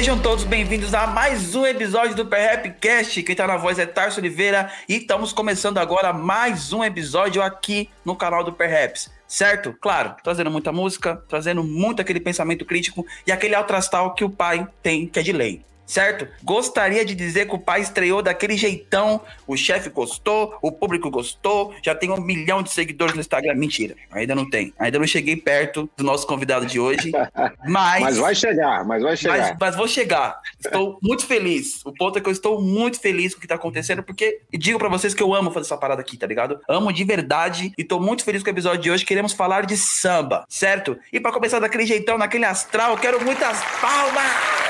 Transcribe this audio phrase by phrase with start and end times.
[0.00, 3.22] Sejam todos bem-vindos a mais um episódio do Perrapcast.
[3.22, 7.90] Quem tá na voz é Tarso Oliveira e estamos começando agora mais um episódio aqui
[8.02, 9.10] no canal do Perhaps.
[9.28, 9.76] Certo?
[9.78, 14.30] Claro, trazendo muita música, trazendo muito aquele pensamento crítico e aquele alto astral que o
[14.30, 16.28] pai tem, que é de lei certo?
[16.44, 21.74] Gostaria de dizer que o pai estreou daquele jeitão, o chefe gostou, o público gostou,
[21.82, 23.54] já tem um milhão de seguidores no Instagram.
[23.54, 24.72] Mentira, ainda não tem.
[24.78, 27.10] Ainda não cheguei perto do nosso convidado de hoje,
[27.66, 28.02] mas...
[28.02, 29.38] mas vai chegar, mas vai chegar.
[29.38, 30.40] Mas, mas, vou chegar.
[30.64, 31.84] Estou muito feliz.
[31.84, 34.78] O ponto é que eu estou muito feliz com o que está acontecendo, porque digo
[34.78, 36.60] para vocês que eu amo fazer essa parada aqui, tá ligado?
[36.68, 39.04] Amo de verdade e estou muito feliz com o episódio de hoje.
[39.04, 40.96] Queremos falar de samba, certo?
[41.12, 44.69] E para começar daquele jeitão, naquele astral, quero muitas palmas!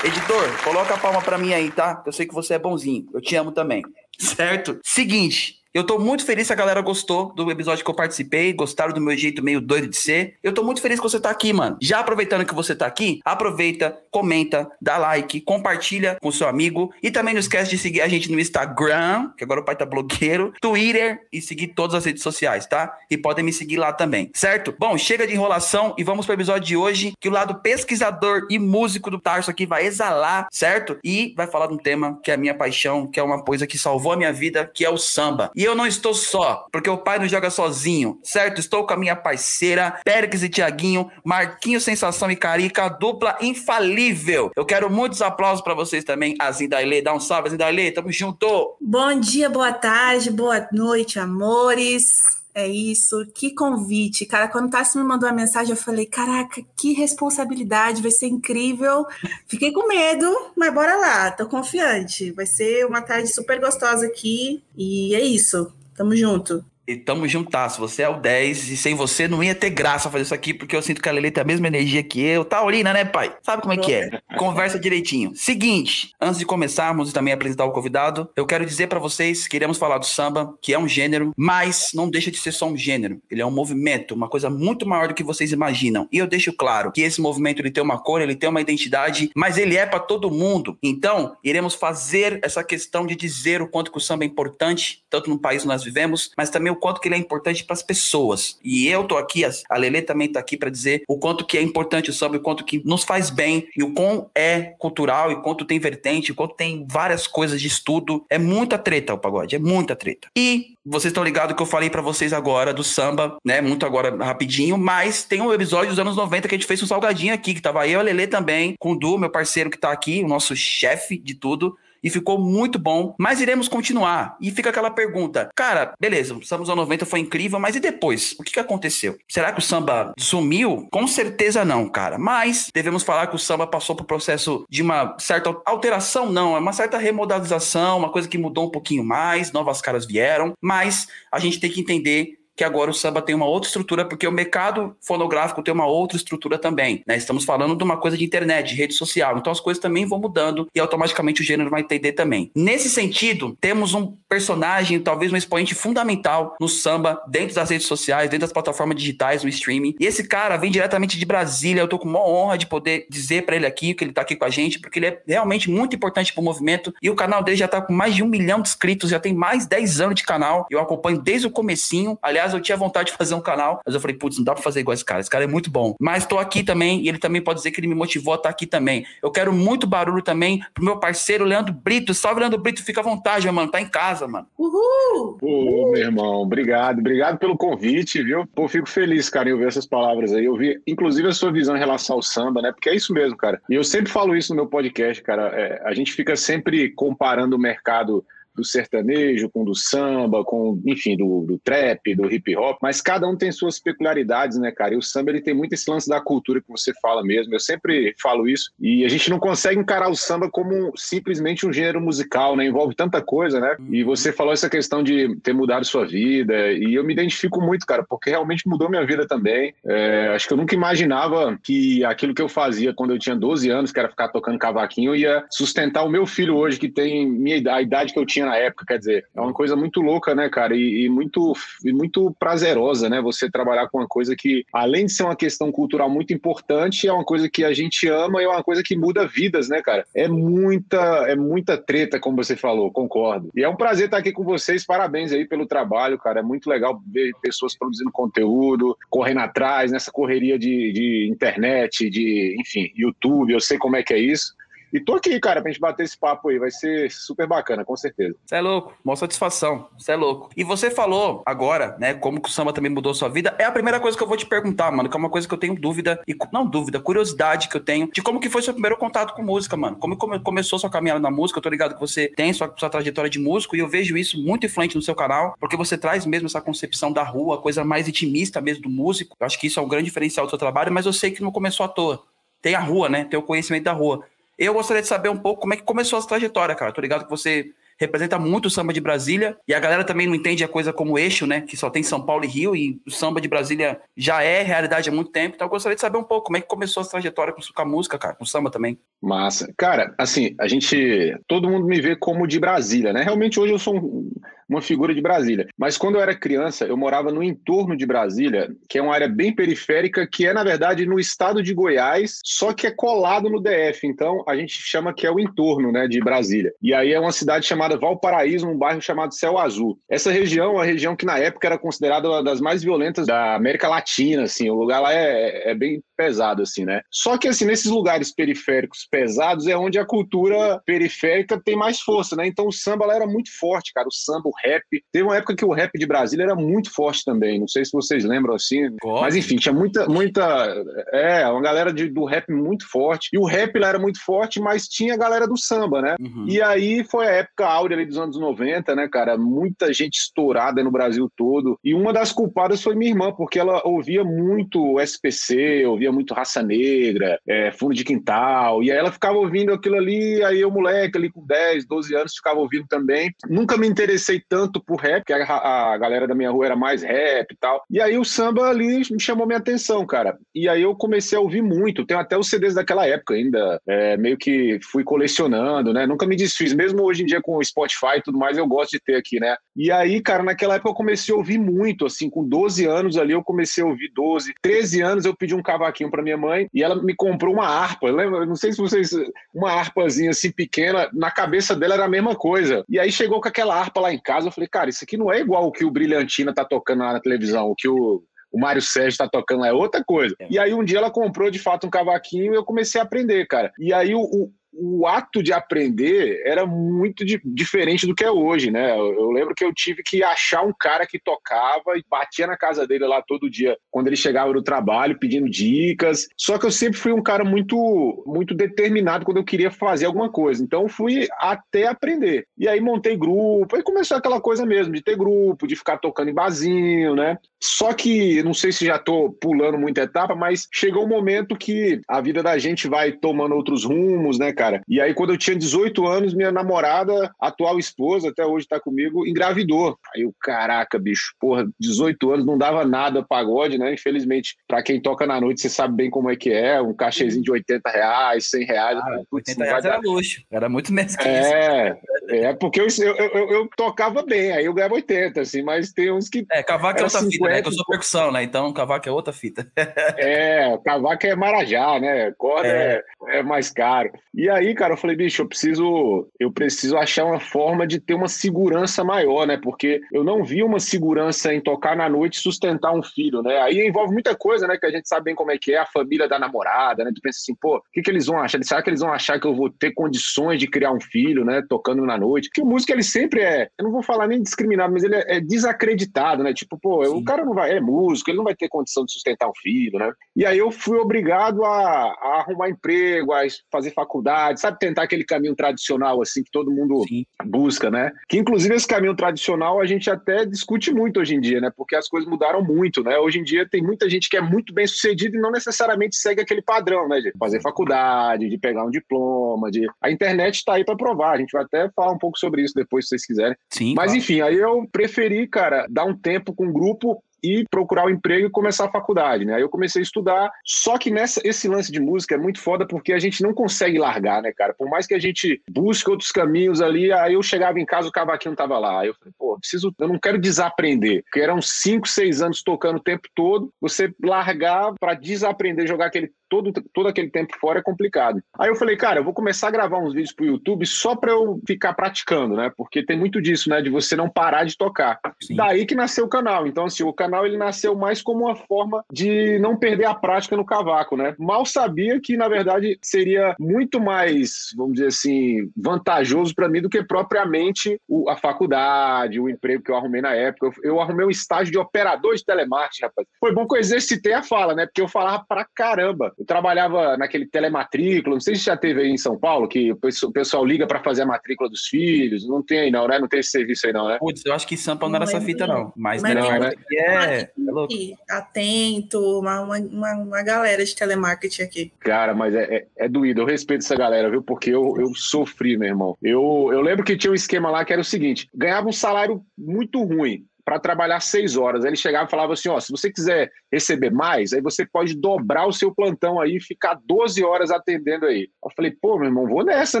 [0.06, 2.00] Editor, coloca a palma pra mim aí, tá?
[2.06, 3.08] Eu sei que você é bonzinho.
[3.12, 3.82] Eu te amo também.
[4.16, 4.78] Certo?
[4.84, 8.94] Seguinte, eu tô muito feliz se a galera gostou do episódio que eu participei, gostaram
[8.94, 10.36] do meu jeito meio doido de ser.
[10.42, 11.76] Eu tô muito feliz que você tá aqui, mano.
[11.82, 17.10] Já aproveitando que você tá aqui, aproveita, comenta, dá like, compartilha com seu amigo e
[17.10, 20.54] também não esquece de seguir a gente no Instagram, que agora o pai tá blogueiro,
[20.62, 22.96] Twitter e seguir todas as redes sociais, tá?
[23.10, 24.74] E podem me seguir lá também, certo?
[24.78, 28.58] Bom, chega de enrolação e vamos pro episódio de hoje, que o lado pesquisador e
[28.58, 30.98] músico do Tarso aqui vai exalar, certo?
[31.04, 33.66] E vai falar de um tema que é a minha paixão, que é uma coisa
[33.66, 35.50] que salvou a minha vida, que é o samba.
[35.54, 38.60] E eu não estou só, porque o pai não joga sozinho, certo?
[38.60, 44.50] Estou com a minha parceira, Périx e Tiaguinho, Marquinho Sensação e Carica, dupla infalível.
[44.56, 47.02] Eu quero muitos aplausos para vocês também, a Zindaile.
[47.02, 48.76] Dá um salve, Zindaile, tamo junto.
[48.80, 52.45] Bom dia, boa tarde, boa noite, amores.
[52.58, 54.24] É isso, que convite.
[54.24, 58.28] Cara, quando o Tassi me mandou a mensagem, eu falei: caraca, que responsabilidade, vai ser
[58.28, 59.04] incrível.
[59.46, 60.26] Fiquei com medo,
[60.56, 62.30] mas bora lá, tô confiante.
[62.30, 65.70] Vai ser uma tarde super gostosa aqui e é isso.
[65.94, 66.64] Tamo junto.
[66.86, 70.22] E tamo juntasso, você é o 10 e sem você não ia ter graça fazer
[70.22, 72.44] isso aqui, porque eu sinto que a Lele tem a mesma energia que eu.
[72.44, 73.34] Taurina, né, pai?
[73.42, 74.20] Sabe como é que é?
[74.38, 75.32] Conversa direitinho.
[75.34, 79.56] Seguinte, antes de começarmos e também apresentar o convidado, eu quero dizer para vocês que
[79.56, 82.76] iremos falar do samba, que é um gênero, mas não deixa de ser só um
[82.76, 83.20] gênero.
[83.28, 86.08] Ele é um movimento, uma coisa muito maior do que vocês imaginam.
[86.12, 89.30] E eu deixo claro que esse movimento ele tem uma cor, ele tem uma identidade,
[89.34, 90.78] mas ele é para todo mundo.
[90.80, 95.28] Então, iremos fazer essa questão de dizer o quanto que o samba é importante, tanto
[95.28, 97.74] no país que nós vivemos, mas também o o quanto que ele é importante para
[97.74, 98.58] as pessoas.
[98.62, 101.62] E eu tô aqui, a Lele também tá aqui para dizer o quanto que é
[101.62, 105.42] importante o samba, o quanto que nos faz bem e o quão é cultural e
[105.42, 108.24] quanto tem vertente, o quanto tem várias coisas de estudo.
[108.30, 110.28] É muita treta o pagode, é muita treta.
[110.36, 113.60] E vocês estão ligados que eu falei para vocês agora do samba, né?
[113.60, 116.86] Muito agora rapidinho, mas tem um episódio dos anos 90 que a gente fez um
[116.86, 119.90] salgadinho aqui, que tava eu, a Lele também, com o Du, meu parceiro que tá
[119.90, 124.36] aqui, o nosso chefe de tudo e ficou muito bom, mas iremos continuar.
[124.40, 127.80] E fica aquela pergunta, cara, beleza, o samba dos anos 90 foi incrível, mas e
[127.80, 128.34] depois?
[128.38, 129.16] O que, que aconteceu?
[129.28, 130.86] Será que o samba sumiu?
[130.90, 132.18] Com certeza não, cara.
[132.18, 136.60] Mas devemos falar que o samba passou por processo de uma certa alteração, não, é
[136.60, 141.38] uma certa remodelização, uma coisa que mudou um pouquinho mais, novas caras vieram, mas a
[141.38, 144.96] gente tem que entender que agora o samba tem uma outra estrutura, porque o mercado
[145.00, 147.02] fonográfico tem uma outra estrutura também.
[147.06, 147.16] Né?
[147.16, 149.36] Estamos falando de uma coisa de internet, de rede social.
[149.36, 152.50] Então as coisas também vão mudando e automaticamente o gênero vai entender também.
[152.54, 158.30] Nesse sentido, temos um personagem, talvez um expoente fundamental no samba, dentro das redes sociais,
[158.30, 159.94] dentro das plataformas digitais, no streaming.
[160.00, 161.82] E esse cara vem diretamente de Brasília.
[161.82, 164.34] Eu tô com uma honra de poder dizer para ele aqui que ele tá aqui
[164.34, 166.94] com a gente, porque ele é realmente muito importante pro movimento.
[167.02, 169.34] E o canal dele já tá com mais de um milhão de inscritos, já tem
[169.34, 170.66] mais 10 anos de canal.
[170.70, 172.18] Eu acompanho desde o comecinho.
[172.22, 174.54] Aliás, Aliás, eu tinha vontade de fazer um canal, mas eu falei, putz, não dá
[174.54, 175.20] pra fazer igual esse cara.
[175.20, 175.96] Esse cara é muito bom.
[176.00, 178.48] Mas tô aqui também e ele também pode dizer que ele me motivou a estar
[178.48, 179.04] aqui também.
[179.22, 182.14] Eu quero muito barulho também pro meu parceiro Leandro Brito.
[182.14, 182.84] Salve, Leandro Brito.
[182.84, 183.70] Fica à vontade, meu mano.
[183.70, 184.46] Tá em casa, mano.
[184.56, 185.38] Uhul!
[185.42, 187.00] Ô, meu irmão, obrigado.
[187.00, 188.46] Obrigado pelo convite, viu?
[188.54, 190.44] Pô, fico feliz, cara, em ouvir essas palavras aí.
[190.44, 192.70] Eu vi, inclusive, a sua visão em relação ao samba, né?
[192.70, 193.60] Porque é isso mesmo, cara.
[193.68, 195.48] E eu sempre falo isso no meu podcast, cara.
[195.54, 198.24] É, a gente fica sempre comparando o mercado
[198.56, 203.28] do sertanejo, com do samba, com, enfim, do, do trap, do hip hop, mas cada
[203.28, 204.94] um tem suas peculiaridades, né, cara?
[204.94, 207.54] E o samba ele tem muito esse lance da cultura que você fala mesmo.
[207.54, 208.72] Eu sempre falo isso.
[208.80, 212.66] E a gente não consegue encarar o samba como simplesmente um gênero musical, né?
[212.66, 213.76] Envolve tanta coisa, né?
[213.90, 217.86] E você falou essa questão de ter mudado sua vida, e eu me identifico muito,
[217.86, 219.74] cara, porque realmente mudou minha vida também.
[219.84, 223.70] É, acho que eu nunca imaginava que aquilo que eu fazia quando eu tinha 12
[223.70, 227.74] anos, que era ficar tocando cavaquinho, ia sustentar o meu filho hoje, que tem minha,
[227.74, 230.48] a idade que eu tinha na época, quer dizer, é uma coisa muito louca, né,
[230.48, 231.52] cara, e, e, muito,
[231.84, 235.70] e muito prazerosa, né, você trabalhar com uma coisa que, além de ser uma questão
[235.72, 238.96] cultural muito importante, é uma coisa que a gente ama e é uma coisa que
[238.96, 240.06] muda vidas, né, cara?
[240.14, 243.50] É muita, é muita treta, como você falou, concordo.
[243.54, 246.70] E é um prazer estar aqui com vocês, parabéns aí pelo trabalho, cara, é muito
[246.70, 253.52] legal ver pessoas produzindo conteúdo, correndo atrás, nessa correria de, de internet, de, enfim, YouTube,
[253.52, 254.54] eu sei como é que é isso.
[254.92, 256.58] E tô aqui, cara, pra gente bater esse papo aí.
[256.58, 258.36] Vai ser super bacana, com certeza.
[258.44, 258.94] Você é louco.
[259.04, 259.88] Mó satisfação.
[259.98, 260.50] Você é louco.
[260.56, 263.54] E você falou agora, né, como que o samba também mudou sua vida.
[263.58, 265.54] É a primeira coisa que eu vou te perguntar, mano, que é uma coisa que
[265.54, 268.72] eu tenho dúvida, e não dúvida, curiosidade que eu tenho, de como que foi seu
[268.72, 269.96] primeiro contato com música, mano.
[269.96, 271.58] Como começou sua caminhada na música.
[271.58, 274.40] Eu tô ligado que você tem sua, sua trajetória de músico e eu vejo isso
[274.42, 278.08] muito influente no seu canal, porque você traz mesmo essa concepção da rua, coisa mais
[278.08, 279.36] intimista mesmo do músico.
[279.38, 281.42] Eu acho que isso é um grande diferencial do seu trabalho, mas eu sei que
[281.42, 282.22] não começou à toa.
[282.62, 283.24] Tem a rua, né?
[283.24, 284.24] Tem o conhecimento da rua.
[284.58, 286.92] Eu gostaria de saber um pouco como é que começou a trajetória, cara.
[286.92, 290.34] Tô ligado que você representa muito o samba de Brasília e a galera também não
[290.34, 291.62] entende a coisa como eixo, né?
[291.62, 295.08] Que só tem São Paulo e Rio e o samba de Brasília já é realidade
[295.08, 295.54] há muito tempo.
[295.54, 297.84] Então eu gostaria de saber um pouco como é que começou a trajetória com, a
[297.84, 298.98] música, cara, com o samba também.
[299.20, 299.72] Massa.
[299.76, 301.36] Cara, assim, a gente.
[301.46, 303.22] Todo mundo me vê como de Brasília, né?
[303.22, 304.30] Realmente hoje eu sou um
[304.68, 305.66] uma figura de Brasília.
[305.78, 309.28] Mas quando eu era criança, eu morava no entorno de Brasília, que é uma área
[309.28, 313.60] bem periférica, que é, na verdade, no estado de Goiás, só que é colado no
[313.60, 314.06] DF.
[314.06, 316.72] Então, a gente chama que é o entorno né, de Brasília.
[316.82, 319.98] E aí é uma cidade chamada Valparaíso, um bairro chamado Céu Azul.
[320.08, 323.88] Essa região é região que, na época, era considerada uma das mais violentas da América
[323.88, 324.68] Latina, assim.
[324.70, 327.02] O lugar lá é, é bem pesado, assim, né?
[327.10, 332.34] Só que, assim, nesses lugares periféricos pesados é onde a cultura periférica tem mais força,
[332.34, 332.46] né?
[332.46, 334.08] Então, o samba lá era muito forte, cara.
[334.08, 334.84] O samba, o rap.
[335.12, 337.60] Teve uma época que o rap de Brasília era muito forte também.
[337.60, 338.88] Não sei se vocês lembram assim.
[339.04, 340.84] Mas enfim, tinha muita, muita.
[341.12, 343.28] É, uma galera de, do rap muito forte.
[343.32, 346.16] E o rap lá era muito forte, mas tinha a galera do samba, né?
[346.20, 346.46] Uhum.
[346.48, 349.36] E aí foi a época áurea ali dos anos 90, né, cara?
[349.36, 351.78] Muita gente estourada no Brasil todo.
[351.84, 356.62] E uma das culpadas foi minha irmã, porque ela ouvia muito SPC, ouvia muito Raça
[356.62, 358.82] Negra, é, Fundo de Quintal.
[358.82, 362.34] E aí ela ficava ouvindo aquilo ali, aí eu, moleque, ali com 10, 12 anos,
[362.34, 363.30] ficava ouvindo também.
[363.48, 367.02] Nunca me interessei tanto por rap, que a, a galera da minha rua era mais
[367.02, 367.82] rap e tal.
[367.90, 370.36] E aí o samba ali me chamou minha atenção, cara.
[370.54, 372.04] E aí eu comecei a ouvir muito.
[372.04, 373.80] Tenho até os CDs daquela época ainda.
[373.86, 376.06] É, meio que fui colecionando, né?
[376.06, 376.72] Nunca me desfiz.
[376.72, 379.40] Mesmo hoje em dia com o Spotify e tudo mais, eu gosto de ter aqui,
[379.40, 379.56] né?
[379.74, 383.32] E aí, cara, naquela época eu comecei a ouvir muito, assim, com 12 anos ali
[383.32, 384.54] eu comecei a ouvir 12.
[384.62, 388.10] 13 anos eu pedi um cavaquinho para minha mãe e ela me comprou uma harpa.
[388.10, 388.46] Lembra?
[388.46, 389.10] Não sei se vocês.
[389.54, 392.84] Uma harpazinha assim pequena, na cabeça dela era a mesma coisa.
[392.88, 395.16] E aí chegou com aquela harpa lá em casa casa, eu falei, cara, isso aqui
[395.16, 398.22] não é igual o que o Brilhantina tá tocando lá na televisão, o que o,
[398.52, 400.34] o Mário Sérgio tá tocando lá, é outra coisa.
[400.40, 400.46] É.
[400.50, 403.46] E aí um dia ela comprou de fato um cavaquinho e eu comecei a aprender,
[403.46, 403.72] cara.
[403.78, 408.30] E aí o, o o ato de aprender era muito de, diferente do que é
[408.30, 408.92] hoje, né?
[408.92, 412.56] Eu, eu, lembro que eu tive que achar um cara que tocava e batia na
[412.56, 416.26] casa dele lá todo dia, quando ele chegava do trabalho, pedindo dicas.
[416.36, 420.30] Só que eu sempre fui um cara muito, muito determinado quando eu queria fazer alguma
[420.30, 420.62] coisa.
[420.62, 422.46] Então eu fui até aprender.
[422.58, 426.30] E aí montei grupo, aí começou aquela coisa mesmo, de ter grupo, de ficar tocando
[426.30, 427.38] em barzinho, né?
[427.62, 432.00] Só que, não sei se já tô pulando muita etapa, mas chegou um momento que
[432.08, 434.65] a vida da gente vai tomando outros rumos, né, cara?
[434.66, 434.82] Cara.
[434.88, 439.26] E aí, quando eu tinha 18 anos, minha namorada, atual esposa, até hoje tá comigo,
[439.26, 439.96] engravidou.
[440.14, 443.94] Aí eu, caraca, bicho, porra, 18 anos não dava nada pagode, né?
[443.94, 447.42] Infelizmente, pra quem toca na noite, você sabe bem como é que é, um cachezinho
[447.42, 448.98] de 80 reais, 100 reais.
[448.98, 452.34] Ah, 80 reais era luxo, era muito menos que é, isso.
[452.34, 456.10] É, porque eu, eu, eu, eu, tocava bem, aí eu ganhava 80, assim, mas tem
[456.10, 456.44] uns que.
[456.50, 457.62] É, cavaco é outra 50, fita, né?
[457.62, 458.42] Que eu sou percussão, né?
[458.42, 459.66] Então, cavaco é outra fita.
[459.76, 462.32] é, cavaco é marajá, né?
[462.36, 463.02] Corda é.
[463.28, 464.10] é, é mais caro.
[464.34, 468.14] E aí, cara, eu falei, bicho, eu preciso, eu preciso achar uma forma de ter
[468.14, 469.56] uma segurança maior, né?
[469.56, 473.58] Porque eu não vi uma segurança em tocar na noite e sustentar um filho, né?
[473.60, 474.76] Aí envolve muita coisa, né?
[474.76, 477.10] Que a gente sabe bem como é que é a família da namorada, né?
[477.14, 478.62] Tu pensa assim, pô, o que, que eles vão achar?
[478.62, 481.62] Será que eles vão achar que eu vou ter condições de criar um filho, né?
[481.68, 482.48] Tocando na noite?
[482.48, 485.36] Porque o músico, ele sempre é, eu não vou falar nem discriminado, mas ele é,
[485.36, 486.52] é desacreditado, né?
[486.52, 487.12] Tipo, pô, Sim.
[487.12, 489.98] o cara não vai, é músico, ele não vai ter condição de sustentar um filho,
[489.98, 490.12] né?
[490.34, 494.78] E aí eu fui obrigado a, a arrumar emprego, a fazer faculdade, sabe?
[494.78, 497.24] Tentar aquele caminho tradicional, assim, que todo mundo Sim.
[497.44, 498.12] busca, né?
[498.28, 501.70] Que inclusive esse caminho tradicional a gente até discute muito hoje em dia, né?
[501.76, 503.18] Porque as coisas mudaram muito, né?
[503.18, 506.40] Hoje em dia tem muita gente que é muito bem sucedida e não necessariamente segue
[506.40, 507.20] aquele padrão, né?
[507.20, 509.86] De fazer faculdade, de pegar um diploma, de.
[510.00, 511.32] A internet está aí para provar.
[511.32, 513.56] A gente vai até falar um pouco sobre isso depois, se vocês quiserem.
[513.70, 513.94] Sim.
[513.94, 514.18] Mas claro.
[514.18, 518.10] enfim, aí eu preferi, cara, dar um tempo com o grupo e procurar o um
[518.10, 519.54] emprego e começar a faculdade, né?
[519.54, 522.86] Aí eu comecei a estudar, só que nessa, esse lance de música é muito foda
[522.86, 524.74] porque a gente não consegue largar, né, cara?
[524.74, 528.12] Por mais que a gente busque outros caminhos ali, aí eu chegava em casa, o
[528.12, 529.00] cavaquinho não tava lá.
[529.00, 532.96] Aí eu falei, pô, preciso, eu não quero desaprender, porque eram cinco, seis anos tocando
[532.96, 537.82] o tempo todo, você largar para desaprender, jogar aquele todo, todo aquele tempo fora é
[537.82, 538.42] complicado.
[538.58, 541.32] Aí eu falei, cara, eu vou começar a gravar uns vídeos pro YouTube só para
[541.32, 542.72] eu ficar praticando, né?
[542.76, 543.80] Porque tem muito disso, né?
[543.80, 545.18] De você não parar de tocar.
[545.42, 545.56] Sim.
[545.56, 546.66] Daí que nasceu o canal.
[546.66, 550.56] Então, assim, o canal ele nasceu mais como uma forma de não perder a prática
[550.56, 551.34] no cavaco, né?
[551.38, 556.88] Mal sabia que, na verdade, seria muito mais, vamos dizer assim, vantajoso para mim do
[556.88, 560.66] que propriamente o, a faculdade, o emprego que eu arrumei na época.
[560.66, 563.26] Eu, eu arrumei um estágio de operador de telemarketing, rapaz.
[563.40, 564.86] Foi bom que eu exercitei a fala, né?
[564.86, 566.32] Porque eu falava pra caramba.
[566.38, 570.32] Eu trabalhava naquele telematrícula, não sei se já teve aí em São Paulo, que o
[570.32, 572.46] pessoal liga para fazer a matrícula dos filhos.
[572.46, 573.18] Não tem aí, não, né?
[573.18, 574.18] Não tem esse serviço aí, não, né?
[574.18, 575.92] Putz, eu acho que em São Paulo não, não era essa fita, não.
[575.96, 576.72] Mas, mas não, né?
[576.92, 577.94] é, é louco.
[578.28, 581.92] Atento, uma, uma, uma galera de telemarketing aqui.
[582.00, 583.40] Cara, mas é, é, é, doído.
[583.40, 584.42] Eu respeito essa galera, viu?
[584.42, 586.18] Porque eu, eu sofri, meu irmão.
[586.22, 589.42] Eu, eu lembro que tinha um esquema lá que era o seguinte: ganhava um salário
[589.56, 591.84] muito ruim para trabalhar seis horas.
[591.84, 595.14] Aí ele chegava e falava assim: ó, se você quiser receber mais, aí você pode
[595.14, 598.48] dobrar o seu plantão aí e ficar 12 horas atendendo aí.
[598.64, 600.00] Eu falei, pô, meu irmão, vou nessa,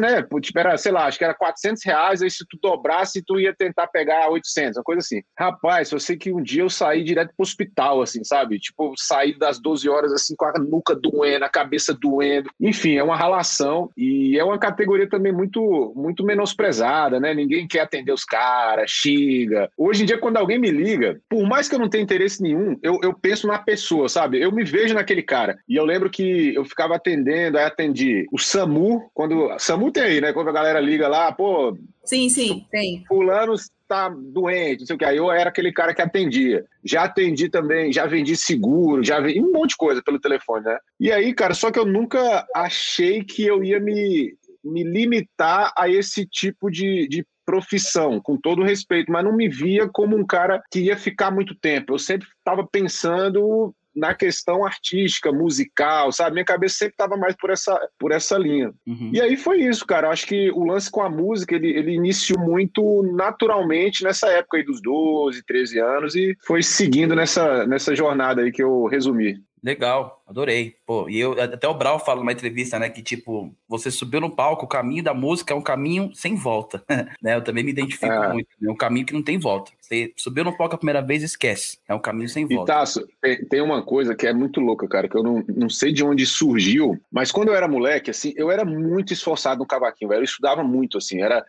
[0.00, 0.22] né?
[0.40, 3.54] Tipo, era, sei lá, acho que era 400 reais, aí se tu dobrasse, tu ia
[3.54, 5.22] tentar pegar 800, uma coisa assim.
[5.38, 8.58] Rapaz, eu sei que um dia eu saí direto pro hospital, assim, sabe?
[8.58, 12.50] Tipo, saí das 12 horas, assim, com a nuca doendo, a cabeça doendo.
[12.60, 17.32] Enfim, é uma relação e é uma categoria também muito, muito menosprezada, né?
[17.32, 19.70] Ninguém quer atender os caras, xinga.
[19.76, 22.42] Hoje em dia, quando alguém alguém me liga, por mais que eu não tenha interesse
[22.42, 24.40] nenhum, eu, eu penso na pessoa, sabe?
[24.40, 25.58] Eu me vejo naquele cara.
[25.68, 29.54] E eu lembro que eu ficava atendendo, aí atendi o SAMU, quando.
[29.58, 30.32] SAMU tem aí, né?
[30.32, 31.76] Quando a galera liga lá, pô.
[32.04, 33.04] Sim, sim, tem.
[33.06, 35.04] Fulano está doente, não sei o que.
[35.04, 36.64] Aí eu era aquele cara que atendia.
[36.84, 40.78] Já atendi também, já vendi seguro, já vendi um monte de coisa pelo telefone, né?
[40.98, 44.34] E aí, cara, só que eu nunca achei que eu ia me,
[44.64, 49.88] me limitar a esse tipo de, de profissão, com todo respeito, mas não me via
[49.88, 51.94] como um cara que ia ficar muito tempo.
[51.94, 56.34] Eu sempre estava pensando na questão artística, musical, sabe?
[56.34, 58.70] Minha cabeça sempre estava mais por essa, por essa linha.
[58.86, 59.10] Uhum.
[59.12, 60.08] E aí foi isso, cara.
[60.08, 64.58] Eu acho que o lance com a música, ele, ele iniciou muito naturalmente nessa época
[64.58, 69.40] aí dos 12, 13 anos e foi seguindo nessa, nessa jornada aí que eu resumi.
[69.66, 70.76] Legal, adorei.
[70.86, 74.30] Pô, e eu até o Brau fala numa entrevista, né, que tipo, você subiu no
[74.30, 76.84] palco, o caminho da música é um caminho sem volta,
[77.20, 77.34] né?
[77.34, 78.32] Eu também me identifico é.
[78.32, 79.72] muito, é um caminho que não tem volta.
[79.80, 81.80] Você subiu no palco a primeira vez, esquece.
[81.88, 82.70] É um caminho sem volta.
[82.70, 83.08] E Tasso,
[83.50, 86.24] tem uma coisa que é muito louca, cara, que eu não, não sei de onde
[86.24, 90.20] surgiu, mas quando eu era moleque, assim, eu era muito esforçado no cavaquinho, velho.
[90.20, 91.44] Eu estudava muito, assim, era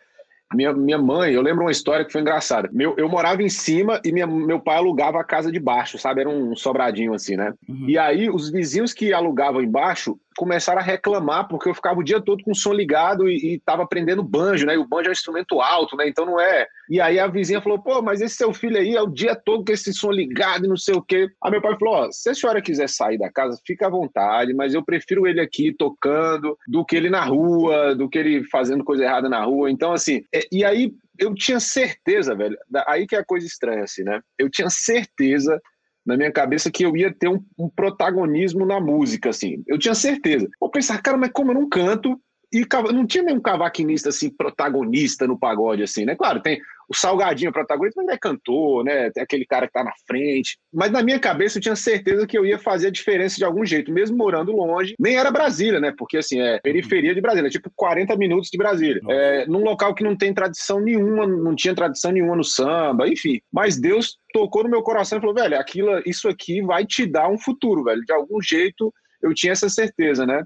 [0.54, 2.70] minha, minha mãe, eu lembro uma história que foi engraçada.
[2.72, 6.20] Meu, eu morava em cima e minha, meu pai alugava a casa de baixo, sabe?
[6.22, 7.52] Era um sobradinho assim, né?
[7.68, 7.88] Uhum.
[7.88, 12.20] E aí os vizinhos que alugavam embaixo começaram a reclamar porque eu ficava o dia
[12.20, 14.74] todo com o som ligado e, e tava aprendendo banjo, né?
[14.74, 16.08] E o banjo é um instrumento alto, né?
[16.08, 16.64] Então não é.
[16.88, 19.64] E aí a vizinha falou: pô, mas esse seu filho aí é o dia todo
[19.64, 21.28] com esse som ligado e não sei o quê.
[21.42, 24.54] Aí meu pai falou: ó, se a senhora quiser sair da casa, fica à vontade,
[24.54, 28.84] mas eu prefiro ele aqui tocando do que ele na rua, do que ele fazendo
[28.84, 29.68] coisa errada na rua.
[29.68, 33.82] Então, assim, é, e aí eu tinha certeza, velho, aí que é a coisa estranha,
[33.82, 34.20] assim, né?
[34.38, 35.60] Eu tinha certeza
[36.08, 39.62] na minha cabeça que eu ia ter um, um, protagonismo na música, assim.
[39.66, 40.48] Eu tinha certeza.
[40.60, 42.18] Eu pensava, cara, mas como eu não canto?
[42.50, 46.16] E não tinha nenhum cavaquinista, assim, protagonista no pagode, assim, né?
[46.16, 49.10] Claro, tem o Salgadinho protagonista, mas é cantor, né?
[49.10, 50.58] Tem aquele cara que tá na frente.
[50.72, 53.64] Mas na minha cabeça eu tinha certeza que eu ia fazer a diferença de algum
[53.64, 54.94] jeito, mesmo morando longe.
[54.98, 55.92] Nem era Brasília, né?
[55.96, 59.00] Porque assim, é periferia de Brasília, é tipo 40 minutos de Brasília.
[59.08, 63.40] É, num local que não tem tradição nenhuma, não tinha tradição nenhuma no samba, enfim.
[63.52, 67.28] Mas Deus tocou no meu coração e falou, velho, aquilo, isso aqui vai te dar
[67.28, 68.02] um futuro, velho.
[68.04, 68.92] De algum jeito
[69.22, 70.42] eu tinha essa certeza, né?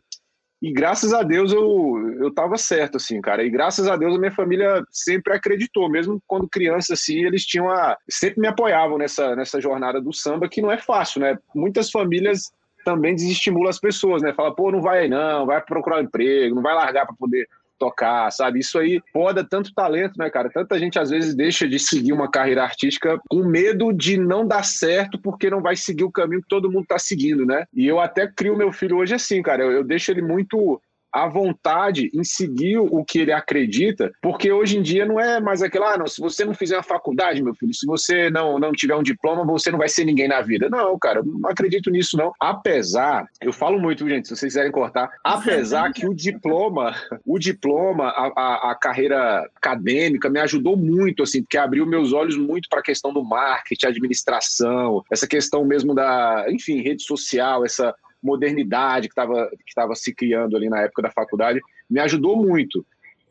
[0.63, 3.43] E graças a Deus eu, eu tava certo, assim, cara.
[3.43, 7.69] E graças a Deus a minha família sempre acreditou, mesmo quando criança, assim, eles tinham
[7.69, 7.99] a.
[8.09, 11.37] sempre me apoiavam nessa, nessa jornada do samba, que não é fácil, né?
[11.53, 12.53] Muitas famílias
[12.85, 14.33] também desestimulam as pessoas, né?
[14.33, 17.49] Fala, pô, não vai aí não, vai procurar um emprego, não vai largar para poder
[17.83, 18.61] tocar, sabe?
[18.61, 20.49] Isso aí poda tanto talento, né, cara?
[20.49, 24.65] Tanta gente às vezes deixa de seguir uma carreira artística com medo de não dar
[24.65, 27.65] certo porque não vai seguir o caminho que todo mundo tá seguindo, né?
[27.75, 29.65] E eu até crio meu filho hoje assim, cara.
[29.65, 30.81] Eu, eu deixo ele muito
[31.13, 35.63] a vontade em seguir o que ele acredita, porque hoje em dia não é mais
[35.63, 38.73] aquilo, ah, não, se você não fizer a faculdade, meu filho, se você não, não
[38.73, 40.69] tiver um diploma, você não vai ser ninguém na vida.
[40.71, 42.33] Não, cara, não acredito nisso, não.
[42.41, 46.95] Apesar, eu falo muito, gente, se vocês quiserem cortar, apesar que o diploma,
[47.27, 52.37] o diploma, a, a, a carreira acadêmica me ajudou muito, assim, porque abriu meus olhos
[52.37, 57.95] muito para a questão do marketing, administração, essa questão mesmo da, enfim, rede social, essa
[58.23, 61.61] modernidade que estava que tava se criando ali na época da faculdade,
[61.91, 62.85] me ajudou muito.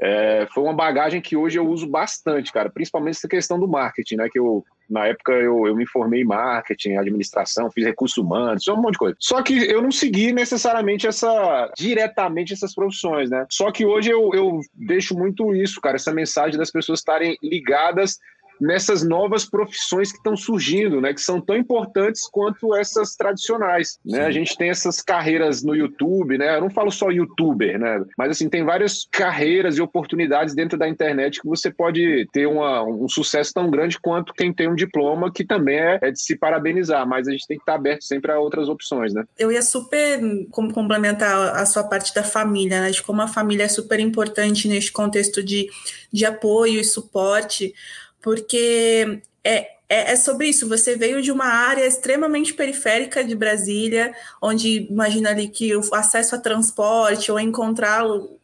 [0.03, 4.15] É, foi uma bagagem que hoje eu uso bastante, cara, principalmente essa questão do marketing,
[4.15, 4.29] né?
[4.31, 8.77] Que eu, na época, eu, eu me formei em marketing, administração, fiz recursos humanos, um
[8.77, 9.15] monte de coisa.
[9.19, 13.45] Só que eu não segui necessariamente essa, diretamente essas profissões, né?
[13.47, 18.17] Só que hoje eu, eu deixo muito isso, cara, essa mensagem das pessoas estarem ligadas
[18.61, 23.97] nessas novas profissões que estão surgindo, né, que são tão importantes quanto essas tradicionais.
[24.05, 24.23] Né?
[24.25, 26.57] A gente tem essas carreiras no YouTube, né?
[26.57, 28.03] Eu não falo só youtuber, né?
[28.17, 32.83] Mas assim, tem várias carreiras e oportunidades dentro da internet que você pode ter uma,
[32.83, 36.37] um sucesso tão grande quanto quem tem um diploma, que também é, é de se
[36.37, 39.23] parabenizar, mas a gente tem que estar aberto sempre a outras opções, né?
[39.39, 40.19] Eu ia super
[40.51, 42.91] complementar a sua parte da família, né?
[42.91, 45.67] De como a família é super importante neste contexto de,
[46.11, 47.73] de apoio e suporte
[48.21, 50.69] porque é, é, é, sobre isso.
[50.69, 56.35] Você veio de uma área extremamente periférica de Brasília, onde imagina ali que o acesso
[56.35, 58.03] a transporte ou encontrar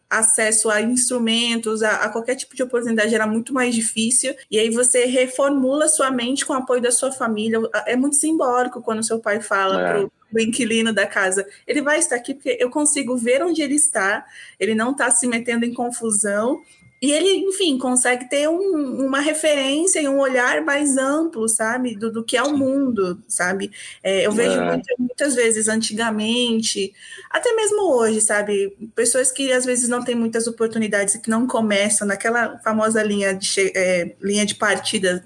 [0.09, 4.35] acesso a instrumentos, a, a, qualquer tipo de oportunidade era muito mais difícil.
[4.49, 7.59] E aí você reformula sua mente com o apoio da sua família.
[7.85, 9.91] É muito simbólico quando seu pai fala é.
[9.93, 13.75] pro, o inquilino da casa, ele vai estar aqui porque eu consigo ver onde ele
[13.75, 14.25] está,
[14.59, 16.61] ele não está se metendo em confusão
[16.99, 22.11] e ele, enfim, consegue ter um, uma referência e um olhar mais amplo, sabe, do,
[22.11, 23.71] do que é o mundo, sabe?
[24.01, 24.65] É, eu vejo é.
[24.65, 26.91] muitas, muitas vezes, antigamente,
[27.29, 31.45] até mesmo hoje, sabe, pessoas que às vezes não têm muitas oportunidades e que não
[31.45, 35.23] começam naquela famosa linha de, é, linha de partida,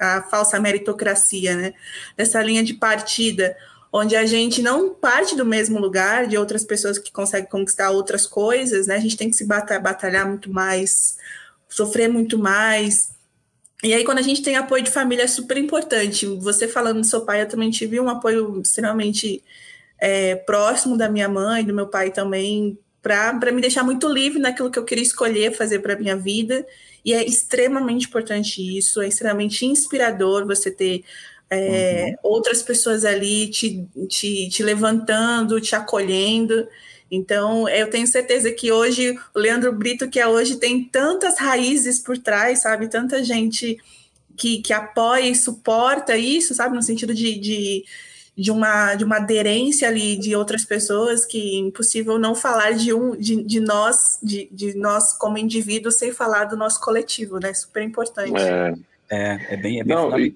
[0.00, 1.74] a falsa meritocracia, né?
[2.16, 3.56] Dessa linha de partida
[3.96, 8.26] onde a gente não parte do mesmo lugar de outras pessoas que conseguem conquistar outras
[8.26, 8.96] coisas, né?
[8.96, 11.16] A gente tem que se batalhar muito mais,
[11.68, 13.12] sofrer muito mais.
[13.84, 16.26] E aí, quando a gente tem apoio de família, é super importante.
[16.26, 19.44] Você falando do seu pai, eu também tive um apoio extremamente
[20.00, 24.72] é, próximo da minha mãe, do meu pai também, para me deixar muito livre naquilo
[24.72, 26.66] que eu queria escolher fazer para a minha vida.
[27.04, 31.04] E é extremamente importante isso, é extremamente inspirador você ter
[31.54, 32.30] é, uhum.
[32.30, 36.66] outras pessoas ali te, te, te levantando, te acolhendo.
[37.10, 42.00] Então, eu tenho certeza que hoje o Leandro Brito, que é hoje, tem tantas raízes
[42.00, 42.88] por trás, sabe?
[42.88, 43.78] Tanta gente
[44.36, 46.74] que, que apoia e suporta isso, sabe?
[46.74, 47.84] No sentido de, de,
[48.36, 52.92] de, uma, de uma aderência ali de outras pessoas, que é impossível não falar de
[52.92, 57.54] um de, de nós, de, de nós como indivíduos, sem falar do nosso coletivo, né?
[57.54, 58.42] Super importante.
[58.42, 58.74] É.
[59.10, 60.34] É, é bem, é bem Não, e,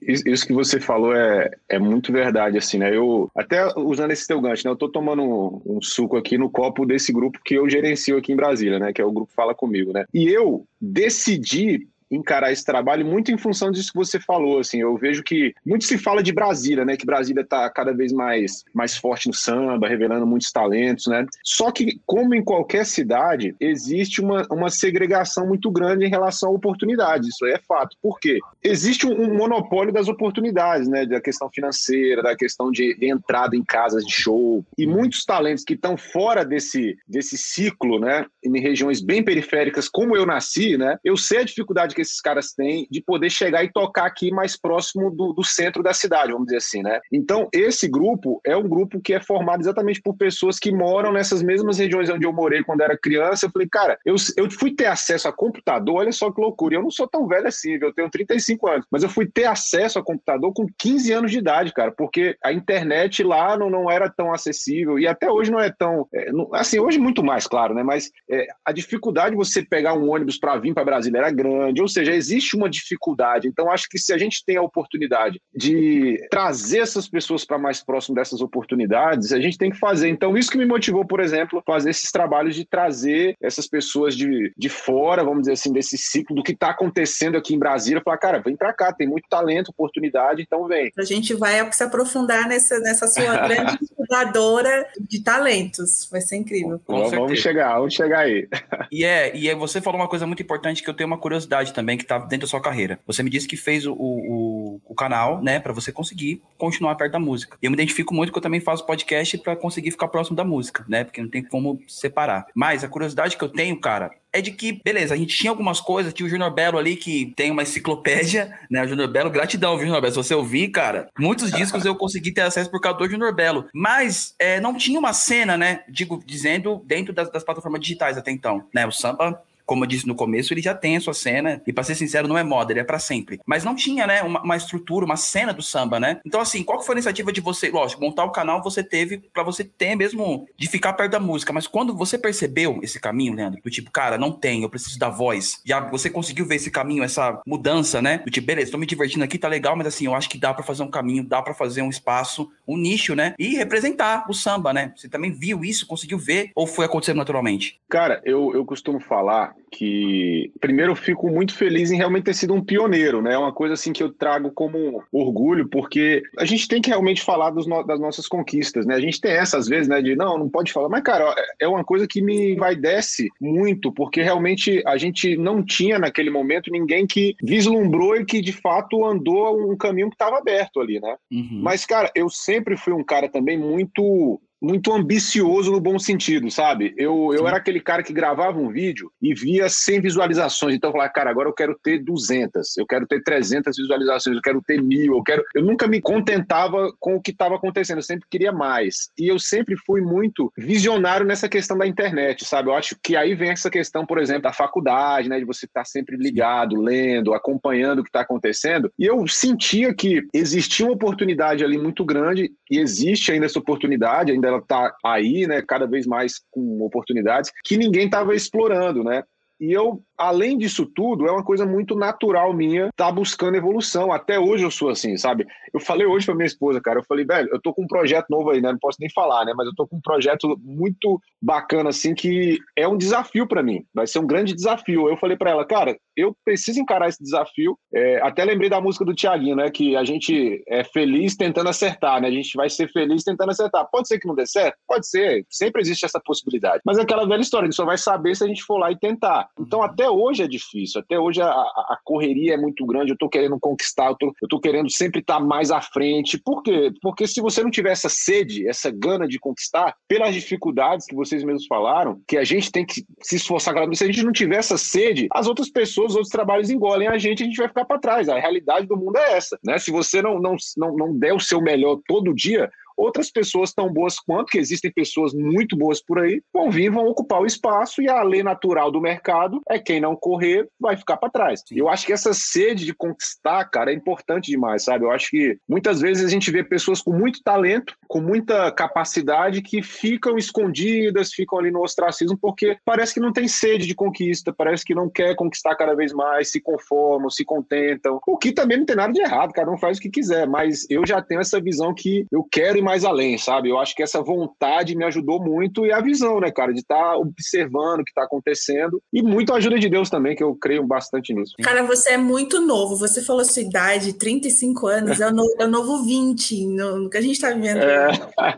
[0.00, 2.94] isso que você falou é, é muito verdade, assim, né?
[2.94, 4.72] Eu, até usando esse teu gancho, né?
[4.72, 8.32] Eu tô tomando um, um, suco aqui no copo desse grupo que eu gerencio aqui
[8.32, 8.92] em Brasília, né?
[8.92, 10.06] Que é o grupo Fala Comigo, né?
[10.12, 14.96] E eu decidi encarar esse trabalho muito em função disso que você falou, assim, eu
[14.96, 18.96] vejo que muito se fala de Brasília, né, que Brasília está cada vez mais, mais
[18.96, 24.46] forte no samba, revelando muitos talentos, né, só que como em qualquer cidade, existe uma,
[24.50, 28.38] uma segregação muito grande em relação a oportunidades, isso é fato, por quê?
[28.62, 33.56] Existe um, um monopólio das oportunidades, né, da questão financeira, da questão de, de entrada
[33.56, 38.60] em casas de show, e muitos talentos que estão fora desse, desse ciclo, né, em
[38.60, 42.86] regiões bem periféricas, como eu nasci, né, eu sei a dificuldade que esses caras têm
[42.88, 46.58] de poder chegar e tocar aqui mais próximo do, do centro da cidade, vamos dizer
[46.58, 47.00] assim, né?
[47.12, 51.42] Então, esse grupo é um grupo que é formado exatamente por pessoas que moram nessas
[51.42, 53.46] mesmas regiões onde eu morei quando era criança.
[53.46, 56.76] Eu falei, cara, eu, eu fui ter acesso a computador, olha só que loucura.
[56.76, 59.98] Eu não sou tão velho assim, eu tenho 35 anos, mas eu fui ter acesso
[59.98, 64.08] a computador com 15 anos de idade, cara, porque a internet lá não, não era
[64.08, 66.06] tão acessível e até hoje não é tão.
[66.14, 67.82] É, não, assim, hoje muito mais, claro, né?
[67.82, 71.82] Mas é, a dificuldade de você pegar um ônibus para vir para Brasília era grande,
[71.88, 73.48] ou seja, existe uma dificuldade.
[73.48, 77.82] Então, acho que se a gente tem a oportunidade de trazer essas pessoas para mais
[77.82, 80.08] próximo dessas oportunidades, a gente tem que fazer.
[80.08, 84.52] Então, isso que me motivou, por exemplo, fazer esses trabalhos de trazer essas pessoas de,
[84.56, 88.18] de fora, vamos dizer assim, desse ciclo do que está acontecendo aqui em Brasília, falar,
[88.18, 90.92] cara, vem para cá, tem muito talento, oportunidade, então vem.
[90.98, 96.06] A gente vai se aprofundar nessa, nessa sua grande fundadora de talentos.
[96.10, 96.80] Vai ser incrível.
[96.86, 98.46] vamos chegar, vamos chegar aí.
[98.92, 101.72] E é, e é, você falou uma coisa muito importante que eu tenho uma curiosidade
[101.78, 102.98] também que tá dentro da sua carreira.
[103.06, 107.12] Você me disse que fez o, o, o canal, né, para você conseguir continuar perto
[107.12, 107.56] da música.
[107.62, 110.42] E eu me identifico muito que eu também faço podcast para conseguir ficar próximo da
[110.42, 111.04] música, né?
[111.04, 112.46] Porque não tem como separar.
[112.52, 115.80] Mas a curiosidade que eu tenho, cara, é de que, beleza, a gente tinha algumas
[115.80, 118.84] coisas, tinha o Junior Belo ali que tem uma enciclopédia, né?
[118.84, 120.12] O Junior Belo, gratidão, viu, Junior Belo?
[120.12, 123.68] Se você ouvir, cara, muitos discos eu consegui ter acesso por causa do Junior Belo.
[123.72, 125.84] Mas é, não tinha uma cena, né?
[125.88, 128.84] Digo, dizendo, dentro das, das plataformas digitais até então, né?
[128.84, 131.84] O samba como eu disse no começo, ele já tem a sua cena, e para
[131.84, 133.38] ser sincero, não é moda, ele é para sempre.
[133.44, 136.20] Mas não tinha, né, uma, uma, estrutura, uma cena do samba, né?
[136.24, 139.42] Então, assim, qual foi a iniciativa de você, lógico, montar o canal você teve para
[139.42, 143.60] você ter mesmo de ficar perto da música, mas quando você percebeu esse caminho, Leandro,
[143.62, 147.04] do tipo, cara, não tem, eu preciso da voz, já você conseguiu ver esse caminho,
[147.04, 148.22] essa mudança, né?
[148.24, 150.54] Do tipo, beleza, tô me divertindo aqui, tá legal, mas assim, eu acho que dá
[150.54, 153.34] para fazer um caminho, dá para fazer um espaço, um nicho, né?
[153.38, 154.94] E representar o samba, né?
[154.96, 157.78] Você também viu isso, conseguiu ver, ou foi acontecendo naturalmente?
[157.86, 162.54] Cara, eu, eu costumo falar que primeiro eu fico muito feliz em realmente ter sido
[162.54, 163.34] um pioneiro, né?
[163.34, 167.22] É uma coisa assim que eu trago como orgulho, porque a gente tem que realmente
[167.22, 168.94] falar no, das nossas conquistas, né?
[168.94, 171.64] A gente tem essa às vezes, né, de não, não pode falar, mas cara, é,
[171.64, 176.30] é uma coisa que me vai desce muito, porque realmente a gente não tinha naquele
[176.30, 181.00] momento ninguém que vislumbrou e que de fato andou um caminho que estava aberto ali,
[181.00, 181.16] né?
[181.30, 181.60] Uhum.
[181.62, 186.94] Mas cara, eu sempre fui um cara também muito muito ambicioso no bom sentido, sabe?
[186.96, 190.74] Eu, eu era aquele cara que gravava um vídeo e via 100 visualizações.
[190.74, 194.42] Então eu falava, cara, agora eu quero ter 200, eu quero ter 300 visualizações, eu
[194.42, 195.44] quero ter mil, eu quero.
[195.54, 199.10] Eu nunca me contentava com o que estava acontecendo, eu sempre queria mais.
[199.18, 202.68] E eu sempre fui muito visionário nessa questão da internet, sabe?
[202.68, 205.38] Eu acho que aí vem essa questão, por exemplo, da faculdade, né?
[205.38, 208.90] De você estar tá sempre ligado, lendo, acompanhando o que está acontecendo.
[208.98, 214.32] E eu sentia que existia uma oportunidade ali muito grande, e existe ainda essa oportunidade,
[214.32, 219.22] ainda ela está aí, né, cada vez mais com oportunidades que ninguém estava explorando, né?
[219.60, 224.12] E eu além disso tudo, é uma coisa muito natural minha estar tá buscando evolução.
[224.12, 225.46] Até hoje eu sou assim, sabe?
[225.72, 228.26] Eu falei hoje pra minha esposa, cara, eu falei, velho, eu tô com um projeto
[228.28, 228.72] novo aí, né?
[228.72, 229.52] Não posso nem falar, né?
[229.56, 233.84] Mas eu tô com um projeto muito bacana, assim, que é um desafio para mim.
[233.94, 235.08] Vai ser um grande desafio.
[235.08, 237.78] Eu falei para ela, cara, eu preciso encarar esse desafio.
[237.94, 239.70] É, até lembrei da música do Tiaguinho, né?
[239.70, 242.26] Que a gente é feliz tentando acertar, né?
[242.26, 243.86] A gente vai ser feliz tentando acertar.
[243.92, 244.76] Pode ser que não dê certo?
[244.86, 245.46] Pode ser.
[245.48, 246.82] Sempre existe essa possibilidade.
[246.84, 248.90] Mas é aquela velha história, a gente só vai saber se a gente for lá
[248.90, 249.47] e tentar.
[249.58, 253.28] Então, até hoje é difícil, até hoje a, a correria é muito grande, eu estou
[253.28, 256.38] querendo conquistar, eu tô, eu tô querendo sempre estar tá mais à frente.
[256.38, 256.92] Por quê?
[257.02, 261.42] Porque se você não tiver essa sede, essa gana de conquistar, pelas dificuldades que vocês
[261.44, 264.32] mesmos falaram, que a gente tem que se esforçar cada vez, se a gente não
[264.32, 267.68] tiver essa sede, as outras pessoas, os outros trabalhos engolem a gente, a gente vai
[267.68, 268.28] ficar para trás.
[268.28, 269.78] A realidade do mundo é essa, né?
[269.78, 273.90] Se você não, não, não, não der o seu melhor todo dia, outras pessoas tão
[273.92, 278.02] boas quanto, que existem pessoas muito boas por aí, vão vir, vão ocupar o espaço
[278.02, 281.62] e a lei natural do mercado é quem não correr vai ficar para trás.
[281.66, 281.78] Sim.
[281.78, 285.04] Eu acho que essa sede de conquistar, cara, é importante demais, sabe?
[285.04, 289.60] Eu acho que muitas vezes a gente vê pessoas com muito talento, com muita capacidade
[289.62, 294.52] que ficam escondidas, ficam ali no ostracismo porque parece que não tem sede de conquista,
[294.52, 298.18] parece que não quer conquistar cada vez mais, se conformam, se contentam.
[298.26, 300.86] O que também não tem nada de errado, cada um faz o que quiser, mas
[300.88, 303.68] eu já tenho essa visão que eu quero mais além, sabe?
[303.68, 306.94] Eu acho que essa vontade me ajudou muito e a visão, né, cara, de estar
[306.94, 310.54] tá observando o que está acontecendo e muito a ajuda de Deus também, que eu
[310.54, 311.54] creio bastante nisso.
[311.62, 312.96] Cara, você é muito novo.
[312.96, 316.66] Você falou sua idade, 35 anos, é o novo, é o novo 20.
[316.68, 317.97] No, no que a gente está vivendo é.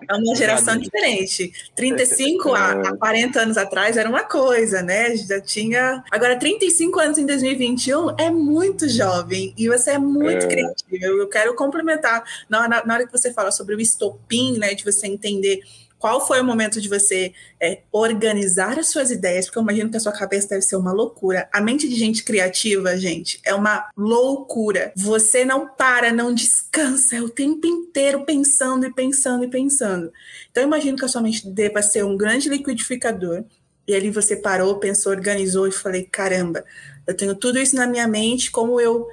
[0.08, 1.52] É uma geração diferente.
[1.74, 5.16] 35 a, a 40 anos atrás era uma coisa, né?
[5.16, 6.02] Já tinha.
[6.10, 10.48] Agora, 35 anos em 2021 é muito jovem e você é muito é.
[10.48, 10.96] criativo.
[11.00, 14.84] Eu, quero complementar na, na, na hora que você fala sobre o estopim, né, de
[14.84, 15.60] você entender
[16.00, 19.98] qual foi o momento de você é, organizar as suas ideias, porque eu imagino que
[19.98, 21.46] a sua cabeça deve ser uma loucura.
[21.52, 24.92] A mente de gente criativa, gente, é uma loucura.
[24.96, 30.10] Você não para, não descansa, é o tempo inteiro pensando e pensando e pensando.
[30.50, 33.44] Então, eu imagino que a sua mente deva ser um grande liquidificador.
[33.86, 36.64] E ali você parou, pensou, organizou e falei: caramba,
[37.10, 39.08] eu tenho tudo isso na minha mente, como eu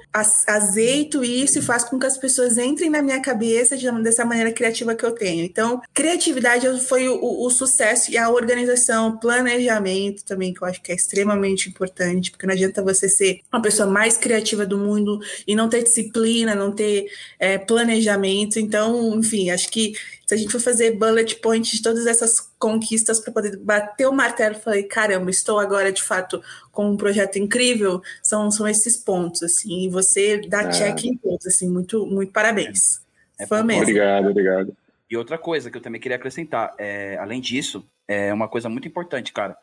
[0.46, 4.52] azeito isso e faço com que as pessoas entrem na minha cabeça de, dessa maneira
[4.52, 5.44] criativa que eu tenho.
[5.44, 10.92] Então, criatividade foi o, o, sucesso e a organização, planejamento também, que eu acho que
[10.92, 15.56] é extremamente importante, porque não adianta você ser uma pessoa mais criativa do mundo e
[15.56, 18.60] não ter disciplina, não ter é, planejamento.
[18.60, 19.94] Então, enfim, acho que
[20.28, 24.12] se a gente for fazer bullet point de todas essas conquistas para poder bater o
[24.12, 29.42] martelo, falei, caramba, estou agora de fato com um projeto incrível, são, são esses pontos,
[29.42, 30.68] assim, e você dá ah.
[30.68, 33.00] check em todos, assim, muito, muito parabéns.
[33.38, 33.84] É, é Fã mesmo.
[33.84, 34.76] Obrigado, obrigado.
[35.10, 38.86] E outra coisa que eu também queria acrescentar, é, além disso, é uma coisa muito
[38.86, 39.56] importante, cara.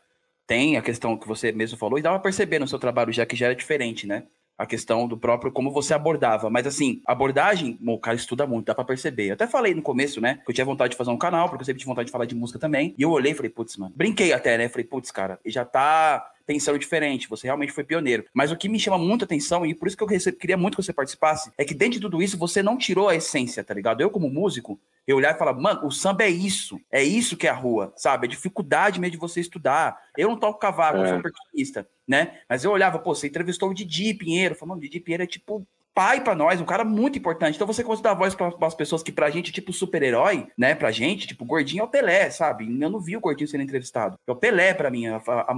[0.47, 3.23] Tem a questão que você mesmo falou, e dá pra perceber no seu trabalho já
[3.23, 4.23] que já era diferente, né?
[4.57, 6.49] A questão do próprio como você abordava.
[6.49, 9.27] Mas assim, abordagem, o cara estuda muito, dá pra perceber.
[9.27, 11.61] Eu até falei no começo, né, que eu tinha vontade de fazer um canal, porque
[11.61, 12.93] eu sempre tive vontade de falar de música também.
[12.97, 14.69] E eu olhei e falei, putz, mano, brinquei até, né?
[14.69, 18.25] Falei, putz, cara, já tá pensando diferente, você realmente foi pioneiro.
[18.34, 20.84] Mas o que me chama muita atenção, e por isso que eu queria muito que
[20.84, 24.01] você participasse, é que dentro de tudo isso você não tirou a essência, tá ligado?
[24.01, 27.47] Eu, como músico, eu olhar e falar, mano, o samba é isso, é isso que
[27.47, 28.27] é a rua, sabe?
[28.27, 29.97] É dificuldade mesmo de você estudar.
[30.17, 31.01] Eu não toco cavaco, é.
[31.01, 31.21] eu sou é.
[31.21, 32.39] percussionista, né?
[32.49, 36.21] Mas eu olhava, pô, você entrevistou o Didi Pinheiro, falando, Didi Pinheiro é tipo pai
[36.21, 37.55] para nós, um cara muito importante.
[37.55, 40.75] Então você a dar voz para as pessoas que pra gente, tipo, super-herói, né?
[40.75, 42.65] Pra gente, tipo, o Gordinho é o Pelé, sabe?
[42.65, 44.17] Eu não vi o Gordinho sendo entrevistado.
[44.27, 45.05] É o Pelé para mim.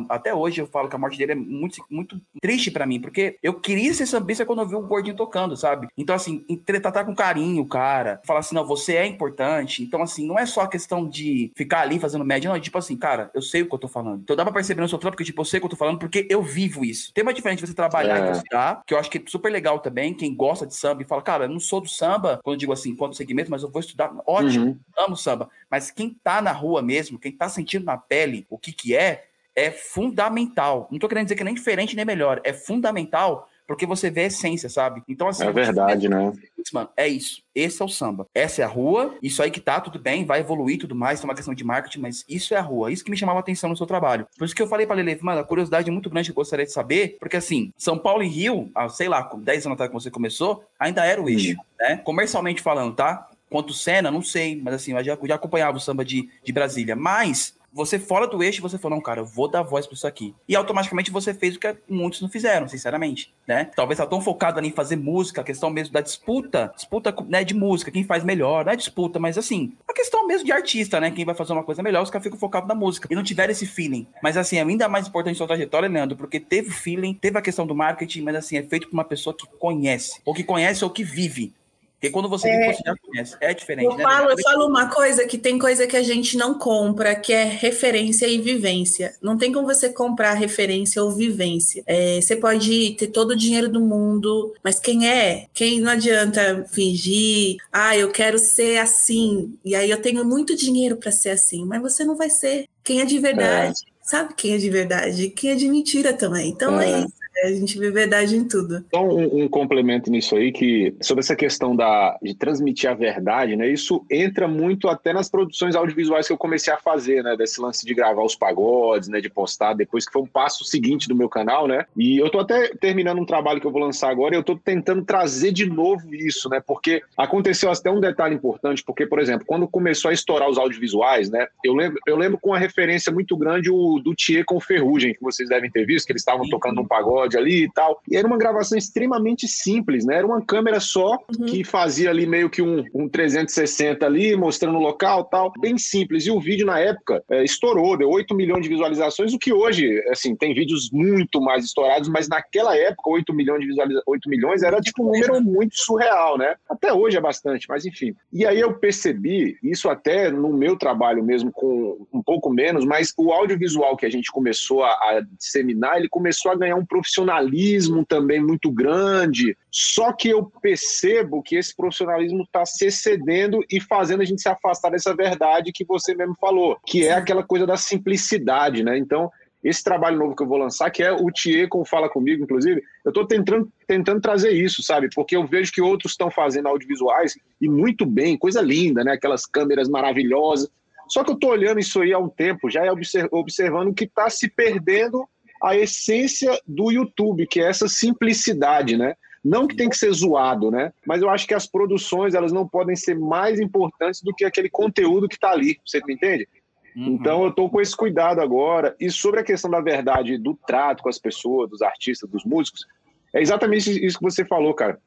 [0.10, 3.38] Até hoje eu falo que a morte dele é muito, muito triste para mim, porque
[3.42, 5.88] eu queria ser sambista quando eu vi o Gordinho tocando, sabe?
[5.98, 9.82] Então, assim, tratar com carinho o cara, falar assim, não, você é importante.
[9.82, 12.78] Então, assim, não é só a questão de ficar ali fazendo média, não, é tipo
[12.78, 14.22] assim, cara, eu sei o que eu tô falando.
[14.22, 15.76] Então dá pra perceber no seu trampo que, tipo, eu sei o que eu tô
[15.76, 17.12] falando porque eu vivo isso.
[17.14, 18.30] Tem uma diferença de você trabalhar é.
[18.30, 18.44] e você
[18.86, 21.46] que eu acho que é super legal também, quem gosta de samba e fala, cara,
[21.46, 24.68] eu não sou do samba, quando digo assim, quanto segmento, mas eu vou estudar, ótimo,
[24.68, 24.80] uhum.
[24.98, 25.50] amo samba.
[25.70, 29.26] Mas quem tá na rua mesmo, quem tá sentindo na pele o que que é,
[29.56, 30.88] é fundamental.
[30.92, 34.28] Não tô querendo dizer que nem diferente nem melhor, é fundamental porque você vê a
[34.28, 35.04] essência, sabe?
[35.08, 35.46] Então, assim.
[35.46, 36.32] É verdade, né?
[36.74, 37.42] Mano, é isso.
[37.54, 38.28] Esse é o samba.
[38.34, 39.16] Essa é a rua.
[39.22, 42.00] Isso aí que tá, tudo bem, vai evoluir tudo mais, tem uma questão de marketing,
[42.00, 42.92] mas isso é a rua.
[42.92, 44.28] Isso que me chamava a atenção no seu trabalho.
[44.38, 46.36] Por isso que eu falei pra Lele, mano, a curiosidade é muito grande que eu
[46.36, 49.94] gostaria de saber, porque assim, São Paulo e Rio, sei lá, 10 anos atrás que
[49.94, 51.98] você começou, ainda era o eixo, né?
[51.98, 53.28] Comercialmente falando, tá?
[53.50, 56.96] Quanto cena, não sei, mas assim, eu já, já acompanhava o samba de, de Brasília.
[56.96, 60.08] Mas você fora do eixo, você falou, não, cara, eu vou dar voz para isso
[60.08, 60.34] aqui.
[60.50, 63.70] E automaticamente você fez o que muitos não fizeram, sinceramente, né?
[63.76, 67.44] Talvez tá tão focado ali em fazer música, a questão mesmo da disputa, disputa né,
[67.44, 71.00] de música, quem faz melhor, não é disputa, mas assim, a questão mesmo de artista,
[71.00, 71.12] né?
[71.12, 73.52] Quem vai fazer uma coisa melhor, os caras ficam focados na música e não tiveram
[73.52, 74.08] esse feeling.
[74.24, 77.68] Mas assim, é ainda mais importante sua trajetória, Leandro, porque teve feeling, teve a questão
[77.68, 80.90] do marketing, mas assim, é feito por uma pessoa que conhece, ou que conhece ou
[80.90, 81.54] que vive.
[81.98, 83.86] Porque quando você é, você já conhece, é diferente.
[83.86, 84.04] Eu, né?
[84.04, 87.44] falo, eu falo uma coisa que tem coisa que a gente não compra, que é
[87.44, 89.16] referência e vivência.
[89.20, 91.84] Não tem como você comprar referência ou vivência.
[91.88, 95.48] É, você pode ter todo o dinheiro do mundo, mas quem é?
[95.56, 100.98] Quem não adianta fingir, ah, eu quero ser assim, e aí eu tenho muito dinheiro
[100.98, 102.66] para ser assim, mas você não vai ser.
[102.84, 103.82] Quem é de verdade?
[103.88, 103.98] É.
[104.04, 105.30] Sabe quem é de verdade?
[105.30, 106.50] Quem é de mentira também.
[106.50, 107.14] Então é, é isso.
[107.44, 108.84] A gente vê verdade em tudo.
[108.88, 113.56] Então, um, um, complemento nisso aí, que sobre essa questão da, de transmitir a verdade,
[113.56, 113.70] né?
[113.70, 117.36] Isso entra muito até nas produções audiovisuais que eu comecei a fazer, né?
[117.36, 119.22] Desse lance de gravar os pagodes, né?
[119.22, 121.86] De postar depois, que foi um passo seguinte do meu canal, né?
[121.96, 124.56] E eu tô até terminando um trabalho que eu vou lançar agora e eu tô
[124.56, 126.62] tentando trazer de novo isso, né?
[126.66, 131.30] Porque aconteceu até um detalhe importante, porque, por exemplo, quando começou a estourar os audiovisuais,
[131.30, 131.48] né?
[131.64, 135.22] Eu lembro, eu lembro com uma referência muito grande o do Thier com Ferrugem, que
[135.22, 138.00] vocês devem ter visto, que eles estavam tocando um pagode ali e tal.
[138.10, 140.18] E era uma gravação extremamente simples, né?
[140.18, 141.46] Era uma câmera só uhum.
[141.46, 146.26] que fazia ali meio que um, um 360 ali, mostrando o local tal, bem simples.
[146.26, 150.02] E o vídeo na época é, estourou, deu 8 milhões de visualizações, o que hoje,
[150.10, 154.64] assim, tem vídeos muito mais estourados, mas naquela época 8 milhões de visualizações, 8 milhões
[154.64, 156.56] era tipo um número muito surreal, né?
[156.70, 158.16] Até hoje é bastante, mas enfim.
[158.32, 163.14] E aí eu percebi, isso até no meu trabalho mesmo, com um pouco menos, mas
[163.18, 167.17] o audiovisual que a gente começou a, a disseminar, ele começou a ganhar um profissional
[167.18, 169.58] profissionalismo também muito grande.
[169.72, 174.50] Só que eu percebo que esse profissionalismo está se excedendo e fazendo a gente se
[174.50, 178.98] afastar dessa verdade que você mesmo falou, que é aquela coisa da simplicidade, né?
[178.98, 179.32] Então,
[179.64, 182.82] esse trabalho novo que eu vou lançar, que é o Thier, como fala comigo, inclusive,
[183.04, 185.10] eu estou tentando, tentando trazer isso, sabe?
[185.14, 189.14] Porque eu vejo que outros estão fazendo audiovisuais e muito bem, coisa linda, né?
[189.14, 190.70] Aquelas câmeras maravilhosas.
[191.10, 192.92] Só que eu estou olhando isso aí há um tempo, já é
[193.32, 195.28] observando que está se perdendo
[195.68, 199.16] a essência do YouTube, que é essa simplicidade, né?
[199.44, 200.92] Não que tem que ser zoado, né?
[201.06, 204.70] Mas eu acho que as produções elas não podem ser mais importantes do que aquele
[204.70, 205.78] conteúdo que está ali.
[205.86, 206.48] Você me entende?
[206.96, 207.16] Uhum.
[207.16, 208.96] Então eu estou com esse cuidado agora.
[209.00, 212.86] E sobre a questão da verdade, do trato com as pessoas, dos artistas, dos músicos,
[213.34, 215.00] é exatamente isso que você falou, cara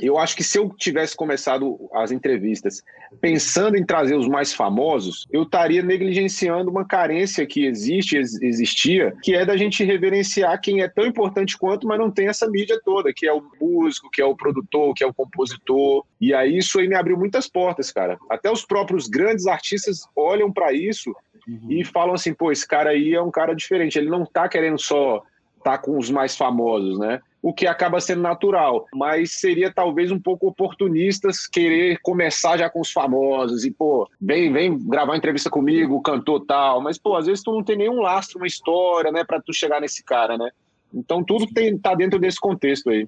[0.00, 2.82] eu acho que se eu tivesse começado as entrevistas
[3.20, 9.34] pensando em trazer os mais famosos, eu estaria negligenciando uma carência que existe, existia, que
[9.34, 13.12] é da gente reverenciar quem é tão importante quanto, mas não tem essa mídia toda,
[13.12, 16.04] que é o músico, que é o produtor, que é o compositor.
[16.20, 18.18] E aí isso aí me abriu muitas portas, cara.
[18.30, 21.14] Até os próprios grandes artistas olham para isso
[21.46, 21.70] uhum.
[21.70, 24.78] e falam assim, pô, esse cara aí é um cara diferente, ele não tá querendo
[24.78, 25.22] só
[25.70, 27.20] tá com os mais famosos, né?
[27.46, 28.86] o que acaba sendo natural.
[28.92, 34.52] Mas seria talvez um pouco oportunistas querer começar já com os famosos e, pô, vem,
[34.52, 36.80] vem gravar entrevista comigo, cantor tal.
[36.80, 39.80] Mas, pô, às vezes tu não tem nenhum lastro, uma história, né, para tu chegar
[39.80, 40.50] nesse cara, né?
[40.92, 43.06] Então tudo tem, tá dentro desse contexto aí.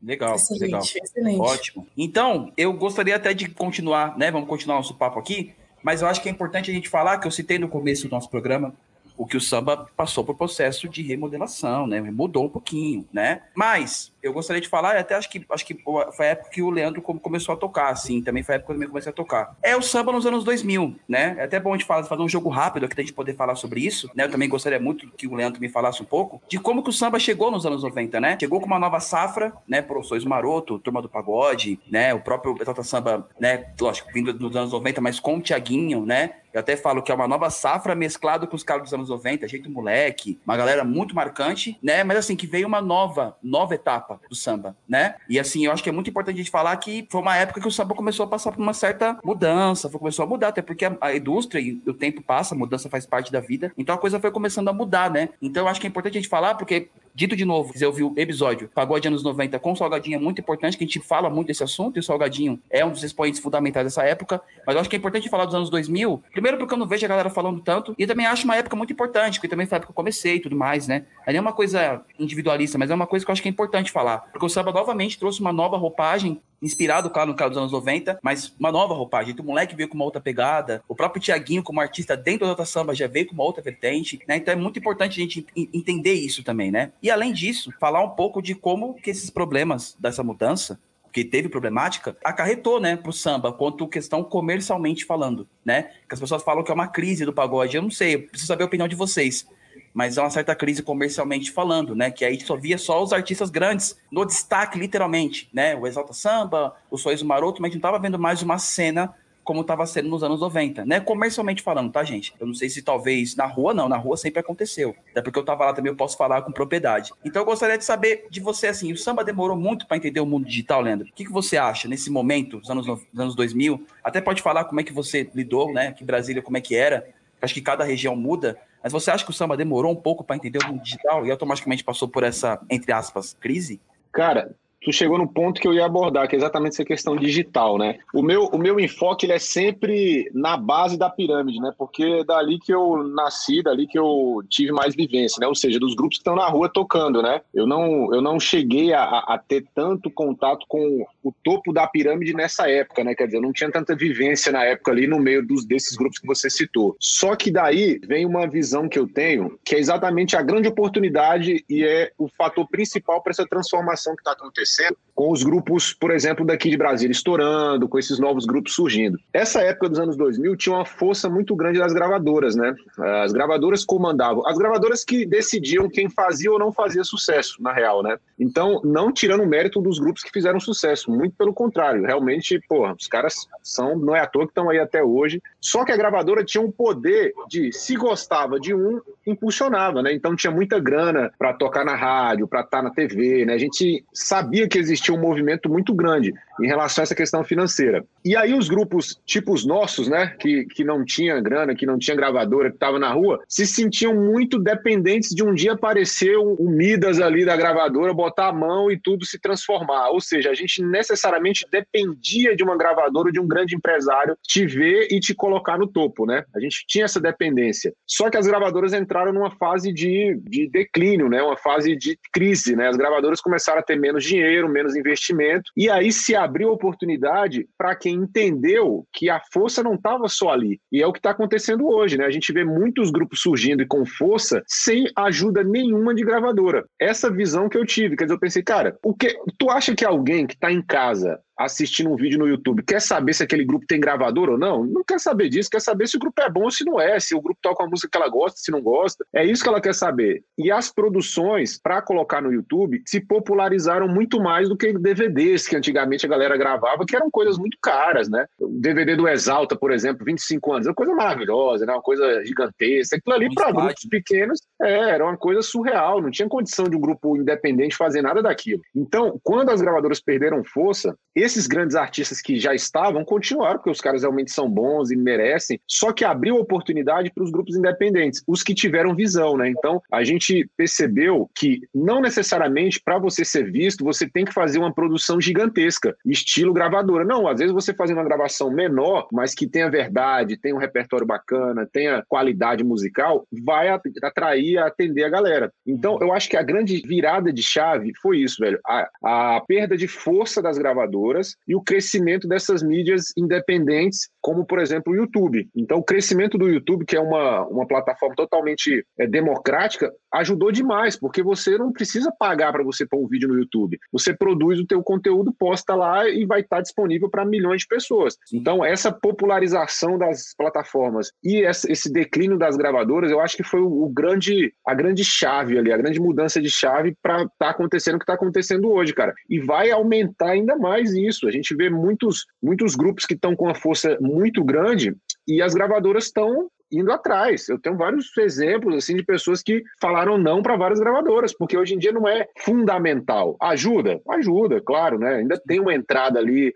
[0.00, 0.82] Legal, excelente, legal.
[0.82, 1.40] Excelente.
[1.40, 1.86] Ótimo.
[1.96, 4.30] Então, eu gostaria até de continuar, né?
[4.30, 7.26] Vamos continuar nosso papo aqui, mas eu acho que é importante a gente falar, que
[7.26, 8.72] eu citei no começo do nosso programa,
[9.16, 12.00] o que o samba passou por processo de remodelação, né?
[12.00, 13.42] Mudou um pouquinho, né?
[13.54, 15.78] Mas eu gostaria de falar, até acho que acho que
[16.12, 18.84] foi a época que o Leandro começou a tocar, assim, também foi a época que
[18.84, 19.56] eu comecei a tocar.
[19.62, 21.34] É o samba nos anos 2000, né?
[21.38, 23.56] É até bom a gente falar, fazer um jogo rápido aqui, a gente poder falar
[23.56, 24.24] sobre isso, né?
[24.24, 26.92] Eu também gostaria muito que o Leandro me falasse um pouco de como que o
[26.92, 28.36] samba chegou nos anos 90, né?
[28.38, 29.82] Chegou com uma nova safra, né?
[29.82, 32.14] Professores Maroto, Turma do Pagode, né?
[32.14, 33.72] O próprio Exalta Samba, né?
[33.80, 36.34] Lógico, vindo dos anos 90, mas com o Tiaguinho, né?
[36.52, 39.48] Eu até falo que é uma nova safra mesclado com os caras dos anos 90,
[39.48, 42.04] jeito moleque, uma galera muito marcante, né?
[42.04, 45.16] Mas assim, que veio uma nova, nova etapa do samba, né?
[45.28, 47.60] E assim, eu acho que é muito importante a gente falar que foi uma época
[47.60, 50.84] que o samba começou a passar por uma certa mudança, começou a mudar, até porque
[50.84, 53.98] a, a indústria e o tempo passa, a mudança faz parte da vida, então a
[53.98, 55.28] coisa foi começando a mudar, né?
[55.40, 58.14] Então eu acho que é importante a gente falar, porque Dito de novo, você ouviu
[58.16, 61.28] o episódio Pagode anos 90 com o Salgadinho é muito importante, que a gente fala
[61.28, 64.80] muito desse assunto, e o Salgadinho é um dos expoentes fundamentais dessa época, mas eu
[64.80, 67.28] acho que é importante falar dos anos 2000, primeiro porque eu não vejo a galera
[67.28, 69.92] falando tanto, e também acho uma época muito importante, porque também foi a época que
[69.92, 71.04] eu comecei e tudo mais, né?
[71.26, 73.92] Não é uma coisa individualista, mas é uma coisa que eu acho que é importante
[73.92, 77.72] falar, porque o samba novamente trouxe uma nova roupagem inspirado, claro, no caso dos anos
[77.72, 79.32] 90, mas uma nova roupagem.
[79.32, 82.50] Então, o moleque veio com uma outra pegada, o próprio Tiaguinho, como artista dentro da
[82.50, 84.36] outra samba, já veio com uma outra vertente, né?
[84.36, 86.92] Então é muito importante a gente entender isso também, né?
[87.02, 90.78] E além disso, falar um pouco de como que esses problemas dessa mudança
[91.12, 95.90] que teve problemática, acarretou, né, pro samba, quanto questão comercialmente falando, né?
[96.08, 97.76] Que as pessoas falam que é uma crise do pagode.
[97.76, 99.46] Eu não sei, eu preciso saber a opinião de vocês
[99.92, 102.10] mas é uma certa crise comercialmente falando, né?
[102.10, 105.76] Que aí só via só os artistas grandes no destaque, literalmente, né?
[105.76, 109.14] O Exalta Samba, o Sorriso Maroto, mas a gente não tava vendo mais uma cena
[109.44, 111.00] como estava sendo nos anos 90, né?
[111.00, 112.32] Comercialmente falando, tá, gente?
[112.38, 114.94] Eu não sei se talvez na rua, não, na rua sempre aconteceu.
[115.10, 117.12] Até porque eu tava lá também, eu posso falar com propriedade.
[117.24, 120.26] Então eu gostaria de saber de você, assim, o samba demorou muito para entender o
[120.26, 121.08] mundo digital, Leandro.
[121.08, 123.84] O que, que você acha nesse momento, dos anos, dos anos 2000?
[124.04, 125.92] Até pode falar como é que você lidou, né?
[125.92, 127.08] Que Brasília, como é que era.
[127.40, 130.36] Acho que cada região muda, mas você acha que o samba demorou um pouco para
[130.36, 133.80] entender o mundo digital e automaticamente passou por essa, entre aspas, crise?
[134.12, 137.78] Cara, tu chegou no ponto que eu ia abordar, que é exatamente essa questão digital,
[137.78, 137.98] né?
[138.12, 141.72] O meu, o meu enfoque ele é sempre na base da pirâmide, né?
[141.78, 145.46] Porque é dali que eu nasci, dali que eu tive mais vivência, né?
[145.46, 147.40] Ou seja, dos grupos que estão na rua tocando, né?
[147.54, 152.34] Eu não, eu não cheguei a, a ter tanto contato com o topo da pirâmide
[152.34, 153.14] nessa época, né?
[153.14, 156.18] Quer dizer, eu não tinha tanta vivência na época ali no meio dos, desses grupos
[156.18, 156.96] que você citou.
[156.98, 161.64] Só que daí vem uma visão que eu tenho, que é exatamente a grande oportunidade
[161.68, 165.92] e é o fator principal para essa transformação que está acontecendo acontecendo com os grupos,
[165.92, 169.18] por exemplo, daqui de Brasília estourando, com esses novos grupos surgindo.
[169.32, 172.74] Essa época dos anos 2000 tinha uma força muito grande das gravadoras, né?
[173.22, 178.02] As gravadoras comandavam, as gravadoras que decidiam quem fazia ou não fazia sucesso, na real,
[178.02, 178.16] né?
[178.38, 182.94] Então, não tirando o mérito dos grupos que fizeram sucesso, muito pelo contrário, realmente, porra,
[182.98, 185.42] os caras são, não é à toa que estão aí até hoje.
[185.60, 190.12] Só que a gravadora tinha um poder de, se gostava de um, impulsionava, né?
[190.12, 193.54] Então tinha muita grana para tocar na rádio, para estar tá na TV, né?
[193.54, 197.42] A gente sabia sabia que existia um movimento muito grande em relação a essa questão
[197.42, 198.04] financeira.
[198.24, 201.98] E aí os grupos, tipo os nossos, né, que, que não tinha grana, que não
[201.98, 206.72] tinha gravadora, que estava na rua, se sentiam muito dependentes de um dia aparecer o,
[206.72, 210.10] Midas ali da gravadora, botar a mão e tudo se transformar.
[210.10, 215.08] Ou seja, a gente necessariamente dependia de uma gravadora, de um grande empresário te ver
[215.10, 216.44] e te colocar no topo, né?
[216.54, 217.92] A gente tinha essa dependência.
[218.06, 221.42] Só que as gravadoras entraram numa fase de, de declínio, né?
[221.42, 222.88] Uma fase de crise, né?
[222.88, 225.70] As gravadoras começaram a ter menos dinheiro, dinheiro, investimento.
[225.76, 230.80] E aí se abriu oportunidade para quem entendeu que a força não estava só ali.
[230.90, 232.24] E é o que está acontecendo hoje, né?
[232.24, 236.84] A gente vê muitos grupos surgindo e com força sem ajuda nenhuma de gravadora.
[237.00, 240.04] Essa visão que eu tive, quer dizer, eu pensei, cara, o que tu acha que
[240.04, 243.86] alguém que está em casa assistindo um vídeo no YouTube quer saber se aquele grupo
[243.86, 244.84] tem gravador ou não?
[244.84, 247.18] Não quer saber disso, quer saber se o grupo é bom ou se não é,
[247.18, 249.24] se o grupo toca uma música que ela gosta, se não gosta.
[249.34, 250.42] É isso que ela quer saber.
[250.58, 255.76] E as produções para colocar no YouTube se popularizaram muito mais do que DVDs que
[255.76, 258.46] antigamente a galera gravava, que eram coisas muito caras, né?
[258.58, 261.92] O DVD do Exalta, por exemplo, 25 anos, é uma coisa maravilhosa, né?
[261.92, 263.16] Uma coisa gigantesca.
[263.16, 267.00] Aquilo ali para grupos pequenos é, era uma coisa surreal, não tinha condição de um
[267.00, 268.82] grupo independente fazer nada daquilo.
[268.94, 273.90] Então, quando as gravadoras perderam força, esse esses grandes artistas que já estavam continuaram, porque
[273.90, 278.42] os caras realmente são bons e merecem, só que abriu oportunidade para os grupos independentes,
[278.46, 279.68] os que tiveram visão, né?
[279.68, 284.78] Então, a gente percebeu que não necessariamente para você ser visto, você tem que fazer
[284.78, 287.24] uma produção gigantesca, estilo gravadora.
[287.24, 291.26] Não, às vezes você fazendo uma gravação menor, mas que tenha verdade, tenha um repertório
[291.26, 295.72] bacana, tenha qualidade musical, vai atrair, atender a galera.
[295.86, 298.78] Então, eu acho que a grande virada de chave foi isso, velho.
[298.86, 299.08] A,
[299.56, 305.12] a perda de força das gravadoras e o crescimento dessas mídias independentes, como, por exemplo,
[305.12, 305.68] o YouTube.
[305.74, 311.16] Então, o crescimento do YouTube, que é uma, uma plataforma totalmente é, democrática, ajudou demais,
[311.16, 313.98] porque você não precisa pagar para você pôr um vídeo no YouTube.
[314.10, 318.36] Você produz o teu conteúdo, posta lá e vai estar disponível para milhões de pessoas.
[318.52, 324.08] Então, essa popularização das plataformas e esse declínio das gravadoras, eu acho que foi o,
[324.08, 328.18] grande, a grande chave ali, a grande mudança de chave para estar tá acontecendo o
[328.18, 329.34] que está acontecendo hoje, cara.
[329.48, 331.46] E vai aumentar ainda mais isso.
[331.46, 335.14] A gente vê muitos, muitos grupos que estão com uma força muito grande
[335.46, 337.68] e as gravadoras estão indo atrás.
[337.68, 341.94] Eu tenho vários exemplos assim de pessoas que falaram não para várias gravadoras, porque hoje
[341.94, 343.56] em dia não é fundamental.
[343.60, 344.20] Ajuda?
[344.28, 345.36] Ajuda, claro, né?
[345.36, 346.72] Ainda tem uma entrada ali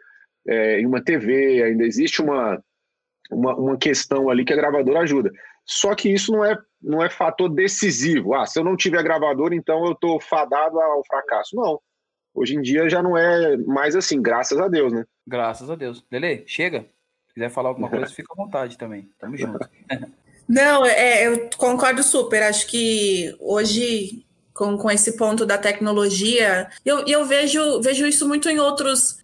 [0.49, 2.63] é, em uma TV, ainda existe uma,
[3.31, 5.31] uma, uma questão ali que a gravadora ajuda.
[5.65, 8.35] Só que isso não é, não é fator decisivo.
[8.35, 11.57] Ah, se eu não tiver gravador, então eu estou fadado ao fracasso.
[11.57, 11.81] Não.
[12.33, 15.05] Hoje em dia já não é mais assim, graças a Deus, né?
[15.27, 16.05] Graças a Deus.
[16.13, 16.87] Lele, chega
[17.37, 19.11] quiser falar alguma coisa, fica à vontade também.
[19.19, 19.69] Tamo junto.
[20.49, 22.43] Não, é, eu concordo super.
[22.43, 24.25] Acho que hoje,
[24.55, 29.19] com, com esse ponto da tecnologia, eu, eu vejo, vejo isso muito em outros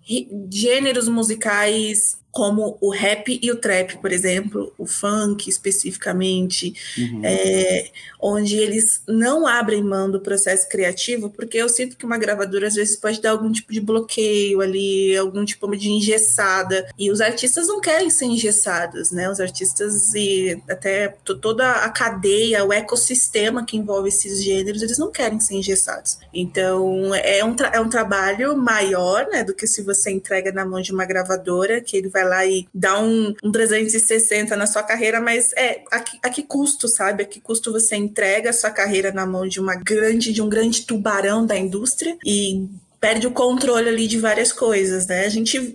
[0.51, 7.21] gêneros musicais como o rap e o trap, por exemplo, o funk especificamente, uhum.
[7.23, 12.69] é, onde eles não abrem mão do processo criativo, porque eu sinto que uma gravadora
[12.69, 17.21] às vezes pode dar algum tipo de bloqueio ali, algum tipo de engessada, e os
[17.21, 19.31] artistas não querem ser engessados, né?
[19.31, 21.09] Os artistas e até
[21.41, 26.17] toda a cadeia, o ecossistema que envolve esses gêneros, eles não querem ser engessados.
[26.33, 30.81] Então, é um, é um trabalho maior, né, do que se você entrega na mão
[30.81, 34.83] de uma gravadora, que ele vai vai lá e dá um, um 360 na sua
[34.83, 37.23] carreira, mas é a que, a que custo, sabe?
[37.23, 40.49] A que custo você entrega a sua carreira na mão de uma grande, de um
[40.49, 42.69] grande tubarão da indústria e
[43.03, 45.27] perde o controle ali de várias coisas, né?
[45.27, 45.75] A gente,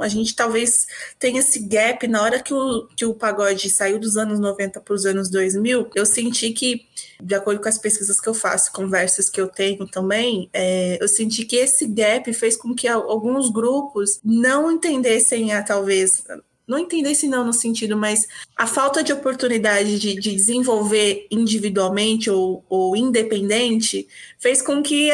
[0.00, 0.88] a gente talvez
[1.20, 4.92] tenha esse gap na hora que o, que o pagode saiu dos anos 90 para
[4.92, 6.84] os anos 2000, eu senti que,
[7.22, 11.06] de acordo com as pesquisas que eu faço, conversas que eu tenho também, é, eu
[11.06, 16.24] senti que esse gap fez com que alguns grupos não entendessem a talvez
[16.66, 22.64] não entendesse não no sentido, mas a falta de oportunidade de, de desenvolver individualmente ou,
[22.68, 24.08] ou independente
[24.38, 25.10] fez com que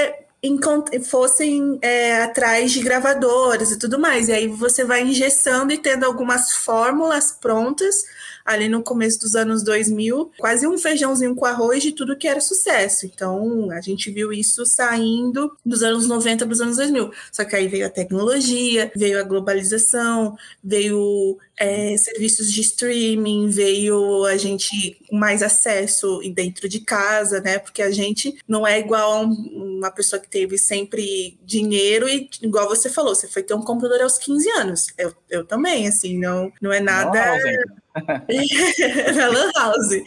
[1.03, 4.29] fossem é, atrás de gravadoras e tudo mais.
[4.29, 8.05] E aí você vai engessando e tendo algumas fórmulas prontas
[8.53, 12.41] ali no começo dos anos 2000, quase um feijãozinho com arroz de tudo que era
[12.41, 13.07] sucesso.
[13.07, 17.11] Então, a gente viu isso saindo dos anos 90 para os anos 2000.
[17.33, 24.25] Só que aí veio a tecnologia, veio a globalização, veio é, serviços de streaming, veio
[24.25, 27.59] a gente mais acesso dentro de casa, né?
[27.59, 32.69] Porque a gente não é igual a uma pessoa que teve sempre dinheiro e, igual
[32.69, 34.87] você falou, você foi ter um computador aos 15 anos.
[34.97, 37.39] Eu, eu também, assim, não, não é nada.
[39.15, 40.03] na Lan House.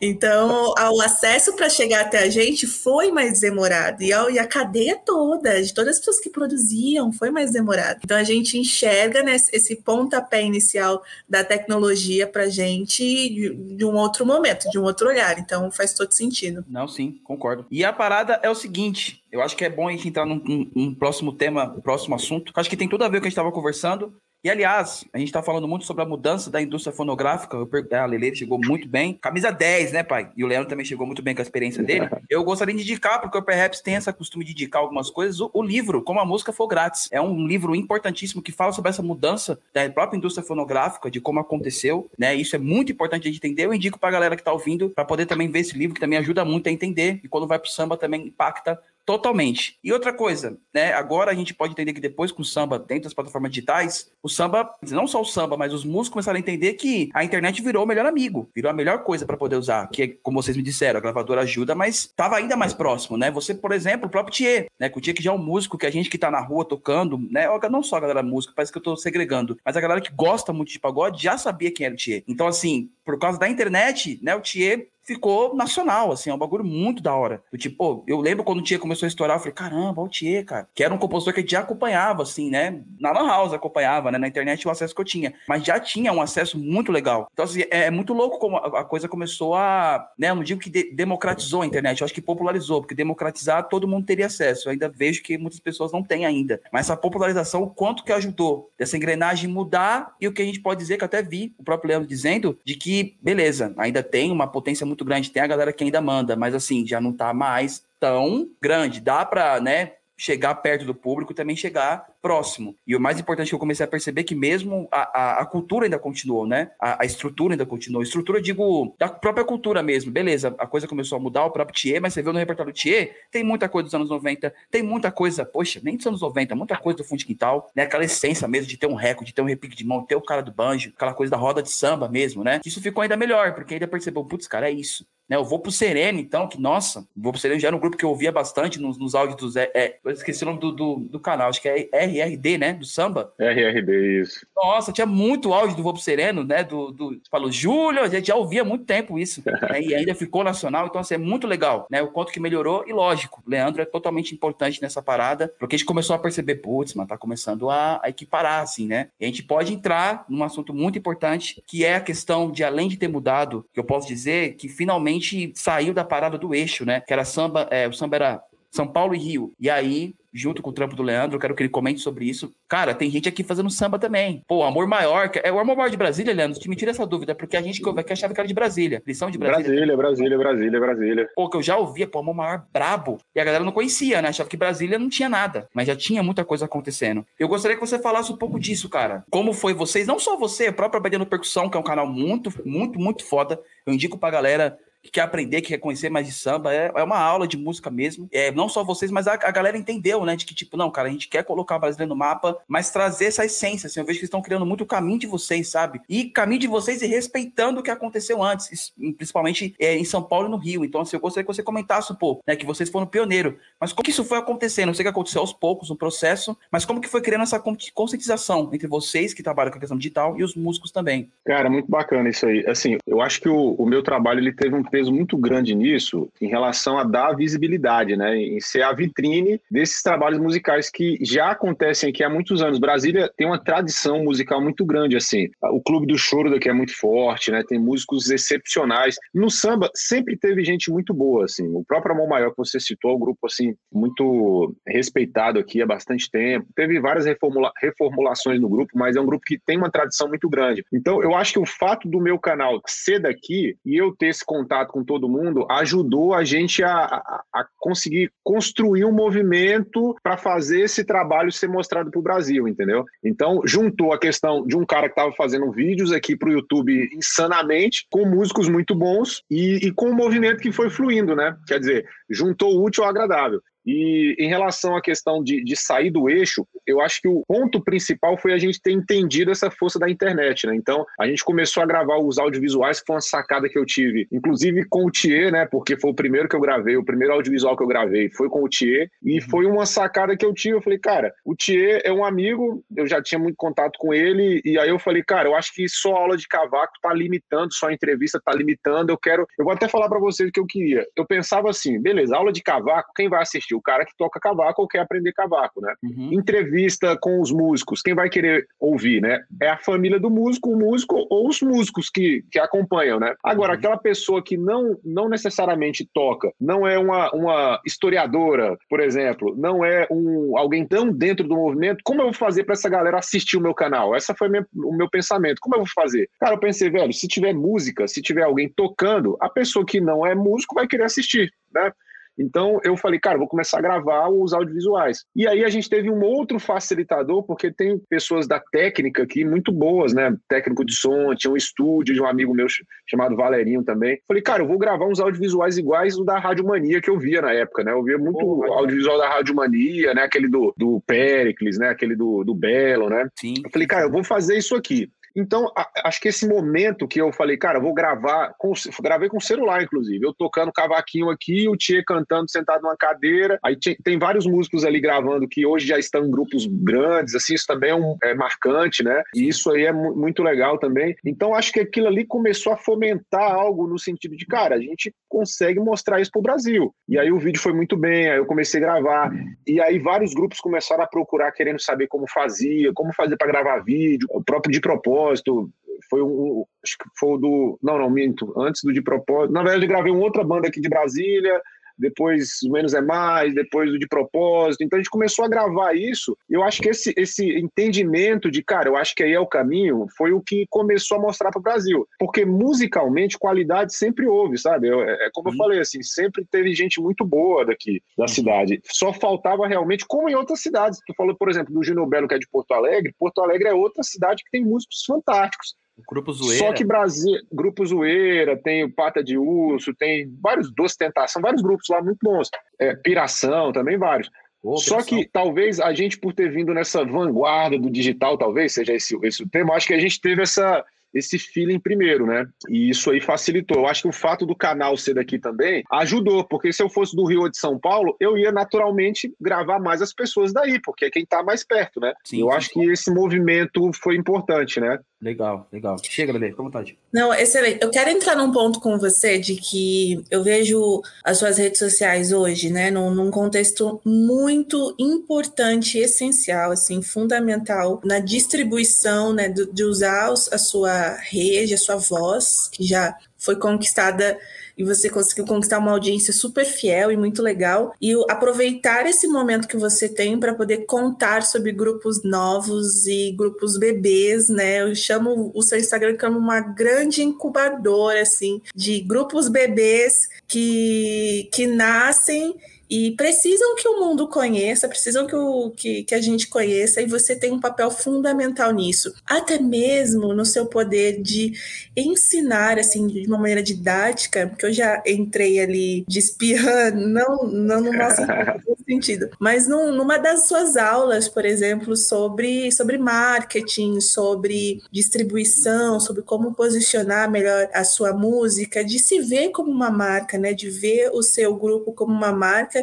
[0.00, 4.02] Então, o acesso para chegar até a gente foi mais demorado.
[4.02, 8.00] E a, cadeia toda, de todas as pessoas que produziam, foi mais demorado.
[8.04, 14.26] Então, a gente enxerga nesse, esse pontapé inicial da tecnologia para gente de, um outro
[14.26, 15.38] momento, de um outro olhar.
[15.38, 16.64] Então, faz todo sentido.
[16.68, 17.66] Não, sim, concordo.
[17.70, 20.42] E a parada é o seguinte: eu acho que é bom a gente entrar num,
[20.44, 22.52] num, num próximo tema, próximo assunto.
[22.54, 24.14] Acho que tem tudo a ver com o que a gente estava conversando.
[24.44, 27.56] E, aliás, a gente está falando muito sobre a mudança da indústria fonográfica.
[27.92, 29.14] A Lele chegou muito bem.
[29.14, 30.32] Camisa 10, né, pai?
[30.36, 32.08] E o Leandro também chegou muito bem com a experiência dele.
[32.28, 35.48] Eu gostaria de indicar, porque o Perhaps tem essa costume de indicar algumas coisas, o,
[35.54, 37.08] o, livro, Como a Música For Grátis.
[37.12, 41.38] É um livro importantíssimo que fala sobre essa mudança da própria indústria fonográfica, de como
[41.38, 42.34] aconteceu, né?
[42.34, 43.66] Isso é muito importante de entender.
[43.66, 46.00] Eu indico para a galera que está ouvindo, para poder também ver esse livro, que
[46.00, 47.20] também ajuda muito a entender.
[47.22, 49.78] E quando vai para o samba também impacta Totalmente.
[49.82, 50.92] E outra coisa, né?
[50.92, 54.28] Agora a gente pode entender que depois com o samba, dentro das plataformas digitais, o
[54.28, 57.84] samba, não só o samba, mas os músicos começaram a entender que a internet virou
[57.84, 59.88] o melhor amigo, virou a melhor coisa para poder usar.
[59.88, 63.30] Que, é, como vocês me disseram, a gravadora ajuda, mas estava ainda mais próximo, né?
[63.32, 64.88] Você, por exemplo, o próprio Thier, né?
[64.88, 66.64] Que o Thier que já é um músico, que a gente que tá na rua
[66.64, 67.46] tocando, né?
[67.70, 70.52] Não só a galera música, parece que eu tô segregando, mas a galera que gosta
[70.52, 72.22] muito de pagode já sabia quem era o Thier.
[72.28, 74.34] Então, assim, por causa da internet, né?
[74.36, 77.42] O Thier ficou nacional, assim, é um bagulho muito da hora.
[77.50, 80.44] Do tipo, eu lembro quando o Tia começou a estourar, eu falei, caramba, o Tia,
[80.44, 80.68] cara.
[80.74, 82.82] Que era um compositor que já acompanhava, assim, né?
[82.98, 84.18] Na Lan House acompanhava, né?
[84.18, 85.34] Na internet o acesso que eu tinha.
[85.48, 87.28] Mas já tinha um acesso muito legal.
[87.32, 90.08] Então, assim, é, é muito louco como a, a, coisa começou a.
[90.18, 90.30] Né?
[90.30, 93.88] Eu não digo que de, democratizou a internet, eu acho que popularizou, porque democratizar todo
[93.88, 94.68] mundo teria acesso.
[94.68, 96.60] Eu ainda vejo que muitas pessoas não têm ainda.
[96.72, 100.60] Mas essa popularização, o quanto que ajudou dessa engrenagem mudar e o que a gente
[100.60, 104.30] pode dizer, que eu até vi o próprio Leandro dizendo, de que, beleza, ainda tem
[104.30, 107.32] uma potência muito grande, tem a galera que ainda manda, mas assim, já não tá
[107.32, 109.00] mais tão grande.
[109.00, 109.92] Dá para, né,
[110.22, 112.76] chegar perto do público e também chegar próximo.
[112.86, 115.46] E o mais importante que eu comecei a perceber é que mesmo a, a, a
[115.46, 116.70] cultura ainda continuou, né?
[116.78, 118.04] A, a, estrutura ainda continuou.
[118.04, 120.12] Estrutura, digo, da própria cultura mesmo.
[120.12, 123.16] Beleza, a coisa começou a mudar, o próprio Thier, mas você viu no repertório Thier,
[123.32, 126.76] tem muita coisa dos anos 90, tem muita coisa, poxa, nem dos anos 90, muita
[126.76, 127.82] coisa do fundo de quintal, né?
[127.82, 130.22] Aquela essência mesmo de ter um recorde, de ter um repique de mão, ter o
[130.22, 132.60] cara do banjo, aquela coisa da roda de samba mesmo, né?
[132.64, 135.04] Isso ficou ainda melhor, porque ainda percebeu, putz, cara, é isso.
[135.32, 137.96] Né, eu vou pro Sereno, então, que, nossa, Vou pro Sereno já era um grupo
[137.96, 139.56] que eu ouvia bastante nos, nos áudios dos.
[139.56, 142.74] É, é, eu esqueci o nome do, do, do, canal, acho que é RRD, né?
[142.74, 143.32] Do samba.
[143.38, 144.46] RRD, isso.
[144.54, 146.62] Nossa, tinha muito áudio do Vou pro Sereno, né?
[146.62, 149.42] Do, do, falou, Júlio, a gente já ouvia há muito tempo isso.
[149.70, 152.02] né, e ainda ficou nacional, então, assim, é muito legal, né?
[152.02, 155.78] O quanto que melhorou, e lógico, o Leandro é totalmente importante nessa parada, porque a
[155.78, 159.08] gente começou a perceber, putz, mas tá começando a, a equiparar, assim, né?
[159.18, 162.86] E a gente pode entrar num assunto muito importante, que é a questão de, além
[162.86, 165.21] de ter mudado, que eu posso dizer que finalmente
[165.54, 167.00] saiu da parada do eixo, né?
[167.00, 169.52] Que era samba, é, o samba era São Paulo e Rio.
[169.58, 172.52] E aí junto com o trampo do Leandro, eu quero que ele comente sobre isso.
[172.68, 174.42] Cara, tem gente aqui fazendo samba também.
[174.48, 176.58] Pô, Amor Maior, é o Amor Maior de Brasília, Leandro?
[176.58, 179.02] Que me tira essa dúvida, porque a gente que achava que era de Brasília.
[179.06, 179.68] Lição de Brasília.
[179.68, 181.28] Brasília, Brasília, Brasília, Brasília.
[181.34, 183.18] Pô, que eu já ouvia, pô, Amor Maior brabo.
[183.34, 184.28] E a galera não conhecia, né?
[184.28, 187.26] Achava que Brasília não tinha nada, mas já tinha muita coisa acontecendo.
[187.38, 189.24] Eu gostaria que você falasse um pouco disso, cara.
[189.30, 192.50] Como foi vocês, não só você, a própria Badiano Percussão, que é um canal muito,
[192.64, 193.60] muito, muito foda.
[193.84, 197.02] Eu indico pra galera que quer aprender, que quer conhecer mais de samba, é, é
[197.02, 198.28] uma aula de música mesmo.
[198.32, 200.36] É, não só vocês, mas a, a galera entendeu, né?
[200.36, 203.26] De que, tipo, não, cara, a gente quer colocar o brasileiro no mapa, mas trazer
[203.26, 203.88] essa essência.
[203.88, 206.00] Assim, eu vejo que estão criando muito o caminho de vocês, sabe?
[206.08, 210.46] E caminho de vocês e respeitando o que aconteceu antes, principalmente é, em São Paulo
[210.46, 210.84] e no Rio.
[210.84, 212.54] Então, assim, eu gostaria que você comentasse um pouco, né?
[212.54, 213.58] Que vocês foram pioneiro.
[213.80, 214.88] Mas como que isso foi acontecendo?
[214.88, 217.60] Eu sei que aconteceu aos poucos, um processo, mas como que foi criando essa
[217.94, 221.30] conscientização entre vocês que trabalham com a questão digital e os músicos também?
[221.44, 222.64] Cara, muito bacana isso aí.
[222.66, 226.30] Assim, eu acho que o, o meu trabalho ele teve um peso muito grande nisso
[226.38, 228.36] em relação a dar visibilidade, né?
[228.36, 232.78] Em ser a vitrine desses trabalhos musicais que já acontecem aqui há muitos anos.
[232.78, 235.48] Brasília tem uma tradição musical muito grande, assim.
[235.72, 237.64] O Clube do Choro daqui é muito forte, né?
[237.66, 239.16] Tem músicos excepcionais.
[239.34, 241.66] No samba sempre teve gente muito boa, assim.
[241.68, 246.30] O próprio Amor Maior que você citou, um grupo assim muito respeitado aqui há bastante
[246.30, 246.66] tempo.
[246.76, 250.48] Teve várias reformula reformulações no grupo, mas é um grupo que tem uma tradição muito
[250.50, 250.84] grande.
[250.92, 254.44] Então, eu acho que o fato do meu canal ser daqui e eu ter esse
[254.44, 260.36] contato com todo mundo, ajudou a gente a, a, a conseguir construir um movimento para
[260.36, 263.04] fazer esse trabalho ser mostrado para o Brasil, entendeu?
[263.24, 267.10] Então, juntou a questão de um cara que estava fazendo vídeos aqui para o YouTube
[267.14, 271.56] insanamente, com músicos muito bons e, e com um movimento que foi fluindo, né?
[271.66, 273.60] Quer dizer, juntou o útil ao agradável.
[273.84, 277.82] E em relação à questão de, de sair do eixo, eu acho que o ponto
[277.82, 280.74] principal foi a gente ter entendido essa força da internet, né?
[280.74, 284.26] Então, a gente começou a gravar os audiovisuais, que foi uma sacada que eu tive,
[284.32, 285.66] inclusive com o Thier, né?
[285.66, 288.62] Porque foi o primeiro que eu gravei, o primeiro audiovisual que eu gravei foi com
[288.62, 289.48] o Thier, e uhum.
[289.48, 290.76] foi uma sacada que eu tive.
[290.76, 294.60] Eu falei, cara, o Thier é um amigo, eu já tinha muito contato com ele,
[294.64, 297.90] e aí eu falei, cara, eu acho que só aula de cavaco tá limitando, só
[297.90, 299.46] entrevista tá limitando, eu quero.
[299.58, 301.06] Eu vou até falar para vocês o que eu queria.
[301.16, 303.71] Eu pensava assim, beleza, aula de cavaco, quem vai assistir?
[303.74, 305.94] O cara que toca cavaco ou quer aprender cavaco, né?
[306.02, 306.30] Uhum.
[306.32, 309.42] Entrevista com os músicos, quem vai querer ouvir, né?
[309.60, 313.34] É a família do músico, o músico ou os músicos que, que acompanham, né?
[313.44, 313.78] Agora, uhum.
[313.78, 319.84] aquela pessoa que não, não necessariamente toca, não é uma, uma historiadora, por exemplo, não
[319.84, 323.56] é um alguém tão dentro do movimento, como eu vou fazer para essa galera assistir
[323.56, 324.14] o meu canal?
[324.14, 325.58] Essa foi minha, o meu pensamento.
[325.60, 326.28] Como eu vou fazer?
[326.40, 330.26] Cara, eu pensei, velho, se tiver música, se tiver alguém tocando, a pessoa que não
[330.26, 331.92] é músico vai querer assistir, né?
[332.38, 335.18] Então eu falei, cara, vou começar a gravar os audiovisuais.
[335.34, 339.72] E aí a gente teve um outro facilitador, porque tem pessoas da técnica aqui muito
[339.72, 340.34] boas, né?
[340.48, 342.66] Técnico de som, tinha um estúdio de um amigo meu
[343.08, 344.18] chamado Valerinho também.
[344.26, 347.42] Falei, cara, eu vou gravar uns audiovisuais iguais do da Rádio Mania que eu via
[347.42, 347.92] na época, né?
[347.92, 350.22] Eu via muito oh, audiovisual da Rádio Mania, né?
[350.22, 351.88] Aquele do, do Pericles, né?
[351.88, 353.28] Aquele do, do Belo, né?
[353.38, 353.54] Sim.
[353.64, 355.10] Eu falei, cara, eu vou fazer isso aqui.
[355.36, 359.40] Então, a, acho que esse momento que eu falei, cara, vou gravar, com, gravei com
[359.40, 364.46] celular, inclusive, eu tocando cavaquinho aqui, o Tchê cantando sentado numa cadeira, aí tem vários
[364.46, 368.16] músicos ali gravando que hoje já estão em grupos grandes, assim, isso também é, um,
[368.22, 369.22] é marcante, né?
[369.34, 371.14] E isso aí é muito legal também.
[371.24, 375.14] Então, acho que aquilo ali começou a fomentar algo no sentido de, cara, a gente
[375.28, 376.94] consegue mostrar isso pro Brasil.
[377.08, 379.32] E aí o vídeo foi muito bem, aí eu comecei a gravar,
[379.66, 383.80] e aí vários grupos começaram a procurar querendo saber como fazia, como fazer para gravar
[383.80, 384.80] vídeo, o próprio de
[385.22, 385.70] propósito,
[386.10, 389.62] foi um, acho que foi o do, não, não, minto, antes do de propósito, na
[389.62, 391.60] verdade eu gravei uma outra banda aqui de Brasília,
[392.02, 394.82] depois o Menos é Mais, depois o De Propósito.
[394.82, 396.36] Então a gente começou a gravar isso.
[396.50, 400.06] Eu acho que esse, esse entendimento de, cara, eu acho que aí é o caminho,
[400.16, 402.06] foi o que começou a mostrar para o Brasil.
[402.18, 404.88] Porque musicalmente, qualidade sempre houve, sabe?
[404.88, 405.58] Eu, é, é como eu uhum.
[405.58, 408.28] falei, assim, sempre teve gente muito boa daqui da uhum.
[408.28, 408.80] cidade.
[408.84, 410.98] Só faltava realmente, como em outras cidades.
[411.06, 413.14] Tu falou, por exemplo, do Gino Belo, que é de Porto Alegre.
[413.18, 415.76] Porto Alegre é outra cidade que tem músicos fantásticos.
[416.08, 416.58] Grupo Zoeira.
[416.58, 421.62] Só que Brasil, Grupo Zoeira, tem o Pata de Urso, tem vários Doce Tentação, vários
[421.62, 422.48] grupos lá muito bons.
[422.78, 424.30] É, Piração, também vários.
[424.62, 428.94] Oh, Só que talvez a gente, por ter vindo nessa vanguarda do digital, talvez seja
[428.94, 432.46] esse, esse o tema, acho que a gente teve essa, esse feeling primeiro, né?
[432.68, 433.78] E isso aí facilitou.
[433.78, 437.14] Eu acho que o fato do canal ser daqui também ajudou, porque se eu fosse
[437.14, 441.06] do Rio ou de São Paulo, eu ia naturalmente gravar mais as pessoas daí, porque
[441.06, 442.14] é quem tá mais perto, né?
[442.24, 444.98] Sim, eu sim, acho que esse movimento foi importante, né?
[445.22, 445.96] Legal, legal.
[446.02, 446.98] Chega, Lele, com vontade.
[447.12, 447.78] Não, excelente.
[447.80, 452.32] Eu quero entrar num ponto com você de que eu vejo as suas redes sociais
[452.32, 459.84] hoje, né, num, num contexto muito importante, essencial, assim, fundamental na distribuição, né, de, de
[459.84, 464.36] usar a sua rede, a sua voz, que já foi conquistada
[464.76, 467.94] e você conseguiu conquistar uma audiência super fiel e muito legal.
[468.00, 473.78] E aproveitar esse momento que você tem para poder contar sobre grupos novos e grupos
[473.78, 474.82] bebês, né?
[474.82, 481.66] Eu chamo o seu Instagram como uma grande incubadora, assim, de grupos bebês que, que
[481.66, 482.56] nascem
[482.92, 487.06] e precisam que o mundo conheça, precisam que, o, que, que a gente conheça, e
[487.06, 489.14] você tem um papel fundamental nisso.
[489.24, 491.54] Até mesmo no seu poder de
[491.96, 497.80] ensinar, assim, de uma maneira didática, porque eu já entrei ali de espiã, não, não
[497.80, 498.20] no nosso
[498.86, 506.20] sentido, mas num, numa das suas aulas, por exemplo, sobre, sobre marketing, sobre distribuição, sobre
[506.20, 510.52] como posicionar melhor a sua música, de se ver como uma marca, né?
[510.52, 512.81] De ver o seu grupo como uma marca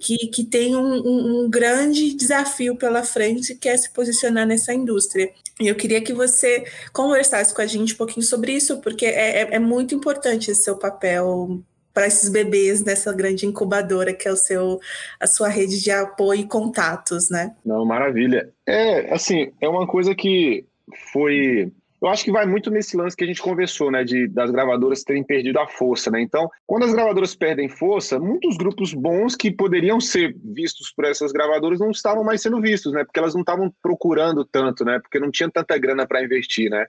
[0.00, 5.30] que, que tem um, um, grande desafio pela frente, que é se posicionar nessa indústria.
[5.60, 9.42] E eu queria que você conversasse com a gente um pouquinho sobre isso, porque é,
[9.42, 11.62] é, é muito importante esse seu papel
[11.92, 14.80] para esses bebês dessa grande incubadora que é o seu
[15.20, 17.54] a sua rede de apoio e contatos, né?
[17.64, 18.50] Não, maravilha.
[18.66, 20.64] É, assim, é uma coisa que
[21.12, 21.70] foi
[22.02, 25.04] eu acho que vai muito nesse lance que a gente conversou, né, de das gravadoras
[25.04, 26.20] terem perdido a força, né?
[26.20, 31.30] Então, quando as gravadoras perdem força, muitos grupos bons que poderiam ser vistos por essas
[31.30, 33.04] gravadoras não estavam mais sendo vistos, né?
[33.04, 34.98] Porque elas não estavam procurando tanto, né?
[34.98, 36.84] Porque não tinha tanta grana para investir, né?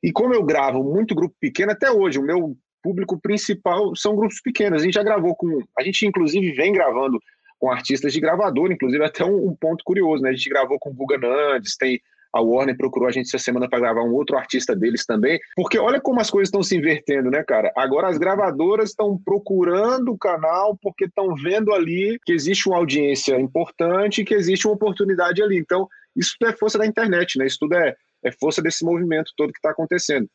[0.00, 4.40] E como eu gravo muito grupo pequeno até hoje, o meu público principal são grupos
[4.40, 4.82] pequenos.
[4.82, 7.18] A gente já gravou com, a gente inclusive vem gravando
[7.58, 10.30] com artistas de gravador, inclusive até um, um ponto curioso, né?
[10.30, 12.00] A gente gravou com o Guga Nandes, tem
[12.38, 15.78] a Warner procurou a gente essa semana para gravar um outro artista deles também, porque
[15.78, 17.72] olha como as coisas estão se invertendo, né, cara?
[17.76, 23.38] Agora as gravadoras estão procurando o canal porque estão vendo ali que existe uma audiência
[23.40, 25.58] importante, que existe uma oportunidade ali.
[25.58, 27.46] Então, isso tudo é força da internet, né?
[27.46, 30.28] Isso tudo é, é força desse movimento todo que está acontecendo.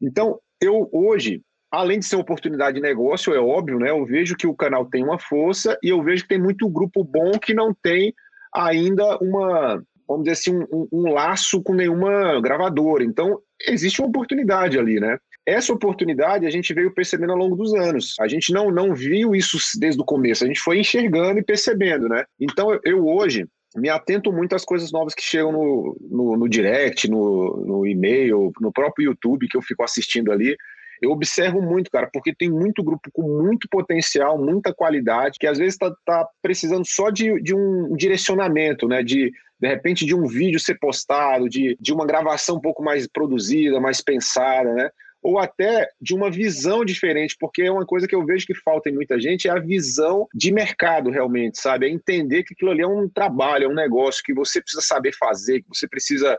[0.00, 1.40] Então, eu hoje,
[1.70, 3.90] além de ser uma oportunidade de negócio, é óbvio, né?
[3.90, 7.02] Eu vejo que o canal tem uma força e eu vejo que tem muito grupo
[7.02, 8.12] bom que não tem
[8.54, 13.04] ainda uma, vamos dizer assim, um, um laço com nenhuma gravadora.
[13.04, 15.18] Então, existe uma oportunidade ali, né?
[15.46, 18.14] Essa oportunidade a gente veio percebendo ao longo dos anos.
[18.20, 22.08] A gente não, não viu isso desde o começo, a gente foi enxergando e percebendo,
[22.08, 22.24] né?
[22.40, 23.46] Então, eu, eu hoje
[23.76, 28.50] me atento muito às coisas novas que chegam no, no, no direct, no, no e-mail,
[28.60, 30.56] no próprio YouTube que eu fico assistindo ali
[31.00, 35.58] eu observo muito, cara, porque tem muito grupo com muito potencial, muita qualidade, que às
[35.58, 39.02] vezes está tá precisando só de, de um direcionamento, né?
[39.02, 43.06] De, de repente, de um vídeo ser postado, de, de uma gravação um pouco mais
[43.06, 44.90] produzida, mais pensada, né?
[45.22, 48.88] ou até de uma visão diferente, porque é uma coisa que eu vejo que falta
[48.88, 51.86] em muita gente, é a visão de mercado realmente, sabe?
[51.86, 55.12] É entender que aquilo ali é um trabalho, é um negócio que você precisa saber
[55.14, 56.38] fazer, que você precisa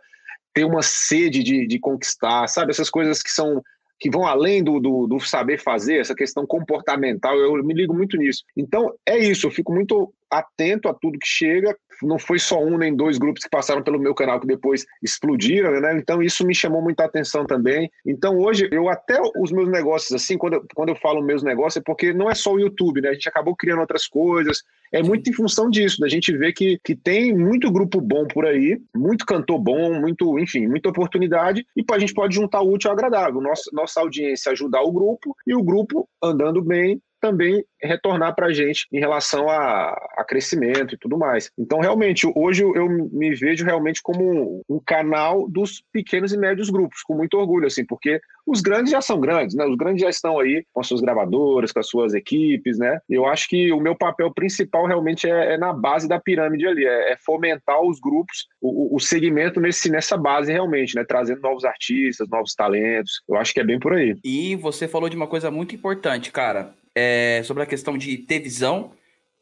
[0.54, 2.72] ter uma sede de, de conquistar, sabe?
[2.72, 3.62] Essas coisas que são
[4.00, 8.16] que vão além do, do, do, saber fazer, essa questão comportamental, eu me ligo muito
[8.18, 8.44] nisso.
[8.56, 11.76] Então, é isso, eu fico muito atento a tudo que chega.
[12.02, 15.80] Não foi só um nem dois grupos que passaram pelo meu canal que depois explodiram,
[15.82, 15.98] né?
[15.98, 17.92] Então isso me chamou muita atenção também.
[18.06, 21.78] Então hoje eu até os meus negócios assim, quando eu, quando eu falo meus negócios
[21.78, 23.10] é porque não é só o YouTube, né?
[23.10, 24.64] A gente acabou criando outras coisas.
[24.92, 28.46] É muito em função disso, da gente ver que, que tem muito grupo bom por
[28.46, 32.90] aí, muito cantor bom, muito, enfim, muita oportunidade, e a gente pode juntar o útil
[32.90, 33.40] ao agradável.
[33.40, 38.54] Nossa, nossa audiência ajudar o grupo e o grupo andando bem também retornar para a
[38.54, 41.52] gente em relação a, a, crescimento e tudo mais.
[41.58, 47.02] Então, realmente, hoje eu me vejo realmente como um canal dos pequenos e médios grupos,
[47.04, 49.66] com muito orgulho, assim, porque os grandes já são grandes, né?
[49.66, 53.00] Os grandes já estão aí com as suas gravadoras, com as suas equipes, né?
[53.08, 56.86] Eu acho que o meu papel principal realmente é, é na base da pirâmide ali,
[56.86, 61.04] é, é fomentar os grupos, o, o, segmento nesse, nessa base realmente, né?
[61.04, 63.22] Trazendo novos artistas, novos talentos.
[63.30, 64.18] Eu acho que é bem por aí.
[64.24, 68.40] E você falou de uma coisa muito importante, cara é, sobre a questão de ter
[68.40, 68.92] visão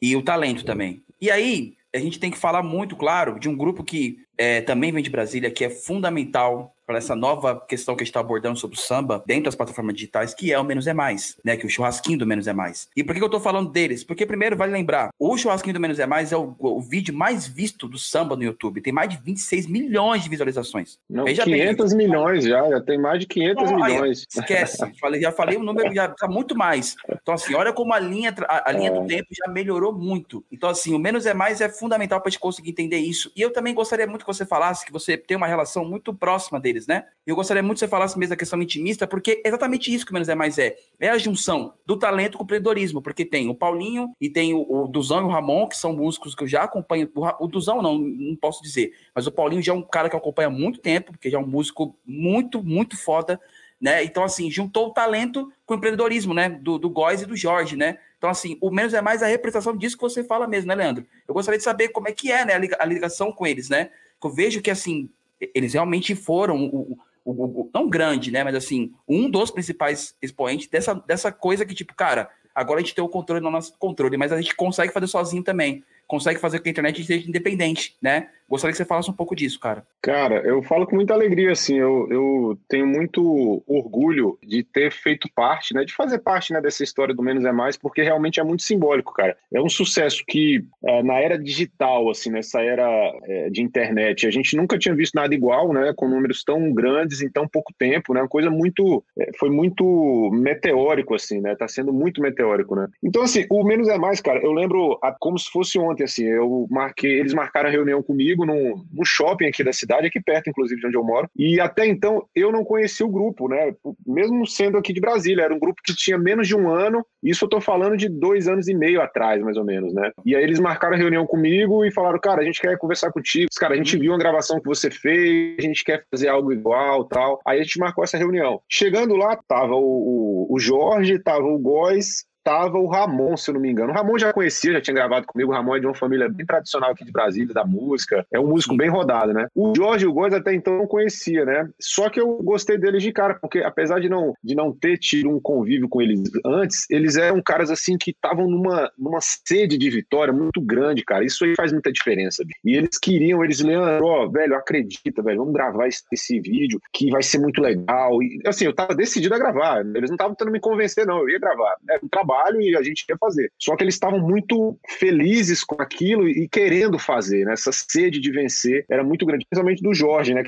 [0.00, 1.02] e o talento também.
[1.20, 4.92] E aí, a gente tem que falar muito, claro, de um grupo que é, também
[4.92, 8.58] vem de Brasília, que é fundamental para essa nova questão que a gente está abordando
[8.58, 11.54] sobre o samba dentro das plataformas digitais, que é o Menos é Mais, né?
[11.54, 12.88] Que é o churrasquinho do Menos é Mais.
[12.96, 14.02] E por que eu estou falando deles?
[14.02, 17.46] Porque, primeiro, vale lembrar, o churrasquinho do Menos é Mais é o, o, vídeo mais
[17.46, 18.80] visto do samba no YouTube.
[18.80, 20.98] Tem mais de 26 milhões de visualizações.
[21.10, 24.26] Não, Veja 500 bem, milhões já, já tem mais de 500 milhões.
[24.34, 26.96] Esquece, falei, já falei o número, já está muito mais.
[27.10, 28.94] Então, assim, olha como a linha, a, a linha é.
[28.94, 30.42] do tempo já melhorou muito.
[30.50, 33.30] Então, assim, o Menos é Mais é fundamental para a gente conseguir entender isso.
[33.36, 36.58] E eu também gostaria muito que você falasse que você tem uma relação muito próxima
[36.58, 37.04] deles, né?
[37.26, 40.12] Eu gostaria muito que você falasse mesmo da questão intimista, porque é exatamente isso que
[40.12, 40.76] o Menos é Mais é.
[41.00, 44.60] É a junção do talento com o empreendedorismo, porque tem o Paulinho e tem o,
[44.60, 47.10] o Duzão e o Ramon, que são músicos que eu já acompanho.
[47.14, 50.14] O, o Duzão não, não posso dizer, mas o Paulinho já é um cara que
[50.14, 53.40] eu acompanho há muito tempo, porque já é um músico muito, muito foda,
[53.80, 54.02] né?
[54.02, 56.48] Então, assim, juntou o talento com o empreendedorismo, né?
[56.48, 57.98] Do, do Góis e do Jorge, né?
[58.18, 61.06] Então, assim, o menos é mais a representação disso que você fala mesmo, né, Leandro?
[61.26, 63.90] Eu gostaria de saber como é que é, né, a ligação com eles, né?
[64.22, 65.08] Eu vejo que, assim,
[65.54, 68.42] eles realmente foram o, o, o, não grande, né?
[68.42, 72.94] Mas assim, um dos principais expoentes dessa, dessa coisa que, tipo, cara, agora a gente
[72.94, 75.84] tem o controle no nosso controle, mas a gente consegue fazer sozinho também.
[76.06, 78.30] Consegue fazer com que a internet seja independente, né?
[78.48, 79.84] Gostaria que você falasse um pouco disso, cara.
[80.00, 85.28] Cara, eu falo com muita alegria, assim, eu, eu tenho muito orgulho de ter feito
[85.34, 88.44] parte, né, de fazer parte, né, dessa história do Menos é Mais, porque realmente é
[88.44, 89.36] muito simbólico, cara.
[89.52, 92.88] É um sucesso que, é, na era digital, assim, nessa era
[93.24, 97.20] é, de internet, a gente nunca tinha visto nada igual, né, com números tão grandes
[97.20, 101.68] em tão pouco tempo, né, uma coisa muito, é, foi muito meteórico, assim, né, tá
[101.68, 102.86] sendo muito meteórico, né.
[103.02, 106.24] Então, assim, o Menos é Mais, cara, eu lembro a, como se fosse ontem, assim,
[106.24, 110.50] eu marquei, eles marcaram a reunião comigo, num, num, shopping aqui da cidade, aqui perto,
[110.50, 111.28] inclusive, de onde eu moro.
[111.36, 113.74] E até então eu não conhecia o grupo, né?
[114.06, 117.04] Mesmo sendo aqui de Brasília, era um grupo que tinha menos de um ano.
[117.22, 120.10] Isso eu tô falando de dois anos e meio atrás, mais ou menos, né?
[120.24, 123.48] E aí eles marcaram a reunião comigo e falaram, cara, a gente quer conversar contigo.
[123.58, 127.04] Cara, a gente viu uma gravação que você fez, a gente quer fazer algo igual,
[127.04, 127.40] tal.
[127.46, 128.60] Aí a gente marcou essa reunião.
[128.70, 133.54] Chegando lá, tava o, o, o Jorge, tava o Góis, estava o Ramon, se eu
[133.54, 133.92] não me engano.
[133.92, 135.52] O Ramon já conhecia, já tinha gravado comigo.
[135.52, 138.26] O Ramon é de uma família bem tradicional aqui de Brasília, da música.
[138.32, 139.48] É um músico bem rodado, né?
[139.54, 141.68] O Jorge o Góes até então não conhecia, né?
[141.78, 145.28] Só que eu gostei deles de cara, porque apesar de não, de não ter tido
[145.28, 149.90] um convívio com eles antes, eles eram caras assim que estavam numa, numa sede de
[149.90, 151.24] vitória muito grande, cara.
[151.24, 152.42] Isso aí faz muita diferença.
[152.64, 156.80] E eles queriam, eles, Leandro, ó, oh, velho, acredita, velho, vamos gravar esse, esse, vídeo
[156.92, 158.22] que vai ser muito legal.
[158.22, 159.80] E assim, eu tava decidido a gravar.
[159.80, 161.18] Eles não estavam tentando me convencer, não.
[161.18, 161.76] Eu ia gravar.
[161.88, 163.50] Era um trabalho trabalho e a gente ia fazer.
[163.58, 167.52] Só que eles estavam muito felizes com aquilo e querendo fazer, né?
[167.52, 170.42] Essa sede de vencer era muito grande, principalmente do Jorge, né?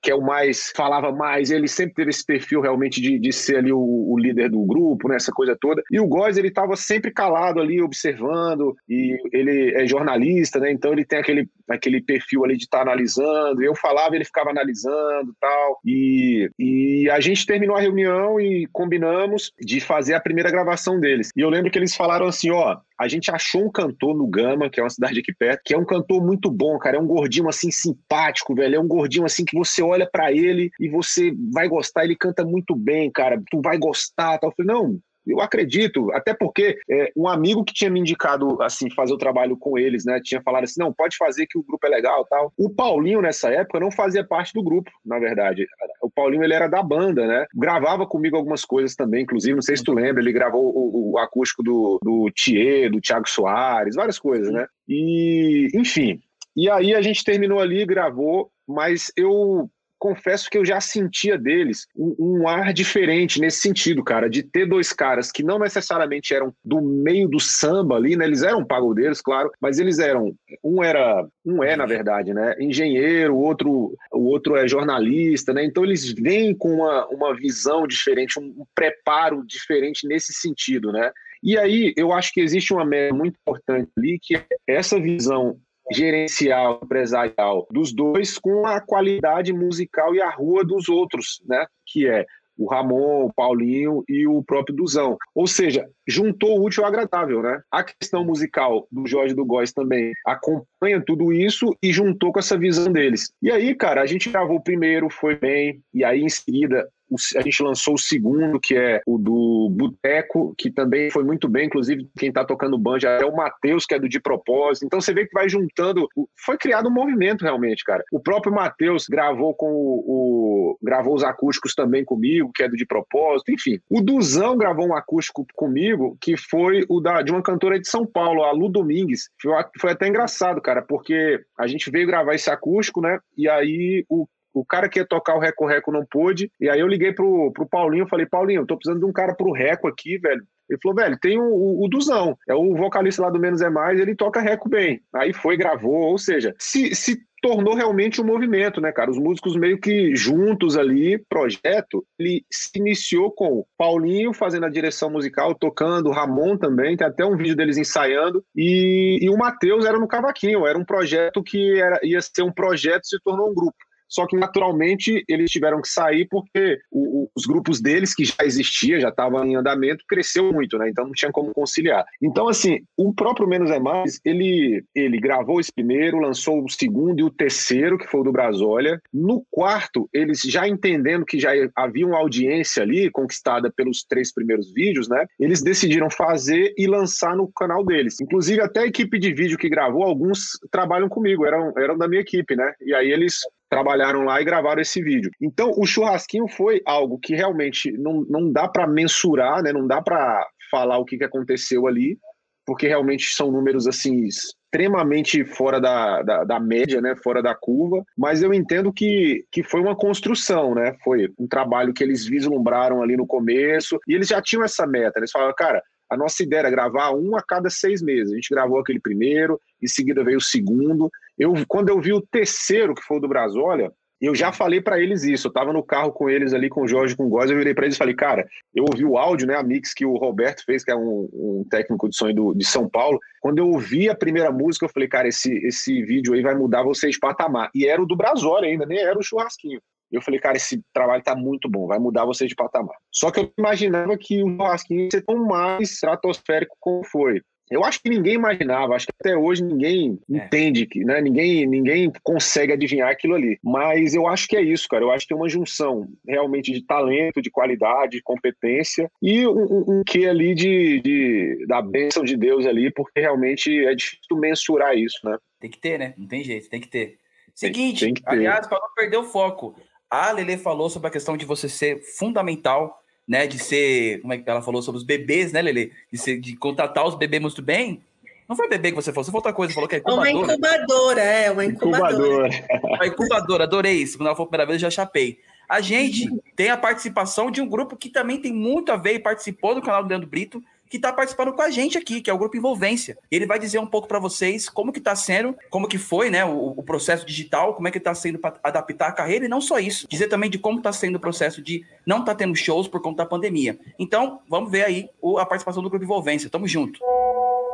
[0.00, 3.56] Que é o mais, falava mais, ele sempre teve esse perfil realmente de, de ser
[3.56, 5.16] ali o, o líder do grupo, né?
[5.16, 5.82] Essa coisa toda.
[5.90, 10.70] E o Góes, ele estava sempre calado ali, observando, e ele é jornalista, né?
[10.70, 13.62] Então ele tem aquele, aquele perfil ali de estar tá analisando.
[13.62, 15.80] Eu falava, ele ficava analisando tal.
[15.84, 21.30] E, e a gente terminou a reunião e combinamos de fazer a primeira gravação deles.
[21.36, 24.68] E eu lembro que eles falaram assim: ó, a gente achou um cantor no Gama,
[24.68, 26.96] que é uma cidade aqui perto, que é um cantor muito bom, cara.
[26.96, 28.76] É um gordinho assim simpático, velho.
[28.76, 32.04] É um gordinho assim que você olha para ele e você vai gostar.
[32.04, 33.40] Ele canta muito bem, cara.
[33.50, 34.38] Tu vai gostar.
[34.38, 34.50] Tal.
[34.50, 38.90] Eu falei, não, eu acredito, até porque é, um amigo que tinha me indicado assim
[38.90, 41.86] fazer o trabalho com eles, né, tinha falado assim, não, pode fazer que o grupo
[41.86, 42.52] é legal, tal.
[42.56, 45.66] O Paulinho nessa época não fazia parte do grupo, na verdade.
[46.02, 47.46] O Paulinho ele era da banda, né?
[47.54, 51.18] Gravava comigo algumas coisas também, inclusive, não sei se tu lembra, ele gravou o, o
[51.18, 54.66] acústico do, do Thier, do Thiago Soares, várias coisas, né?
[54.88, 56.20] E, enfim.
[56.56, 59.70] E aí a gente terminou ali, gravou, mas eu
[60.02, 64.66] confesso que eu já sentia deles um, um, ar diferente nesse sentido, cara, de ter
[64.66, 68.24] dois caras que não necessariamente eram do meio do samba ali, né?
[68.24, 70.34] Eles eram pagodeiros, claro, mas eles eram.
[70.64, 71.24] Um era.
[71.46, 72.56] Um é, na verdade, né?
[72.58, 75.64] Engenheiro, o outro, o outro é jornalista, né?
[75.64, 81.12] Então eles vêm com uma, uma visão diferente, um, um preparo diferente nesse sentido, né?
[81.40, 85.56] E aí eu acho que existe uma meta muito importante ali, que é essa visão
[85.90, 91.66] gerencial, empresarial dos dois com a qualidade musical e a rua dos outros, né?
[91.86, 92.24] Que é
[92.56, 95.16] o Ramon, o Paulinho e o próprio Duzão.
[95.34, 97.62] Ou seja, juntou o útil ao agradável, né?
[97.70, 102.58] A questão musical do Jorge do Góes também acompanha tudo isso e juntou com essa
[102.58, 103.32] visão deles.
[103.42, 106.88] E aí, cara, a gente gravou o primeiro, foi bem, e aí em seguida
[107.36, 111.66] a gente lançou o segundo, que é o do Boteco, que também foi muito bem,
[111.66, 114.86] inclusive quem está tocando banjo é o Matheus, que é do De Propósito.
[114.86, 116.08] Então você vê que vai juntando.
[116.44, 118.02] Foi criado um movimento realmente, cara.
[118.12, 122.76] O próprio Matheus gravou com o, o, gravou os acústicos também comigo, que é do
[122.76, 123.78] De Propósito, enfim.
[123.90, 128.06] O Duzão gravou um acústico comigo, que foi o da, de uma cantora de São
[128.06, 129.28] Paulo, a Lu Domingues.
[129.40, 133.18] Foi, foi até engraçado, cara, porque a gente veio gravar esse acústico, né?
[133.36, 136.50] E aí o o cara que ia tocar o Reco Reco não pôde.
[136.60, 139.34] E aí eu liguei pro, pro Paulinho, falei, Paulinho, eu tô precisando de um cara
[139.34, 140.42] pro Reco aqui, velho.
[140.72, 143.68] Ele falou, velho, tem o, o, o, Duzão, é o vocalista lá do Menos é
[143.68, 145.00] Mais, ele toca Reco bem.
[145.14, 149.10] Aí foi, gravou, ou seja, se, se tornou realmente um movimento, né, cara?
[149.10, 155.10] Os músicos meio que juntos ali, projeto, ele se iniciou com Paulinho fazendo a direção
[155.10, 159.98] musical, tocando, Ramon também, tem até um vídeo deles ensaiando, e, e o Matheus era
[159.98, 163.76] no cavaquinho, era um projeto que era, ia ser um projeto, se tornou um grupo
[164.12, 169.00] só que naturalmente eles tiveram que sair porque o, os grupos deles, que já existia,
[169.00, 170.90] já estavam em andamento, cresceu muito, né?
[170.90, 172.04] Então não tinha como conciliar.
[172.20, 177.20] Então, assim, o próprio Menos é Mais, ele, ele gravou esse primeiro, lançou o segundo
[177.20, 179.00] e o terceiro, que foi o do Brasólia.
[179.10, 184.70] No quarto, eles já entendendo que já havia uma audiência ali conquistada pelos três primeiros
[184.74, 185.24] vídeos, né?
[185.40, 188.20] Eles decidiram fazer e lançar no canal deles.
[188.20, 192.20] Inclusive, até a equipe de vídeo que gravou, alguns trabalham comigo, eram, eram da minha
[192.20, 192.74] equipe, né?
[192.82, 193.40] E aí eles
[193.72, 195.30] trabalharam lá e gravaram esse vídeo.
[195.40, 199.72] Então, o churrasquinho foi algo que realmente não, não dá para mensurar, né?
[199.72, 202.18] não dá para falar o que, que aconteceu ali,
[202.66, 208.02] porque realmente são números assim extremamente fora da, da, da, média, né, fora da curva,
[208.16, 213.02] mas eu entendo que, que foi uma construção, né, foi um trabalho que eles vislumbraram
[213.02, 215.82] ali no começo, e eles já tinham essa meta, eles falaram, cara,
[216.12, 218.32] a nossa ideia era gravar um a cada seis meses.
[218.32, 221.10] A gente gravou aquele primeiro, em seguida veio o segundo.
[221.38, 223.90] Eu, quando eu vi o terceiro, que foi o do Brasólia,
[224.20, 225.46] eu já falei para eles isso.
[225.46, 227.72] Eu estava no carro com eles ali, com o Jorge, com o Góes, eu virei
[227.72, 230.62] para eles e falei, cara, eu ouvi o áudio, né, a mix que o Roberto
[230.66, 233.18] fez, que é um, um técnico de som do, de São Paulo.
[233.40, 236.82] Quando eu ouvi a primeira música, eu falei, cara, esse, esse vídeo aí vai mudar
[236.82, 237.70] vocês patamar.
[237.74, 239.80] E era o do Brasólia ainda, nem era o churrasquinho.
[240.12, 242.96] Eu falei, cara, esse trabalho tá muito bom, vai mudar você de patamar.
[243.10, 247.40] Só que eu imaginava que o churrasquinho ia ser tão mais estratosférico como foi.
[247.72, 250.36] Eu acho que ninguém imaginava, acho que até hoje ninguém é.
[250.36, 251.22] entende, que, né?
[251.22, 253.58] ninguém, ninguém consegue adivinhar aquilo ali.
[253.64, 255.02] Mas eu acho que é isso, cara.
[255.02, 259.52] Eu acho que é uma junção realmente de talento, de qualidade, de competência e um,
[259.52, 264.36] um, um quê ali de, de, da bênção de Deus ali, porque realmente é difícil
[264.36, 265.38] mensurar isso, né?
[265.58, 266.12] Tem que ter, né?
[266.18, 267.16] Não tem jeito, tem que ter.
[267.54, 269.74] Seguinte, tem, tem aliás, para não perder o foco,
[270.12, 273.46] a Lele falou sobre a questão de você ser fundamental, né?
[273.46, 275.90] De ser, como é que ela falou sobre os bebês, né, Lele?
[276.12, 278.02] De, ser, de contratar os bebês muito bem.
[278.46, 280.30] Não foi bebê que você falou, você falou outra coisa, falou que é incubadora.
[280.30, 282.48] Uma incubadora, é, uma incubadora.
[282.48, 282.96] incubadora.
[282.96, 284.18] Uma incubadora, adorei isso.
[284.18, 285.38] Quando ela foi a primeira vez, eu já chapei.
[285.66, 289.18] A gente tem a participação de um grupo que também tem muito a ver e
[289.18, 290.62] participou do canal do Leandro Brito,
[290.92, 293.16] que está participando com a gente aqui, que é o Grupo Envolvência.
[293.30, 296.44] Ele vai dizer um pouco para vocês como que está sendo, como que foi, né,
[296.44, 299.62] o, o processo digital, como é que está sendo para adaptar a carreira e não
[299.62, 302.54] só isso, dizer também de como está sendo o processo de não estar tá tendo
[302.54, 303.78] shows por conta da pandemia.
[303.98, 306.50] Então, vamos ver aí a participação do Grupo Envolvência.
[306.50, 307.00] Tamo junto.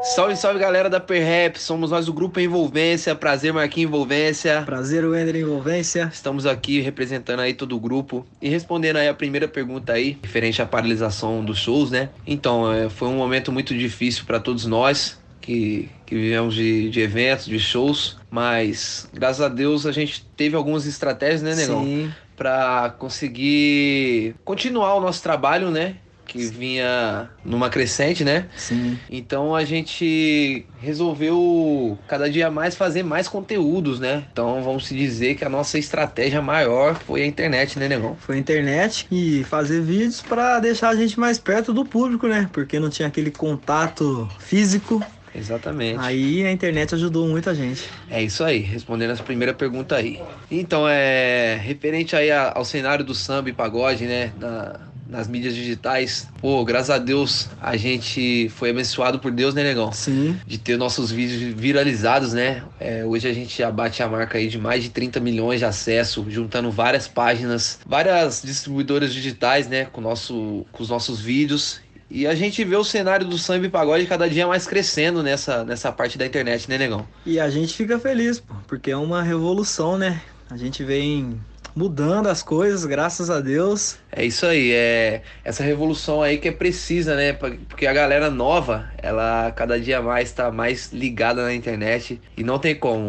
[0.00, 4.62] Salve, salve galera da Perrap, somos nós do Grupo Envolvência, prazer Marquinhos Envolvência.
[4.64, 6.08] Prazer Wender Envolvência.
[6.12, 10.62] Estamos aqui representando aí todo o grupo e respondendo aí a primeira pergunta aí, referente
[10.62, 12.10] à paralisação dos shows, né?
[12.24, 17.00] Então, é, foi um momento muito difícil para todos nós, que, que vivemos de, de,
[17.00, 21.84] eventos, de shows, mas graças a Deus a gente teve algumas estratégias, né, Negão?
[21.84, 22.14] Sim.
[22.36, 25.96] Para conseguir continuar o nosso trabalho, né?
[26.28, 28.46] Que vinha numa crescente, né?
[28.56, 28.98] Sim.
[29.10, 34.24] Então a gente resolveu cada dia mais fazer mais conteúdos, né?
[34.30, 38.16] Então vamos se dizer que a nossa estratégia maior foi a internet, né, Negão?
[38.20, 42.48] Foi a internet e fazer vídeos para deixar a gente mais perto do público, né?
[42.52, 45.02] Porque não tinha aquele contato físico
[45.34, 46.00] Exatamente.
[46.00, 47.84] Aí a internet ajudou muita gente.
[48.10, 50.20] É isso aí, respondendo essa primeira pergunta aí.
[50.50, 56.28] Então, é referente aí ao cenário do samba e pagode, né, na- nas mídias digitais.
[56.40, 59.90] Pô, graças a Deus a gente foi abençoado por Deus, né, negão?
[59.92, 60.36] Sim.
[60.46, 62.62] De ter nossos vídeos viralizados, né?
[62.78, 65.64] É, hoje a gente já bate a marca aí de mais de 30 milhões de
[65.64, 71.80] acesso, juntando várias páginas, várias distribuidoras digitais, né, com, nosso, com os nossos vídeos.
[72.10, 75.62] E a gente vê o cenário do samba e pagode cada dia mais crescendo nessa,
[75.64, 77.06] nessa parte da internet, né, negão?
[77.26, 80.20] E a gente fica feliz, pô, porque é uma revolução, né?
[80.50, 81.38] A gente vem
[81.78, 83.98] mudando as coisas, graças a Deus.
[84.10, 87.32] É isso aí, é essa revolução aí que é precisa, né?
[87.32, 92.58] Porque a galera nova, ela cada dia mais tá mais ligada na internet e não
[92.58, 93.06] tem como.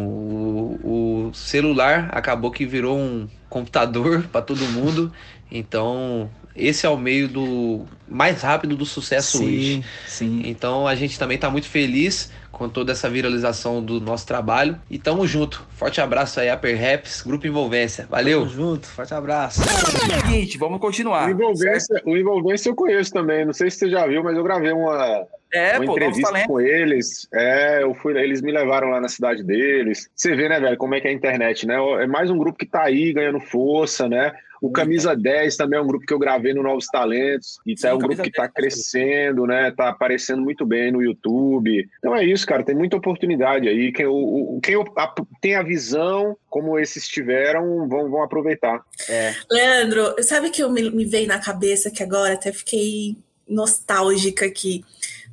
[0.84, 5.11] O, o celular acabou que virou um computador para todo mundo,
[5.51, 9.83] então esse é o meio do mais rápido do sucesso hoje.
[10.07, 10.41] sim.
[10.45, 14.97] Então a gente também tá muito feliz com toda essa viralização do nosso trabalho e
[14.97, 15.65] tamo junto.
[15.71, 18.05] Forte abraço aí, Upper Raps, Grupo Envolvência.
[18.09, 18.41] Valeu!
[18.41, 19.61] Tamo junto, forte abraço.
[19.63, 21.27] Seguinte, vamos continuar.
[21.27, 23.45] o, envolvência, o Envolvência eu conheço também.
[23.45, 26.59] Não sei se você já viu, mas eu gravei uma, É, uma pô, entrevista com
[26.59, 27.27] eles.
[27.33, 30.09] É, eu fui, eles me levaram lá na cidade deles.
[30.15, 31.75] Você vê, né, velho, como é que é a internet, né?
[32.01, 34.33] É mais um grupo que tá aí ganhando força, né?
[34.62, 37.60] O Camisa 10 também é um grupo que eu gravei no Novos Talentos.
[37.66, 39.72] Então Sim, é um grupo que tá 10 tá crescendo, né?
[39.72, 41.88] Tá aparecendo muito bem no YouTube.
[41.99, 42.64] Então é isso, cara.
[42.64, 43.91] Tem muita oportunidade aí.
[43.91, 44.14] Quem, o,
[44.57, 48.82] o- quem a- tem a visão, como esses tiveram, vão, vão aproveitar.
[49.07, 49.34] É.
[49.49, 53.16] Leandro, sabe que eu me, me veio na cabeça que agora até fiquei
[53.47, 54.84] nostálgica aqui.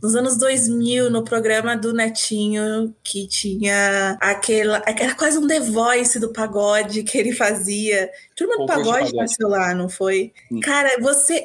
[0.03, 4.83] Nos anos 2000, no programa do Netinho, que tinha aquela.
[4.87, 8.11] Era quase um The Voice do pagode que ele fazia.
[8.37, 10.33] Turma do pagode nasceu lá, não foi?
[10.49, 10.61] Sim.
[10.61, 11.43] Cara, você.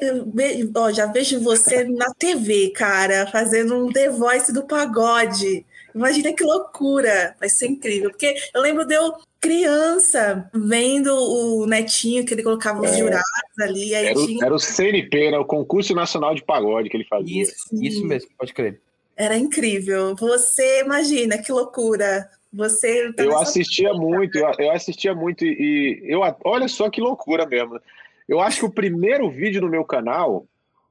[0.74, 5.64] Ó, já vejo você na TV, cara, fazendo um The Voice do pagode.
[5.94, 7.34] Imagina que loucura!
[7.40, 8.10] Vai ser incrível.
[8.10, 12.96] Porque eu lembro de eu criança vendo o netinho que ele colocava os É.
[12.98, 14.46] jurados ali, aí Era o, tinha.
[14.46, 15.38] era o CNP, né?
[15.38, 17.42] O Concurso Nacional de Pagode que ele fazia.
[17.42, 18.80] Isso, isso mesmo, pode crer.
[19.16, 20.14] Era incrível.
[20.16, 22.30] Você imagina que loucura.
[22.52, 27.00] Você tá Eu assistia muito, eu, eu assistia muito e e eu olha só que
[27.00, 27.80] loucura mesmo.
[28.28, 30.46] Eu acho que o primeiro vídeo no meu canal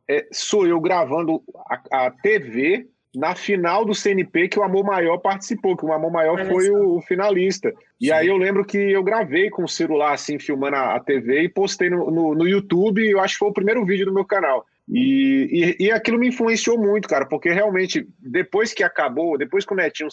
[0.08, 5.18] é, sou eu gravando a, a TV na final do CNP que o Amor Maior
[5.18, 7.74] participou, que o Amor Maior Olha foi o, o finalista.
[8.00, 8.12] E Sim.
[8.14, 11.50] aí eu lembro que eu gravei com o celular assim, filmando a, a TV e
[11.50, 14.66] postei no, no, no YouTube, eu acho que foi o primeiro vídeo do meu canal.
[14.90, 19.74] E, e, e aquilo me influenciou muito, cara, porque realmente, depois que acabou, depois que
[19.74, 20.10] o Netinho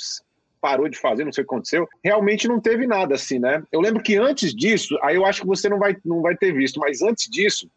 [0.61, 3.63] parou de fazer, não sei o que aconteceu, realmente não teve nada assim, né?
[3.73, 6.53] Eu lembro que antes disso, aí eu acho que você não vai, não vai ter
[6.53, 7.71] visto, mas antes disso,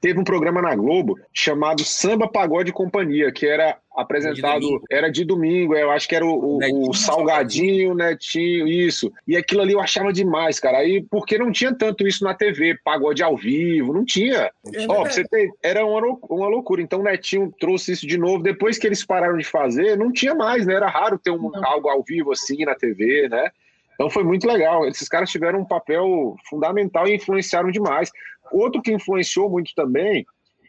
[0.00, 4.84] teve um programa na Globo chamado Samba Pagode e Companhia, que era apresentado, domingo.
[4.90, 9.12] era de domingo, eu acho que era o, o- Netinho, o Salgadinho, Netinho, isso.
[9.26, 10.78] E aquilo ali eu achava demais, cara.
[10.78, 14.50] Aí, porque não tinha tanto isso na TV, pagode ao vivo, não tinha.
[14.74, 16.82] É Ó, você ter, era uma, uma loucura.
[16.82, 18.42] Então o Netinho trouxe isso de novo.
[18.42, 20.74] Depois que eles pararam de fazer, não tinha mais, né?
[20.74, 21.64] Era raro ter um, Não.
[21.64, 23.50] algo ao vivo assim na TV, né?
[23.94, 24.86] Então foi muito legal.
[24.88, 28.10] Esses caras tiveram um papel fundamental e influenciaram demais.
[28.50, 30.24] Outro que influenciou muito também,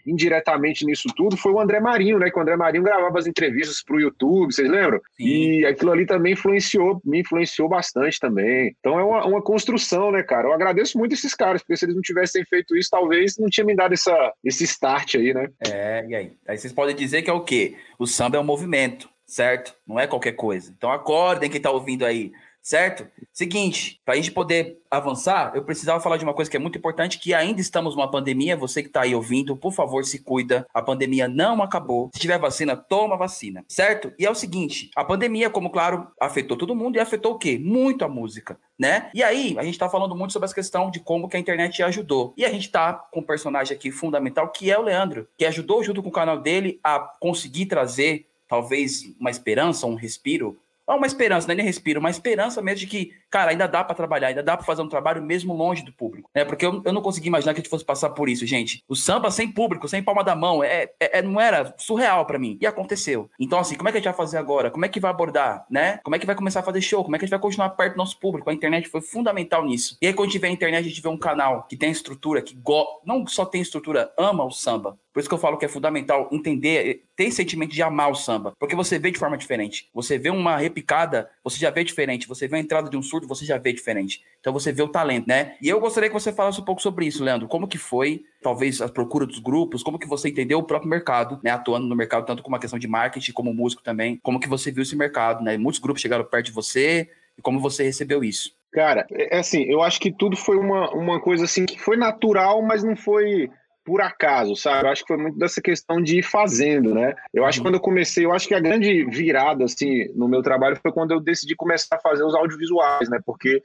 [0.06, 2.30] indiretamente nisso tudo, foi o André Marinho, né?
[2.30, 5.00] Que o André Marinho gravava as entrevistas para o YouTube, vocês lembram?
[5.18, 5.26] Sim.
[5.26, 8.76] E aquilo ali também influenciou, me influenciou bastante também.
[8.80, 10.48] Então é uma, uma construção, né, cara?
[10.48, 13.66] Eu agradeço muito esses caras, porque se eles não tivessem feito isso, talvez não tinha
[13.66, 15.50] me dado essa, esse start aí, né?
[15.68, 16.32] É, e aí?
[16.48, 17.76] Aí vocês podem dizer que é o quê?
[17.98, 19.76] O samba é um movimento, certo?
[19.88, 20.74] Não é qualquer coisa.
[20.76, 22.32] Então acordem quem tá ouvindo aí,
[22.62, 23.08] certo?
[23.34, 27.18] Seguinte, pra gente poder avançar, eu precisava falar de uma coisa que é muito importante,
[27.18, 30.68] que ainda estamos numa pandemia, você que tá aí ouvindo, por favor, se cuida.
[30.74, 32.10] A pandemia não acabou.
[32.14, 34.14] Se tiver vacina, toma vacina, certo?
[34.20, 37.58] E é o seguinte, a pandemia, como claro, afetou todo mundo e afetou o quê?
[37.58, 39.10] Muito a música, né?
[39.14, 41.82] E aí, a gente tá falando muito sobre essa questão de como que a internet
[41.84, 42.34] ajudou.
[42.36, 45.84] E a gente tá com um personagem aqui fundamental, que é o Leandro, que ajudou
[45.84, 50.60] junto com o canal dele a conseguir trazer talvez uma esperança, um respiro.
[50.96, 53.96] Uma esperança, não é nem respiro, uma esperança mesmo de que, cara, ainda dá pra
[53.96, 56.46] trabalhar, ainda dá pra fazer um trabalho mesmo longe do público, né?
[56.46, 58.84] Porque eu, eu não consegui imaginar que a gente fosse passar por isso, gente.
[58.88, 62.40] O samba sem público, sem palma da mão, é, é- é- não era surreal pra
[62.40, 62.58] mim.
[62.62, 63.30] E aconteceu.
[63.40, 64.72] Então, assim, como é que a gente vai fazer agora?
[64.72, 66.00] Como é que vai abordar, né?
[66.04, 67.04] Como é que vai começar a fazer show?
[67.04, 68.50] Como é que a gente vai continuar perto do nosso público?
[68.50, 69.98] A internet foi fundamental nisso.
[70.02, 72.56] E aí, quando vê a internet, a gente vê um canal que tem estrutura, que
[72.56, 72.86] go...
[73.06, 74.98] não só tem estrutura, ama o samba.
[75.14, 78.54] Por isso que eu falo que é fundamental entender, esse sentimento de amar o samba,
[78.60, 79.90] porque você vê de forma diferente.
[79.94, 82.28] Você vê uma repicada, você já vê diferente.
[82.28, 84.22] Você vê a entrada de um surdo, você já vê diferente.
[84.40, 85.56] Então você vê o talento, né?
[85.62, 87.48] E eu gostaria que você falasse um pouco sobre isso, Leandro.
[87.48, 91.40] Como que foi, talvez, a procura dos grupos, como que você entendeu o próprio mercado,
[91.44, 91.52] né?
[91.52, 94.20] Atuando no mercado, tanto como uma questão de marketing, como músico também.
[94.24, 95.58] Como que você viu esse mercado, né?
[95.58, 98.56] Muitos grupos chegaram perto de você, e como você recebeu isso?
[98.72, 101.98] Cara, é, é assim, eu acho que tudo foi uma, uma coisa assim que foi
[101.98, 103.50] natural, mas não foi
[103.84, 104.86] por acaso, sabe?
[104.86, 107.14] Eu acho que foi muito dessa questão de ir fazendo, né?
[107.34, 107.72] Eu acho que uhum.
[107.72, 111.12] quando eu comecei, eu acho que a grande virada, assim, no meu trabalho foi quando
[111.12, 113.20] eu decidi começar a fazer os audiovisuais, né?
[113.26, 113.62] Porque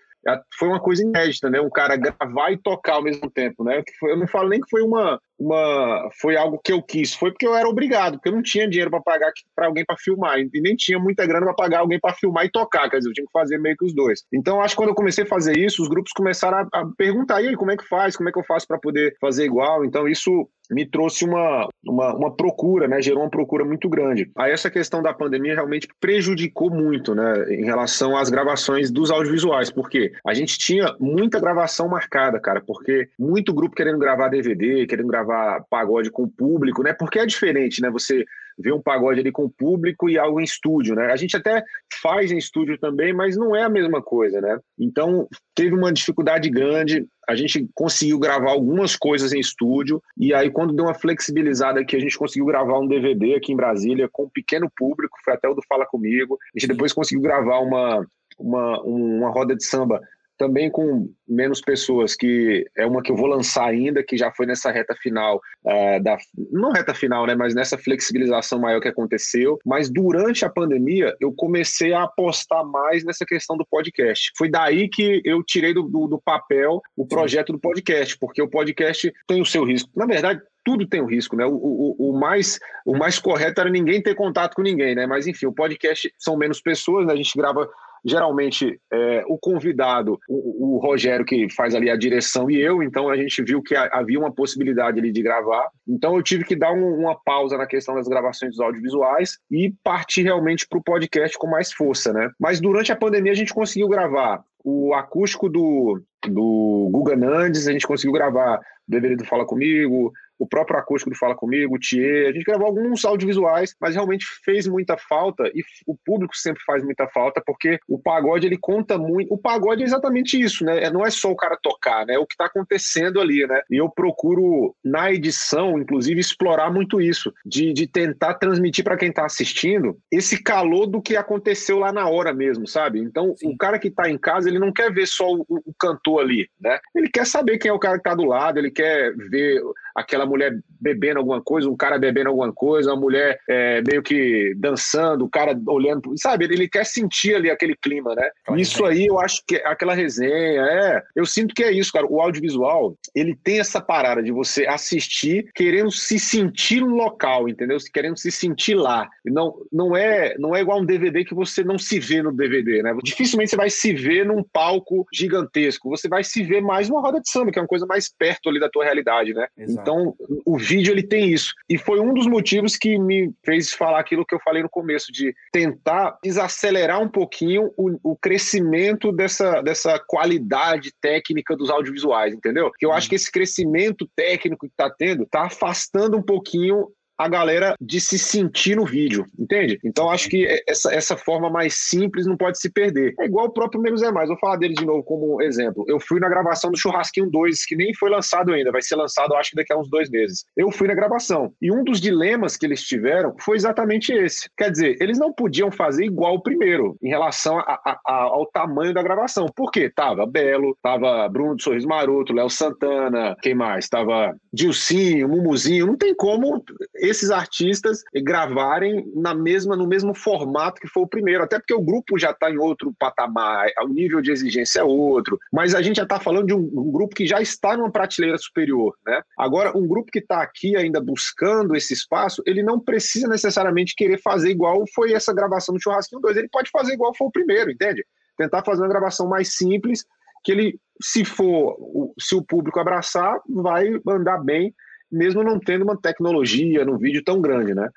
[0.58, 1.60] foi uma coisa inédita, né?
[1.60, 3.82] Um cara gravar e tocar ao mesmo tempo, né?
[4.02, 7.46] Eu não falo nem que foi uma, uma foi algo que eu quis, foi porque
[7.46, 10.60] eu era obrigado, porque eu não tinha dinheiro para pagar para alguém para filmar e
[10.60, 13.26] nem tinha muita grana para pagar alguém para filmar e tocar, quer dizer, eu tinha
[13.26, 14.24] que fazer meio que os dois.
[14.32, 17.36] Então acho que quando eu comecei a fazer isso, os grupos começaram a, a perguntar
[17.36, 19.84] aí como é que faz, como é que eu faço para poder fazer igual.
[19.84, 23.00] Então isso me trouxe uma, uma, uma, procura, né?
[23.00, 24.30] Gerou uma procura muito grande.
[24.36, 27.54] Aí essa questão da pandemia realmente prejudicou muito, né?
[27.54, 33.08] Em relação às gravações dos audiovisuais, porque a gente tinha muita gravação marcada, cara, porque
[33.18, 35.25] muito grupo querendo gravar DVD, querendo gravar
[35.70, 36.92] pagode com o público, né?
[36.92, 37.90] Porque é diferente, né?
[37.90, 38.24] Você
[38.58, 41.12] ver um pagode ali com o público e algo em estúdio, né?
[41.12, 41.62] A gente até
[42.00, 44.58] faz em estúdio também, mas não é a mesma coisa, né?
[44.78, 50.50] Então, teve uma dificuldade grande, a gente conseguiu gravar algumas coisas em estúdio, e aí
[50.50, 54.24] quando deu uma flexibilizada aqui, a gente conseguiu gravar um DVD aqui em Brasília com
[54.24, 58.06] um pequeno público, foi até o do Fala Comigo, a gente depois conseguiu gravar uma,
[58.38, 60.00] uma, uma roda de samba
[60.36, 64.46] também com menos pessoas, que é uma que eu vou lançar ainda, que já foi
[64.46, 66.16] nessa reta final, uh, da,
[66.50, 69.58] não reta final, né, mas nessa flexibilização maior que aconteceu.
[69.64, 74.30] Mas durante a pandemia, eu comecei a apostar mais nessa questão do podcast.
[74.36, 78.48] Foi daí que eu tirei do, do, do papel o projeto do podcast, porque o
[78.48, 79.90] podcast tem o seu risco.
[79.96, 81.46] Na verdade, tudo tem o um risco, né?
[81.46, 85.06] O, o, o, mais, o mais correto era ninguém ter contato com ninguém, né?
[85.06, 87.12] Mas enfim, o podcast são menos pessoas, né?
[87.12, 87.70] A gente grava
[88.06, 93.08] geralmente é, o convidado, o, o, Rogério que faz ali a direção e eu, então
[93.08, 96.72] a gente viu que havia uma possibilidade ali de gravar, então eu tive que dar
[96.72, 101.36] um, uma pausa na questão das gravações dos audiovisuais e partir realmente para o podcast
[101.36, 102.30] com mais força, né?
[102.38, 107.72] Mas durante a pandemia a gente conseguiu gravar o acústico do, do Guga Nandes, a
[107.72, 111.78] gente conseguiu gravar o DVD do Fala Comigo, o próprio acústico do Fala Comigo, o
[111.78, 116.62] Thier, a gente gravou alguns audiovisuais, mas realmente fez muita falta e o público sempre
[116.64, 119.32] faz muita falta porque o pagode ele conta muito.
[119.32, 120.84] O pagode é exatamente isso, né?
[120.84, 122.14] É, não é só o cara tocar, né?
[122.14, 123.60] É o que está acontecendo ali, né?
[123.70, 129.08] E eu procuro na edição, inclusive, explorar muito isso, de, de tentar transmitir para quem
[129.08, 133.00] está assistindo esse calor do que aconteceu lá na hora mesmo, sabe?
[133.00, 133.52] Então, Sim.
[133.52, 136.48] o cara que está em casa, ele não quer ver só o, o cantor ali,
[136.60, 136.78] né?
[136.94, 139.62] Ele quer saber quem é o cara que está do lado, ele quer ver
[139.96, 144.54] aquela mulher bebendo alguma coisa, um cara bebendo alguma coisa, uma mulher é, meio que
[144.56, 146.44] dançando, o cara olhando, sabe?
[146.44, 148.28] Ele quer sentir ali aquele clima, né?
[148.42, 149.02] Aquela isso resenha.
[149.02, 151.02] aí eu acho que é aquela resenha, é.
[151.14, 152.06] Eu sinto que é isso, cara.
[152.06, 157.78] O audiovisual, ele tem essa parada de você assistir querendo se sentir no local, entendeu?
[157.92, 159.08] Querendo se sentir lá.
[159.24, 162.82] Não, não, é, não é igual um DVD que você não se vê no DVD,
[162.82, 162.94] né?
[163.02, 165.88] Dificilmente você vai se ver num palco gigantesco.
[165.88, 168.48] Você vai se ver mais numa roda de samba, que é uma coisa mais perto
[168.48, 169.46] ali da tua realidade, né?
[169.56, 169.85] Exato.
[169.86, 171.54] Então, o vídeo ele tem isso.
[171.68, 175.12] E foi um dos motivos que me fez falar aquilo que eu falei no começo,
[175.12, 182.72] de tentar desacelerar um pouquinho o, o crescimento dessa, dessa qualidade técnica dos audiovisuais, entendeu?
[182.76, 183.10] Que eu acho uhum.
[183.10, 186.88] que esse crescimento técnico que está tendo está afastando um pouquinho
[187.18, 189.78] a galera de se sentir no vídeo, entende?
[189.84, 193.14] Então acho que essa, essa forma mais simples não pode se perder.
[193.18, 194.28] É igual o próprio Menos é Mais.
[194.28, 195.84] Vou falar dele de novo como exemplo.
[195.86, 199.34] Eu fui na gravação do Churrasquinho 2, que nem foi lançado ainda, vai ser lançado
[199.34, 200.44] acho que daqui a uns dois meses.
[200.56, 201.52] Eu fui na gravação.
[201.60, 204.48] E um dos dilemas que eles tiveram foi exatamente esse.
[204.56, 208.46] Quer dizer, eles não podiam fazer igual o primeiro, em relação a, a, a, ao
[208.46, 209.46] tamanho da gravação.
[209.54, 209.90] Por quê?
[209.90, 213.88] Tava Belo, tava Bruno do Sorriso Maroto, Léo Santana, quem mais?
[213.88, 215.86] Tava Dilcinho, Mumuzinho.
[215.86, 216.64] Não tem como
[217.06, 221.82] esses artistas gravarem na mesma no mesmo formato que foi o primeiro, até porque o
[221.82, 225.96] grupo já está em outro patamar, o nível de exigência é outro, mas a gente
[225.96, 229.22] já está falando de um, um, grupo que já está numa prateleira superior, né?
[229.38, 234.20] Agora, um grupo que está aqui ainda buscando esse espaço, ele não precisa necessariamente querer
[234.20, 237.70] fazer igual foi essa gravação do Churrasquinho 2, ele pode fazer igual foi o primeiro,
[237.70, 238.04] entende?
[238.36, 240.04] Tentar fazer uma gravação mais simples,
[240.44, 241.76] que ele, se for,
[242.20, 244.72] se o público abraçar, vai andar bem
[245.10, 247.88] mesmo não tendo uma tecnologia no vídeo tão grande, né?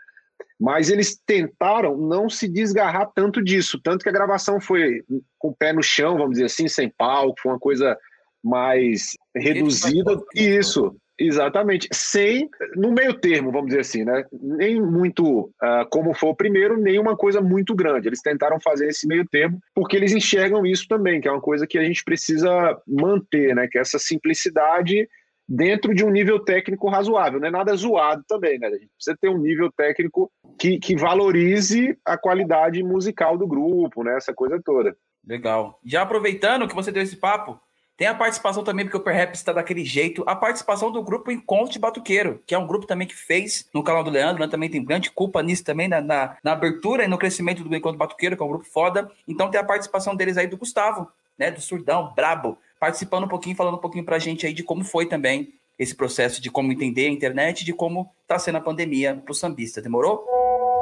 [0.60, 5.04] Mas eles tentaram não se desgarrar tanto disso, tanto que a gravação foi
[5.38, 7.98] com o pé no chão, vamos dizer assim, sem palco, foi uma coisa
[8.44, 10.22] mais reduzida.
[10.36, 11.90] Isso, Exatamente.
[11.92, 14.24] Sem, no meio termo, vamos dizer assim, né?
[14.32, 18.08] Nem muito uh, como foi o primeiro, nem uma coisa muito grande.
[18.08, 21.68] Eles tentaram fazer esse meio termo porque eles enxergam isso também, que é uma coisa
[21.68, 22.50] que a gente precisa
[22.88, 23.68] manter, né?
[23.70, 25.10] Que é essa simplicidade
[25.50, 27.40] dentro de um nível técnico razoável.
[27.40, 28.68] Não é nada zoado também, né?
[28.68, 34.04] A gente precisa ter um nível técnico que, que valorize a qualidade musical do grupo,
[34.04, 34.16] né?
[34.16, 34.96] Essa coisa toda.
[35.26, 35.80] Legal.
[35.84, 37.60] Já aproveitando que você deu esse papo,
[37.98, 41.74] tem a participação também, porque o Perhaps está daquele jeito, a participação do grupo Encontro
[41.74, 44.48] de Batuqueiro, que é um grupo também que fez no canal do Leandro, né?
[44.48, 47.98] também tem grande culpa nisso também, na, na, na, abertura e no crescimento do Encontro
[47.98, 49.12] Batuqueiro, que é um grupo foda.
[49.28, 51.52] Então tem a participação deles aí do Gustavo, né?
[51.52, 55.06] Do Surdão, brabo, participando um pouquinho, falando um pouquinho pra gente aí de como foi
[55.06, 59.34] também esse processo de como entender a internet, de como tá sendo a pandemia pro
[59.34, 59.82] sambista.
[59.82, 60.26] Demorou?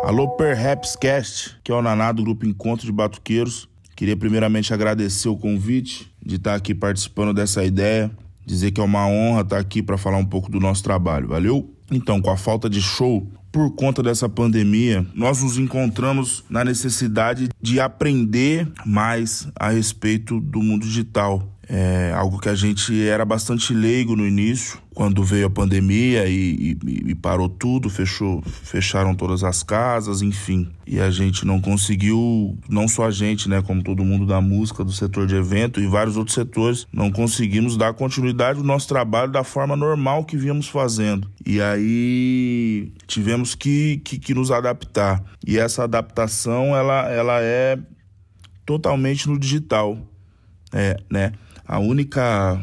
[0.03, 3.69] Alô, Perhaps Cast, que é o Naná do grupo Encontro de Batuqueiros.
[3.95, 8.11] Queria primeiramente agradecer o convite de estar aqui participando dessa ideia,
[8.45, 11.29] dizer que é uma honra estar aqui para falar um pouco do nosso trabalho.
[11.29, 11.73] Valeu?
[11.91, 17.49] Então, com a falta de show por conta dessa pandemia, nós nos encontramos na necessidade
[17.59, 21.56] de aprender mais a respeito do mundo digital.
[21.69, 26.77] É algo que a gente era bastante leigo no início, quando veio a pandemia e,
[26.83, 30.71] e, e, parou tudo, fechou, fecharam todas as casas, enfim.
[30.87, 34.83] E a gente não conseguiu, não só a gente, né, como todo mundo da música,
[34.83, 39.31] do setor de evento e vários outros setores, não conseguimos dar continuidade ao nosso trabalho
[39.31, 41.29] da forma normal que víamos fazendo.
[41.45, 45.23] E aí tivemos que, que, que nos adaptar.
[45.45, 47.77] E essa adaptação, ela, ela é
[48.65, 49.97] totalmente no digital,
[50.73, 51.33] é, né?
[51.67, 52.59] A única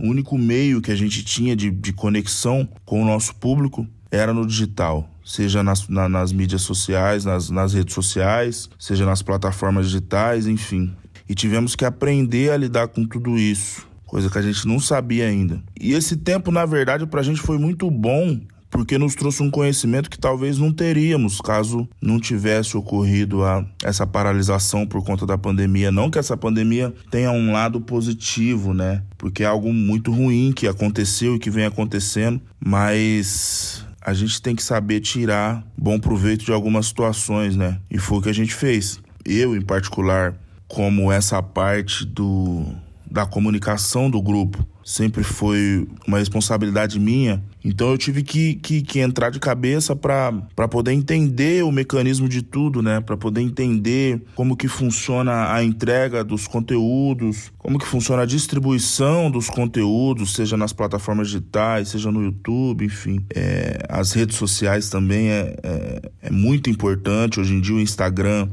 [0.00, 4.34] o único meio que a gente tinha de, de conexão com o nosso público era
[4.34, 9.86] no digital, seja nas, na, nas mídias sociais, nas, nas redes sociais, seja nas plataformas
[9.86, 10.92] digitais, enfim.
[11.28, 15.26] E tivemos que aprender a lidar com tudo isso, coisa que a gente não sabia
[15.26, 15.62] ainda.
[15.80, 18.40] E esse tempo, na verdade, para a gente foi muito bom
[18.72, 24.06] porque nos trouxe um conhecimento que talvez não teríamos caso não tivesse ocorrido a, essa
[24.06, 25.92] paralisação por conta da pandemia.
[25.92, 29.02] Não que essa pandemia tenha um lado positivo, né?
[29.18, 34.56] Porque é algo muito ruim que aconteceu e que vem acontecendo, mas a gente tem
[34.56, 37.78] que saber tirar bom proveito de algumas situações, né?
[37.90, 39.02] E foi o que a gente fez.
[39.22, 40.34] Eu, em particular,
[40.66, 42.64] como essa parte do
[43.10, 47.42] da comunicação do grupo sempre foi uma responsabilidade minha.
[47.64, 52.42] Então eu tive que, que, que entrar de cabeça para poder entender o mecanismo de
[52.42, 53.00] tudo, né?
[53.00, 59.30] Para poder entender como que funciona a entrega dos conteúdos, como que funciona a distribuição
[59.30, 63.24] dos conteúdos, seja nas plataformas digitais, seja no YouTube, enfim.
[63.34, 67.38] É, as redes sociais também é, é, é muito importante.
[67.38, 68.48] Hoje em dia o Instagram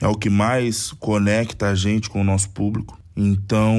[0.00, 3.01] é o que mais conecta a gente com o nosso público.
[3.16, 3.78] Então,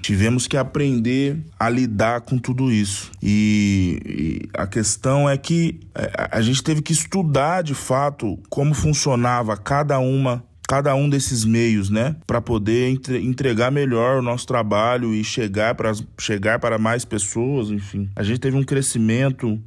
[0.00, 3.10] tivemos que aprender a lidar com tudo isso.
[3.22, 8.74] E, e, a questão é que é, a gente teve que estudar de fato como
[8.74, 14.46] funcionava cada uma cada um desses meios, né, para poder entre, entregar melhor o nosso
[14.46, 18.10] trabalho e chegar para chegar para mais pessoas, enfim.
[18.14, 19.58] A gente teve um crescimento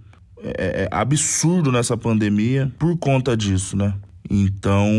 [0.44, 3.96] é, é absurdo nessa pandemia por conta disso, né?
[4.34, 4.90] Então,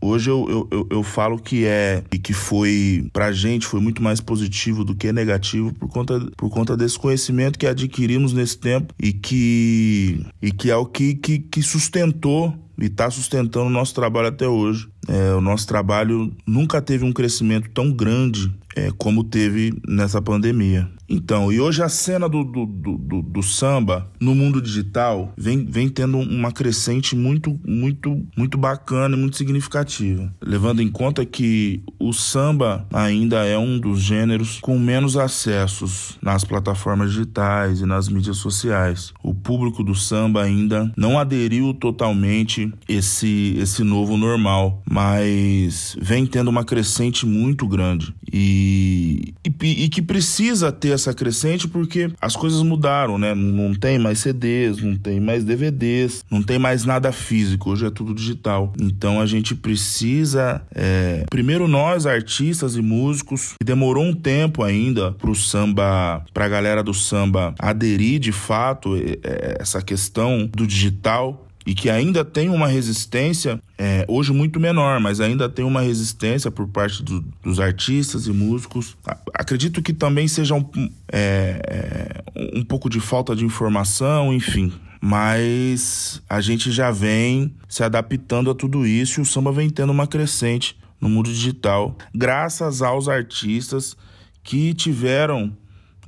[0.00, 4.20] hoje eu, eu, eu falo que é e que foi, pra gente, foi muito mais
[4.20, 9.12] positivo do que negativo por conta, por conta desse conhecimento que adquirimos nesse tempo e
[9.12, 14.26] que, e que é o que, que, que sustentou e está sustentando o nosso trabalho
[14.26, 14.88] até hoje.
[15.06, 20.88] É, o nosso trabalho nunca teve um crescimento tão grande é, como teve nessa pandemia.
[21.08, 25.88] Então, e hoje a cena do, do, do, do, samba no mundo digital vem, vem
[25.88, 30.32] tendo uma crescente muito, muito, muito bacana e muito significativa.
[30.42, 36.42] Levando em conta que o samba ainda é um dos gêneros com menos acessos nas
[36.42, 39.12] plataformas digitais e nas mídias sociais.
[39.22, 46.48] O público do samba ainda não aderiu totalmente esse, esse novo normal, mas vem tendo
[46.48, 48.12] uma crescente muito grande.
[48.32, 53.34] E, e, e que precisa ter essa crescente porque as coisas mudaram, né?
[53.34, 57.90] Não tem mais CDs, não tem mais DVDs, não tem mais nada físico, hoje é
[57.90, 58.72] tudo digital.
[58.80, 65.12] Então a gente precisa, é, primeiro nós, artistas e músicos, que demorou um tempo ainda
[65.12, 71.45] pro samba, pra galera do samba aderir de fato é, é essa questão do digital
[71.66, 76.48] e que ainda tem uma resistência, é, hoje muito menor, mas ainda tem uma resistência
[76.48, 78.96] por parte do, dos artistas e músicos.
[79.34, 80.64] Acredito que também seja um,
[81.12, 84.72] é, é, um pouco de falta de informação, enfim.
[85.00, 89.90] Mas a gente já vem se adaptando a tudo isso e o samba vem tendo
[89.90, 93.96] uma crescente no mundo digital, graças aos artistas
[94.42, 95.52] que tiveram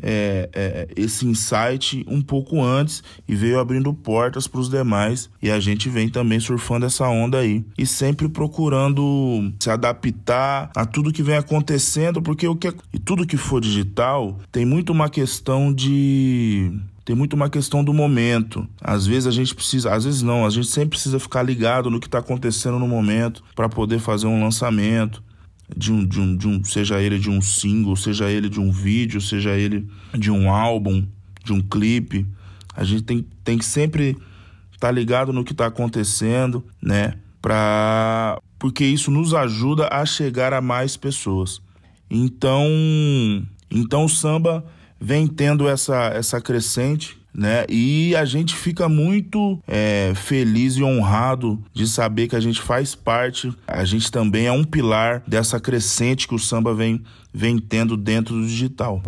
[0.02, 5.30] é, é, esse insight um pouco antes e veio abrindo portas para os demais.
[5.42, 7.64] E a gente vem também surfando essa onda aí.
[7.76, 12.98] E sempre procurando se adaptar a tudo que vem acontecendo, porque o que é, e
[12.98, 16.72] tudo que for digital tem muito uma questão de
[17.04, 18.68] tem muito uma questão do momento.
[18.82, 21.98] Às vezes a gente precisa, às vezes não, a gente sempre precisa ficar ligado no
[21.98, 25.22] que está acontecendo no momento para poder fazer um lançamento
[25.76, 28.70] de um, de um, de um, seja ele de um single, seja ele de um
[28.70, 31.06] vídeo, seja ele de um álbum,
[31.44, 32.26] de um clipe.
[32.74, 34.16] A gente tem, tem que sempre
[34.72, 37.14] estar tá ligado no que está acontecendo, né?
[37.42, 41.60] Pra, porque isso nos ajuda a chegar a mais pessoas.
[42.10, 42.66] Então,
[43.70, 44.64] então o samba
[45.00, 47.64] vem tendo essa, essa crescente, né?
[47.68, 52.96] E a gente fica muito é, feliz e honrado de saber que a gente faz
[52.96, 57.00] parte, a gente também é um pilar dessa crescente que o samba vem,
[57.32, 59.00] vem tendo dentro do digital.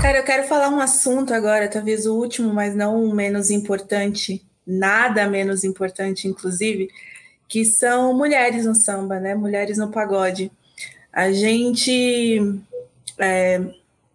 [0.00, 4.42] Cara, eu quero falar um assunto agora, talvez o último, mas não o menos importante,
[4.66, 6.88] nada menos importante, inclusive,
[7.46, 9.34] que são mulheres no samba, né?
[9.34, 10.50] Mulheres no pagode.
[11.12, 12.40] A gente.
[13.18, 13.60] É,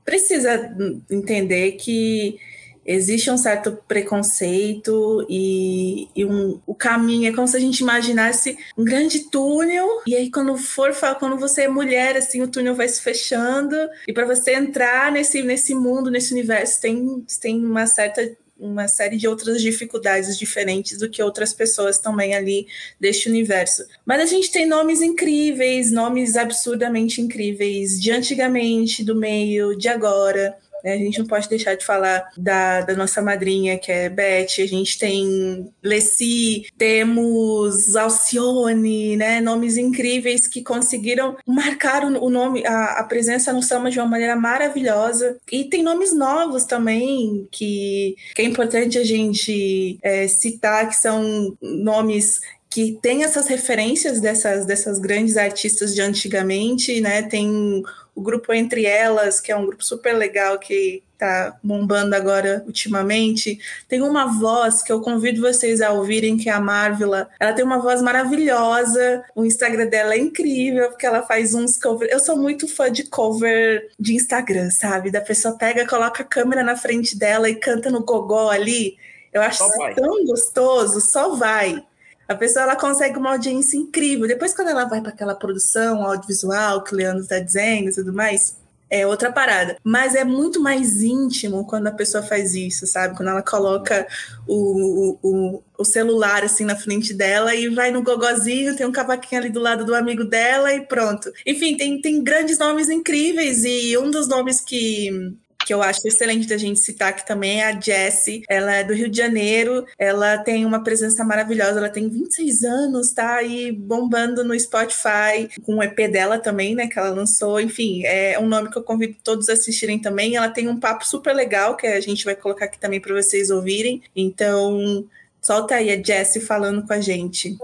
[0.03, 0.75] precisa
[1.11, 2.39] entender que
[2.85, 8.57] existe um certo preconceito e, e um, o caminho é como se a gente imaginasse
[8.77, 12.87] um grande túnel e aí quando for quando você é mulher assim o túnel vai
[12.87, 13.75] se fechando
[14.07, 18.21] e para você entrar nesse nesse mundo nesse universo tem tem uma certa
[18.57, 22.67] uma série de outras dificuldades diferentes do que outras pessoas também ali
[22.99, 23.83] deste universo.
[24.05, 30.57] Mas a gente tem nomes incríveis, nomes absurdamente incríveis, de antigamente, do meio, de agora.
[30.85, 30.93] Né?
[30.93, 34.59] A gente não pode deixar de falar da, da nossa madrinha, que é Beth.
[34.59, 39.41] A gente tem Leci, temos Alcione, né?
[39.41, 44.07] Nomes incríveis que conseguiram marcar o, o nome, a, a, presença no samba de uma
[44.07, 45.37] maneira maravilhosa.
[45.51, 51.57] E tem nomes novos também que, que é importante a gente é, citar, que são
[51.59, 52.39] nomes
[52.69, 57.21] que tem essas referências dessas, dessas grandes artistas de antigamente, né?
[57.21, 57.81] Tem
[58.15, 63.59] o grupo Entre Elas, que é um grupo super legal que tá bombando agora ultimamente.
[63.87, 67.29] Tem uma voz que eu convido vocês a ouvirem, que é a Marvila.
[67.39, 72.11] Ela tem uma voz maravilhosa, o Instagram dela é incrível, porque ela faz uns covers.
[72.11, 75.11] Eu sou muito fã de cover de Instagram, sabe?
[75.11, 78.97] Da pessoa pega, coloca a câmera na frente dela e canta no gogó ali.
[79.33, 79.63] Eu acho
[79.95, 81.83] tão gostoso, só vai.
[82.27, 84.27] A pessoa ela consegue uma audiência incrível.
[84.27, 88.13] Depois, quando ela vai para aquela produção audiovisual que o Leandro está dizendo e tudo
[88.13, 88.57] mais,
[88.89, 89.77] é outra parada.
[89.83, 93.15] Mas é muito mais íntimo quando a pessoa faz isso, sabe?
[93.15, 94.07] Quando ela coloca
[94.47, 99.41] o, o, o celular assim na frente dela e vai no gogozinho, tem um cavaquinho
[99.41, 101.31] ali do lado do amigo dela e pronto.
[101.45, 105.35] Enfim, tem, tem grandes nomes incríveis e um dos nomes que
[105.65, 108.43] que eu acho excelente da gente citar aqui também é a Jessie.
[108.47, 113.11] Ela é do Rio de Janeiro, ela tem uma presença maravilhosa, ela tem 26 anos,
[113.11, 117.59] tá aí bombando no Spotify, com o EP dela também, né, que ela lançou.
[117.59, 120.35] Enfim, é um nome que eu convido todos a assistirem também.
[120.35, 123.49] Ela tem um papo super legal que a gente vai colocar aqui também para vocês
[123.49, 124.03] ouvirem.
[124.15, 125.03] Então,
[125.41, 127.57] solta aí a Jessie falando com a gente.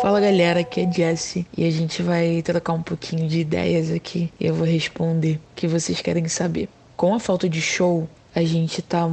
[0.00, 4.32] Fala galera, aqui é Jessie e a gente vai trocar um pouquinho de ideias aqui.
[4.40, 6.70] Eu vou responder o que vocês querem saber
[7.02, 9.10] com a falta de show, a gente tá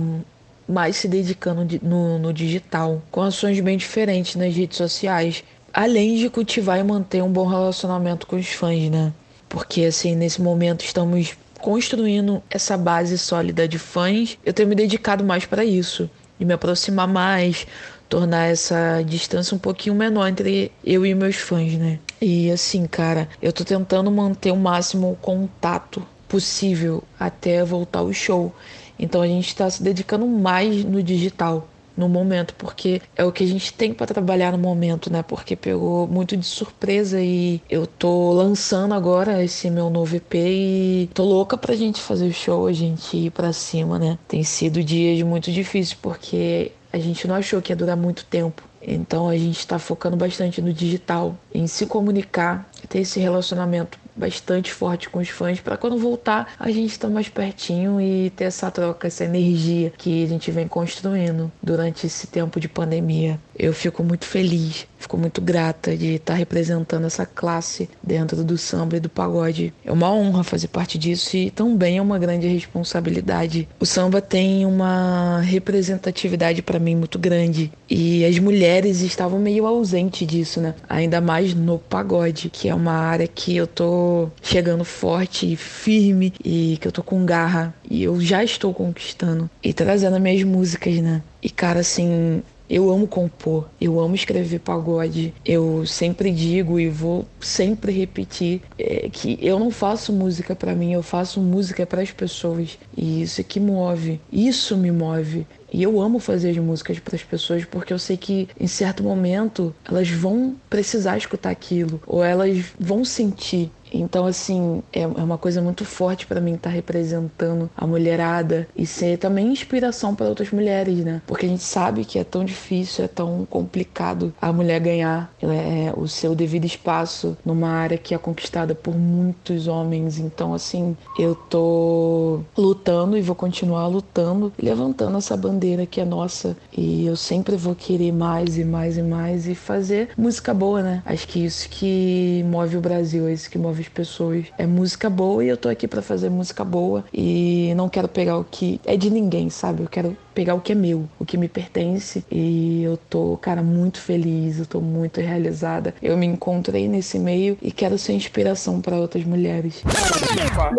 [0.67, 5.43] mais se dedicando no, no digital, com ações bem diferentes nas redes sociais,
[5.73, 9.11] além de cultivar e manter um bom relacionamento com os fãs, né?
[9.49, 14.37] Porque assim, nesse momento estamos construindo essa base sólida de fãs.
[14.45, 16.07] Eu tenho me dedicado mais para isso,
[16.37, 17.65] de me aproximar mais,
[18.07, 21.97] tornar essa distância um pouquinho menor entre eu e meus fãs, né?
[22.21, 28.53] E assim, cara, eu tô tentando manter o máximo contato possível até voltar o show.
[28.97, 33.43] Então a gente está se dedicando mais no digital no momento, porque é o que
[33.43, 35.21] a gente tem para trabalhar no momento, né?
[35.21, 41.09] Porque pegou muito de surpresa e eu tô lançando agora esse meu novo EP e
[41.13, 44.17] tô louca pra gente fazer o show, a gente ir para cima, né?
[44.29, 48.63] Tem sido dias muito difíceis porque a gente não achou que ia durar muito tempo.
[48.81, 54.71] Então a gente está focando bastante no digital, em se comunicar, ter esse relacionamento bastante
[54.71, 58.45] forte com os fãs para quando voltar a gente estar tá mais pertinho e ter
[58.45, 63.39] essa troca, essa energia que a gente vem construindo durante esse tempo de pandemia.
[63.57, 68.57] Eu fico muito feliz, fico muito grata de estar tá representando essa classe dentro do
[68.57, 69.73] samba e do pagode.
[69.83, 73.67] É uma honra fazer parte disso e também é uma grande responsabilidade.
[73.79, 80.25] O samba tem uma representatividade para mim muito grande e as mulheres estavam meio ausentes
[80.27, 80.75] disso, né?
[80.87, 84.08] Ainda mais no pagode, que é uma área que eu tô
[84.41, 89.49] chegando forte e firme e que eu tô com garra e eu já estou conquistando
[89.63, 91.21] e trazendo as minhas músicas, né?
[91.41, 95.33] E cara, assim, eu amo compor, eu amo escrever pagode.
[95.43, 100.93] Eu sempre digo e vou sempre repetir é, que eu não faço música para mim,
[100.93, 102.77] eu faço música para as pessoas.
[102.95, 105.47] E isso é que move, isso me move.
[105.71, 109.03] E eu amo fazer as músicas para as pessoas porque eu sei que em certo
[109.03, 115.37] momento elas vão precisar escutar aquilo ou elas vão sentir então, assim, é, é uma
[115.37, 120.27] coisa muito forte para mim estar tá representando a mulherada e ser também inspiração para
[120.27, 121.21] outras mulheres, né?
[121.25, 125.93] Porque a gente sabe que é tão difícil, é tão complicado a mulher ganhar é,
[125.95, 130.19] o seu devido espaço numa área que é conquistada por muitos homens.
[130.19, 136.55] Então, assim, eu tô lutando e vou continuar lutando, levantando essa bandeira que é nossa.
[136.75, 141.03] E eu sempre vou querer mais e mais e mais e fazer música boa, né?
[141.05, 144.45] Acho que isso que move o Brasil, é isso que move as pessoas.
[144.57, 148.37] É música boa e eu tô aqui para fazer música boa e não quero pegar
[148.37, 149.83] o que é de ninguém, sabe?
[149.83, 153.61] Eu quero pegar o que é meu, o que me pertence e eu tô, cara,
[153.61, 155.93] muito feliz, eu tô muito realizada.
[156.01, 159.83] Eu me encontrei nesse meio e quero ser inspiração para outras mulheres.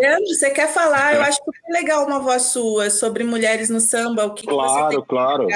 [0.00, 1.14] Leandro, você quer falar?
[1.14, 4.88] Eu acho que é legal uma voz sua sobre mulheres no samba, o que, claro,
[4.88, 5.46] que você tem claro.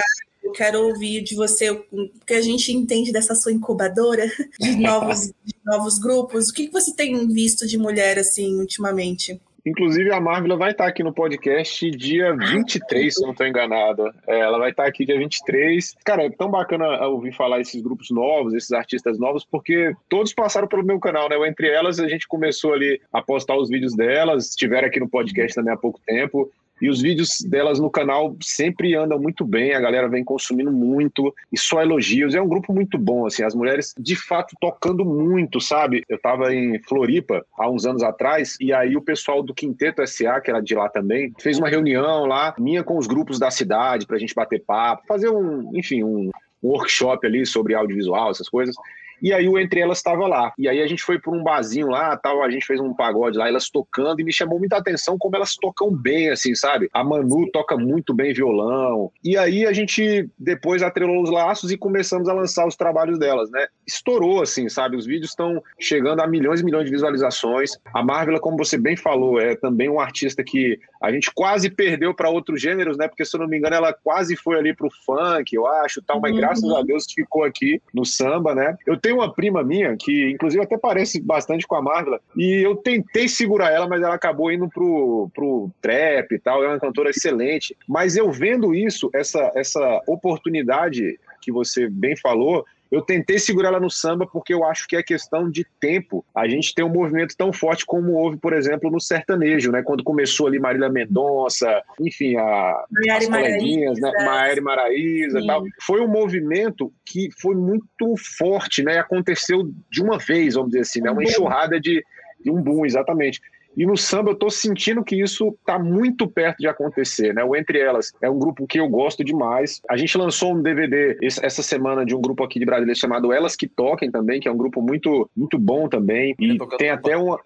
[0.45, 1.83] Eu quero ouvir de você o
[2.27, 4.31] que a gente entende dessa sua incubadora
[4.61, 6.51] de novos, de novos grupos.
[6.51, 9.41] O que você tem visto de mulher assim ultimamente?
[9.67, 14.13] Inclusive, a Marvel vai estar aqui no podcast dia 23, se não estou enganado.
[14.27, 15.95] É, ela vai estar aqui dia 23.
[16.05, 20.69] Cara, é tão bacana ouvir falar esses grupos novos, esses artistas novos, porque todos passaram
[20.69, 21.49] pelo meu canal, né?
[21.49, 25.55] Entre elas, a gente começou ali a postar os vídeos delas, estiveram aqui no podcast
[25.55, 26.53] também há pouco tempo.
[26.85, 31.35] E os vídeos delas no canal sempre andam muito bem, a galera vem consumindo muito
[31.51, 32.35] e só elogios.
[32.35, 36.05] É um grupo muito bom, assim, as mulheres de fato tocando muito, sabe?
[36.07, 40.43] Eu tava em Floripa há uns anos atrás e aí o pessoal do Quinteto SA,
[40.43, 44.07] que era de lá também, fez uma reunião lá, minha com os grupos da cidade
[44.07, 46.31] pra gente bater papo, fazer um, enfim, um
[46.63, 48.77] workshop ali sobre audiovisual, essas coisas.
[49.25, 50.53] E aí o Entre Elas estava lá.
[50.59, 53.39] E aí a gente foi por um barzinho lá, tal, a gente fez um pagode
[53.39, 56.91] lá, elas tocando, e me chamou muita atenção como elas tocam bem, assim, sabe?
[56.93, 59.11] A Manu toca muito bem violão.
[59.25, 63.51] E aí a gente depois atrelou os laços e começamos a lançar os trabalhos delas,
[63.51, 63.67] né?
[63.87, 64.95] Estourou, assim, sabe?
[64.95, 67.79] Os vídeos estão chegando a milhões e milhões de visualizações.
[67.95, 72.15] A Marvel, como você bem falou, é também um artista que a gente quase perdeu
[72.15, 73.09] para outros gêneros, né?
[73.09, 76.21] Porque, se eu não me engano, ela quase foi ali pro funk, eu acho, tal,
[76.21, 76.39] mas uhum.
[76.39, 78.77] graças a Deus ficou aqui no samba, né?
[78.87, 82.77] Eu tenho uma prima minha, que inclusive até parece bastante com a Marvel, e eu
[82.77, 87.11] tentei segurar ela, mas ela acabou indo pro, pro trap e tal, é uma cantora
[87.11, 87.77] excelente.
[87.89, 93.81] Mas eu vendo isso, essa, essa oportunidade que você bem falou, eu tentei segurar ela
[93.81, 96.25] no samba porque eu acho que é questão de tempo.
[96.35, 99.83] A gente tem um movimento tão forte como houve, por exemplo, no sertanejo, né?
[99.83, 104.13] Quando começou ali Marília Mendonça, enfim, a, Maiara as coleguinhas, né?
[104.25, 105.65] Maíra Maraíza e tal.
[105.83, 108.99] Foi um movimento que foi muito forte, né?
[108.99, 111.11] Aconteceu de uma vez, vamos dizer assim, né?
[111.11, 112.01] Uma enxurrada de,
[112.41, 113.41] de um boom, exatamente.
[113.77, 117.45] E no samba eu tô sentindo que isso tá muito perto de acontecer, né?
[117.45, 119.81] O Entre Elas é um grupo que eu gosto demais.
[119.89, 123.57] A gente lançou um DVD essa semana de um grupo aqui de Brasília chamado Elas
[123.57, 126.35] Que Toquem também, que é um grupo muito, muito bom também.
[126.39, 127.39] E tem até uma.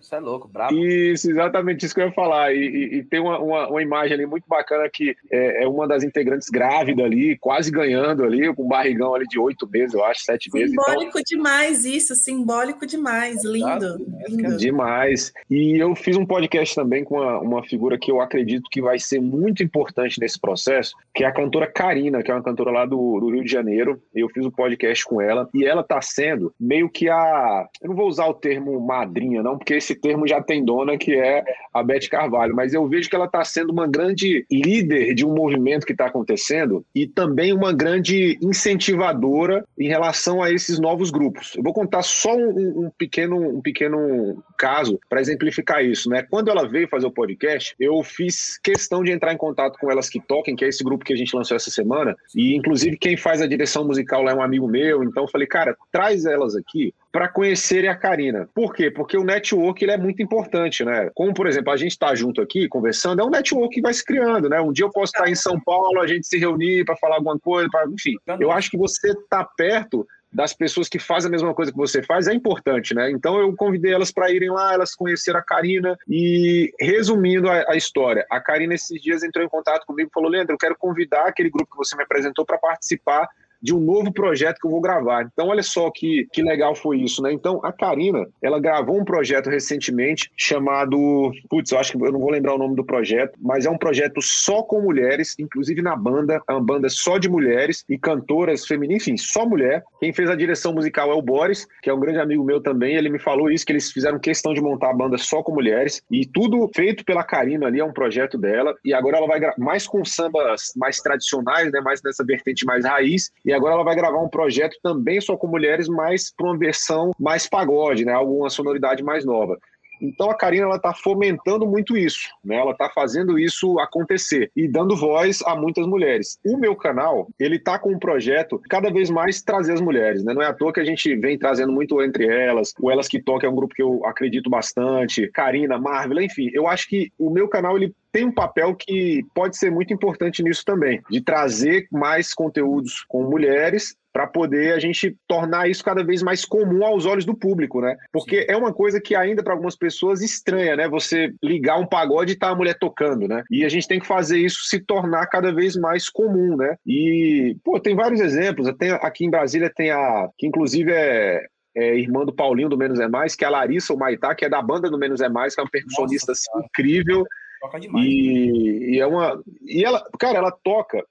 [0.00, 0.74] Isso é louco, bravo.
[0.74, 2.52] Isso, exatamente isso que eu ia falar.
[2.54, 5.86] E, e, e tem uma, uma, uma, imagem ali muito bacana que é, é, uma
[5.86, 10.04] das integrantes grávida ali, quase ganhando ali, com um barrigão ali de oito meses, eu
[10.04, 10.72] acho, sete meses.
[10.72, 11.22] Então simbólico então...
[11.26, 13.96] demais isso, simbólico demais, lindo.
[14.28, 14.56] lindo.
[14.56, 15.32] Demais.
[15.50, 18.80] E e eu fiz um podcast também com uma, uma, figura que eu acredito que
[18.80, 22.70] vai ser muito importante nesse processo, que é a cantora Karina, que é uma cantora
[22.70, 24.00] lá do, do Rio de Janeiro.
[24.14, 27.68] Eu fiz um podcast com ela e ela está sendo meio que a.
[27.82, 31.14] Eu não vou usar o termo madrinha, não, porque esse termo já tem dona, que
[31.14, 31.44] é
[31.74, 35.34] a Beth Carvalho, mas eu vejo que ela está sendo uma grande líder de um
[35.34, 41.52] movimento que está acontecendo e também uma grande incentivadora em relação a esses novos grupos.
[41.54, 46.22] Eu vou contar só um, um pequeno, um pequeno caso para exemplificar explicar isso, né?
[46.22, 50.08] Quando ela veio fazer o podcast, eu fiz questão de entrar em contato com elas
[50.08, 53.16] que toquem, que é esse grupo que a gente lançou essa semana, e inclusive quem
[53.16, 56.54] faz a direção musical lá é um amigo meu, então eu falei, cara, traz elas
[56.54, 58.48] aqui para conhecerem a Karina.
[58.54, 58.90] Por quê?
[58.90, 61.10] Porque o network ele é muito importante, né?
[61.14, 64.04] Como, por exemplo, a gente está junto aqui conversando, é um network que vai se
[64.04, 64.60] criando, né?
[64.60, 67.38] Um dia eu posso estar em São Paulo, a gente se reunir para falar alguma
[67.38, 67.86] coisa, pra...
[67.86, 68.16] enfim.
[68.38, 72.02] Eu acho que você tá perto das pessoas que fazem a mesma coisa que você
[72.02, 73.10] faz é importante, né?
[73.10, 77.76] Então eu convidei elas para irem lá, elas conheceram a Karina e resumindo a, a,
[77.76, 81.26] história, a Karina esses dias entrou em contato comigo e falou: Leandro, eu quero convidar
[81.26, 83.28] aquele grupo que você me apresentou para participar
[83.62, 85.28] de um novo projeto que eu vou gravar.
[85.32, 87.32] Então, olha só que, que legal foi isso, né?
[87.32, 91.32] Então, a Karina, ela gravou um projeto recentemente chamado.
[91.48, 93.78] Putz, eu acho que eu não vou lembrar o nome do projeto, mas é um
[93.78, 98.66] projeto só com mulheres, inclusive na banda, é uma banda só de mulheres e cantoras
[98.66, 99.82] femininas, enfim, só mulher.
[100.00, 102.96] Quem fez a direção musical é o Boris, que é um grande amigo meu também.
[102.96, 106.02] Ele me falou isso, que eles fizeram questão de montar a banda só com mulheres.
[106.10, 108.74] E tudo feito pela Karina ali, é um projeto dela.
[108.84, 111.80] E agora ela vai mais com sambas mais tradicionais, né?
[111.80, 113.30] Mais nessa vertente mais raiz.
[113.46, 117.12] E agora ela vai gravar um projeto também só com mulheres, mas para uma versão
[117.16, 118.12] mais pagode, né?
[118.12, 119.56] Alguma sonoridade mais nova.
[120.00, 122.56] Então a Karina está fomentando muito isso, né?
[122.56, 126.38] Ela está fazendo isso acontecer e dando voz a muitas mulheres.
[126.44, 130.34] O meu canal ele está com um projeto cada vez mais trazer as mulheres, né?
[130.34, 132.72] Não é à toa que a gente vem trazendo muito entre elas.
[132.80, 135.28] O Elas que Tocam é um grupo que eu acredito bastante.
[135.28, 136.50] Karina, Marvel, enfim.
[136.52, 140.42] Eu acho que o meu canal ele tem um papel que pode ser muito importante
[140.42, 146.02] nisso também, de trazer mais conteúdos com mulheres para poder a gente tornar isso cada
[146.02, 147.94] vez mais comum aos olhos do público, né?
[148.10, 148.46] Porque Sim.
[148.48, 150.88] é uma coisa que ainda para algumas pessoas estranha, né?
[150.88, 153.44] Você ligar um pagode e tá a mulher tocando, né?
[153.50, 156.76] E a gente tem que fazer isso se tornar cada vez mais comum, né?
[156.86, 158.72] E, pô, tem vários exemplos.
[158.78, 161.44] Tem, aqui em Brasília tem a, que inclusive é,
[161.76, 164.46] é, irmã do Paulinho do Menos é Mais, que é a Larissa o Maitá, que
[164.46, 167.26] é da banda do Menos é Mais, que é uma percussionista Nossa, assim, incrível.
[167.60, 168.06] Toca demais.
[168.06, 169.42] E, e, é uma.
[169.66, 171.04] E ela, cara, ela toca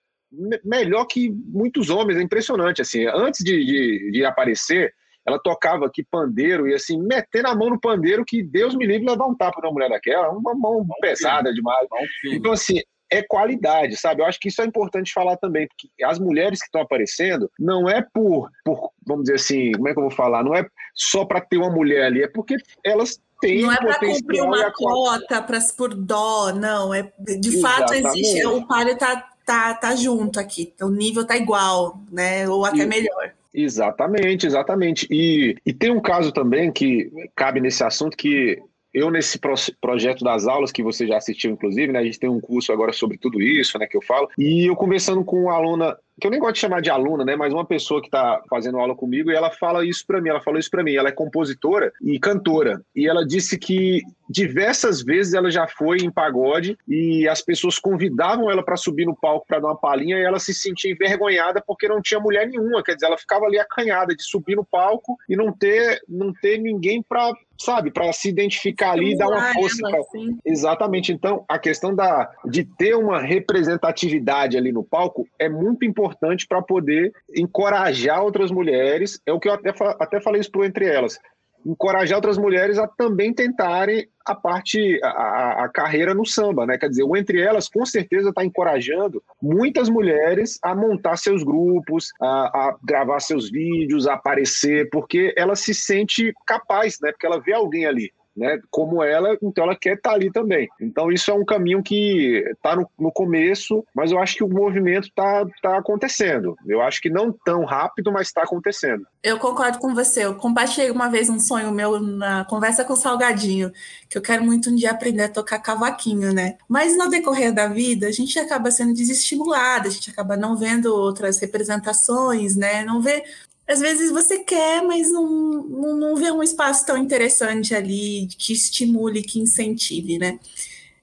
[0.64, 2.82] melhor que muitos homens, é impressionante.
[2.82, 4.94] Assim, antes de, de, de, aparecer,
[5.26, 9.08] ela tocava aqui pandeiro e assim, metendo a mão no pandeiro, que Deus me livre
[9.08, 11.88] levar um tapa na mulher daquela, uma mão pesada demais.
[12.26, 12.80] Então, assim,
[13.12, 14.22] é qualidade, sabe?
[14.22, 17.90] Eu acho que isso é importante falar também, porque as mulheres que estão aparecendo não
[17.90, 20.44] é por, por, vamos dizer assim, como é que eu vou falar?
[20.44, 24.00] Não é só para ter uma mulher ali, é porque elas têm Não é para
[24.00, 26.94] cumprir uma cota pra, por dó, não.
[26.94, 28.46] É, de fato, existe.
[28.46, 30.74] O palio está tá, tá junto aqui.
[30.82, 32.48] O nível tá igual, né?
[32.50, 33.34] Ou até e, melhor.
[33.54, 35.08] Exatamente, exatamente.
[35.10, 38.62] E, e tem um caso também que cabe nesse assunto que
[38.96, 42.00] eu nesse pro projeto das aulas que você já assistiu, inclusive, né?
[42.00, 43.86] A gente tem um curso agora sobre tudo isso, né?
[43.86, 44.30] Que eu falo.
[44.38, 47.36] E eu conversando com uma aluna que eu nem gosto de chamar de aluna, né,
[47.36, 50.42] mas uma pessoa que está fazendo aula comigo e ela fala isso para mim, ela
[50.42, 55.34] falou isso para mim, ela é compositora e cantora e ela disse que diversas vezes
[55.34, 59.60] ela já foi em pagode e as pessoas convidavam ela para subir no palco para
[59.60, 63.08] dar uma palhinha e ela se sentia envergonhada porque não tinha mulher nenhuma, quer dizer,
[63.08, 67.34] ela ficava ali acanhada de subir no palco e não ter não ter ninguém para
[67.58, 69.82] sabe, para se identificar ali e dar uma força.
[69.82, 70.00] Pra...
[70.46, 71.12] Exatamente.
[71.12, 76.62] Então, a questão da, de ter uma representatividade ali no palco é muito importante para
[76.62, 79.20] poder encorajar outras mulheres.
[79.26, 81.20] É o que eu até, até falei isso pro Entre Elas
[81.66, 86.78] encorajar outras mulheres a também tentarem a parte, a, a, carreira no samba, né?
[86.78, 92.12] Quer dizer, o Entre Elas com certeza está encorajando muitas mulheres a montar seus grupos,
[92.22, 97.12] a, a, gravar seus vídeos, a aparecer, porque ela se sente capaz, né?
[97.12, 100.68] Porque ela vê alguém ali né, como ela, então ela quer estar tá ali também.
[100.80, 104.50] Então isso é um caminho que está no, no, começo, mas eu acho que o
[104.50, 106.56] movimento está tá acontecendo.
[106.68, 109.08] Eu acho que não tão rápido, mas está acontecendo.
[109.24, 110.26] Eu concordo com você.
[110.26, 113.72] Eu compartilhei uma vez um sonho meu na conversa com o Salgadinho,
[114.10, 116.58] que eu quero muito um dia aprender a tocar cavaquinho, né?
[116.68, 120.94] Mas no decorrer da vida, a gente acaba sendo desestimulada, a gente acaba não vendo
[120.94, 122.84] outras representações, né?
[122.84, 123.24] Não vê
[123.68, 125.28] às vezes você quer, mas não,
[125.64, 130.40] não, não vê um espaço tão interessante ali que estimule, que incentive, né?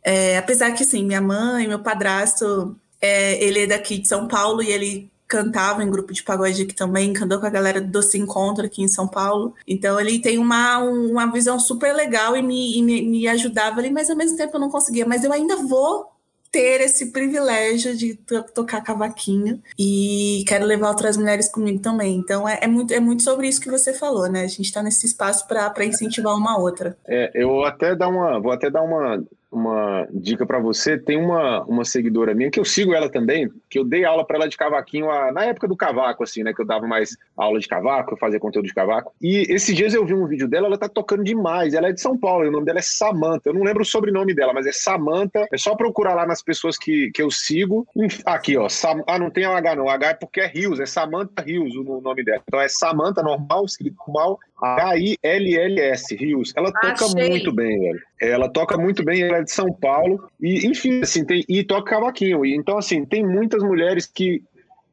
[0.02, 4.62] É, apesar que, assim, minha mãe, meu padrasto, é, ele é daqui de São Paulo
[4.62, 8.18] e ele cantava em grupo de pagode aqui também, cantou com a galera do Doce
[8.18, 9.54] Encontro aqui em São Paulo.
[9.66, 13.90] Então ele tem uma, uma visão super legal e me, e me, me ajudava ali,
[13.90, 15.06] mas ao mesmo tempo eu não conseguia.
[15.06, 16.11] Mas eu ainda vou
[16.52, 18.14] ter esse privilégio de
[18.54, 22.14] tocar cavaquinho e quero levar outras mulheres comigo também.
[22.16, 24.42] Então é, é muito, é muito sobre isso que você falou, né?
[24.42, 26.94] A gente está nesse espaço para incentivar uma outra.
[27.08, 30.98] É, eu até dar uma, vou até dar uma uma dica para você.
[30.98, 34.36] Tem uma, uma seguidora minha, que eu sigo ela também, que eu dei aula para
[34.36, 36.54] ela de cavaquinho a, na época do cavaco, assim, né?
[36.54, 39.12] Que eu dava mais aula de cavaco, eu fazia conteúdo de cavaco.
[39.20, 41.74] E esses dias eu vi um vídeo dela, ela tá tocando demais.
[41.74, 43.50] Ela é de São Paulo, e o nome dela é Samanta.
[43.50, 45.46] Eu não lembro o sobrenome dela, mas é Samanta.
[45.52, 47.86] É só procurar lá nas pessoas que, que eu sigo.
[48.24, 48.68] Aqui, ó.
[48.68, 49.88] Sam, ah, não tem H, não.
[49.88, 52.42] H é porque é Rios, é Samanta Rios o nome dela.
[52.46, 56.52] Então é Samanta normal, escrito normal, H-I-L-L-S, Rios.
[56.56, 57.28] Ela toca Achei.
[57.28, 58.00] muito bem, velho.
[58.22, 60.30] Ela toca muito bem, ela é de São Paulo.
[60.40, 62.46] E, enfim, assim, tem, e toca cavaquinho.
[62.46, 64.42] E, então, assim, tem muitas mulheres que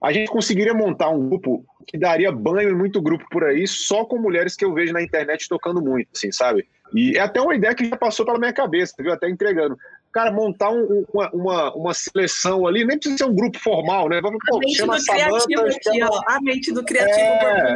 [0.01, 4.05] a gente conseguiria montar um grupo que daria banho em muito grupo por aí, só
[4.05, 6.67] com mulheres que eu vejo na internet tocando muito, assim, sabe?
[6.93, 9.13] E é até uma ideia que já passou pela minha cabeça, viu?
[9.13, 9.77] Até entregando.
[10.11, 14.19] cara, montar um, uma, uma, uma, seleção ali, nem precisa ser um grupo formal, né?
[14.21, 16.11] Vamos, pô, a mente chama do Samanta, criativo aqui, chama...
[16.11, 16.21] ó.
[16.27, 17.75] A mente do criativo é,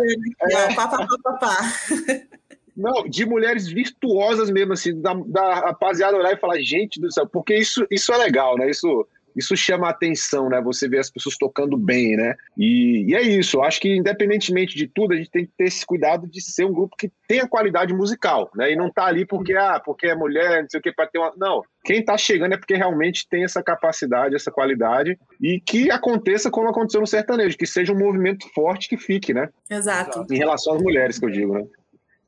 [0.52, 0.76] é...
[0.76, 1.58] Pá, pá, pá, pá,
[2.76, 7.28] Não, de mulheres virtuosas mesmo, assim, da, da rapaziada olhar e falar, gente do céu,
[7.28, 8.70] porque isso, isso é legal, né?
[8.70, 10.62] Isso, isso chama a atenção, né?
[10.62, 12.36] Você vê as pessoas tocando bem, né?
[12.58, 13.58] E, e, é isso.
[13.58, 16.66] Eu acho que, independentemente de tudo, a gente tem que ter esse cuidado de ser
[16.66, 18.72] um grupo que tenha qualidade musical, né?
[18.72, 21.20] E não tá ali porque, ah, porque é mulher, não sei o que, para ter
[21.20, 21.34] uma.
[21.38, 21.62] Não.
[21.84, 26.70] Quem tá chegando é porque realmente tem essa capacidade, essa qualidade, e que aconteça como
[26.70, 29.50] aconteceu no sertanejo, que seja um movimento forte que fique, né?
[29.70, 30.26] Exato.
[30.32, 31.66] Em relação às mulheres, que eu digo, né?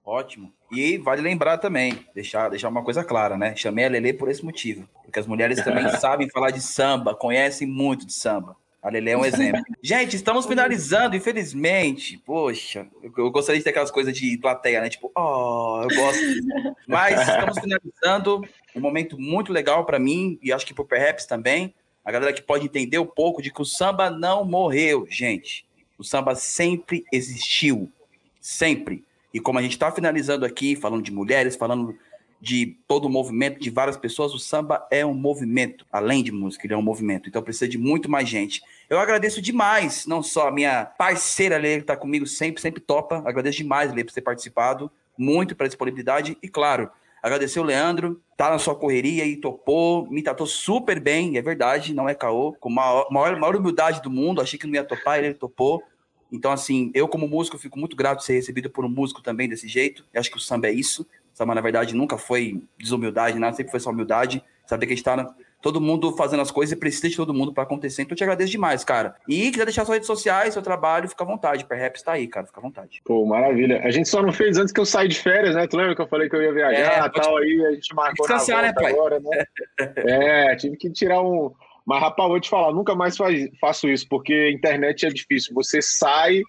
[0.06, 0.54] Ótimo.
[0.72, 3.56] E vale lembrar também, deixar, deixar uma coisa clara, né?
[3.56, 4.88] Chamei a Lele por esse motivo.
[5.04, 8.56] Porque as mulheres também sabem falar de samba, conhecem muito de samba.
[8.84, 9.64] A Lele é um exemplo.
[9.82, 12.20] Gente, estamos finalizando, infelizmente.
[12.20, 14.90] Poxa, eu, gostaria de ter aquelas coisas de plateia, né?
[14.90, 16.22] Tipo, oh, eu gosto.
[16.88, 18.48] Mas estamos finalizando.
[18.76, 21.74] Um momento muito legal para mim e acho que pro Perhaps também.
[22.04, 25.66] A galera que pode entender um pouco de que o samba não morreu, gente.
[25.98, 27.92] O samba sempre existiu.
[28.40, 29.04] Sempre.
[29.36, 31.94] E como a gente está finalizando aqui, falando de mulheres, falando
[32.40, 36.66] de todo o movimento de várias pessoas, o samba é um movimento, além de música,
[36.66, 37.28] ele é um movimento.
[37.28, 38.64] Então precisa de muito mais gente.
[38.90, 43.22] Eu agradeço demais, não só a minha parceira Lê, que está comigo sempre, sempre topa.
[43.26, 46.38] Agradeço demais, Lê, por ter participado, muito pela disponibilidade.
[46.42, 46.90] E claro,
[47.22, 51.94] agradecer o Leandro, tá na sua correria e topou, me tratou super bem, é verdade,
[51.94, 55.20] não é caô, com a maior, maior, humildade do mundo, achei que não ia topar,
[55.20, 55.84] ele topou.
[56.36, 59.48] Então, assim, eu como músico fico muito grato de ser recebido por um músico também
[59.48, 60.06] desse jeito.
[60.14, 61.04] Eu acho que o samba é isso.
[61.34, 64.44] O samba, na verdade, nunca foi desumildade, nada, sempre foi só humildade.
[64.66, 67.54] Saber que a gente tá todo mundo fazendo as coisas e precisa de todo mundo
[67.54, 68.02] para acontecer.
[68.02, 69.16] Então, eu te agradeço demais, cara.
[69.28, 71.66] E quiser deixar suas redes sociais, seu trabalho, fica à vontade.
[71.66, 73.02] Perhaps tá aí, cara, fica à vontade.
[73.04, 73.82] Pô, maravilha.
[73.84, 75.66] A gente só não fez antes que eu saí de férias, né?
[75.68, 77.96] Tu lembra que eu falei que eu ia viajar e é, tal, aí a gente
[77.96, 78.92] marcou Descansar, na né, pai?
[78.92, 79.46] agora, né?
[79.98, 81.52] é, tive que tirar um
[81.86, 85.54] mas, rapaz, vou te falar, nunca mais faz, faço isso, porque internet é difícil.
[85.54, 86.42] Você sai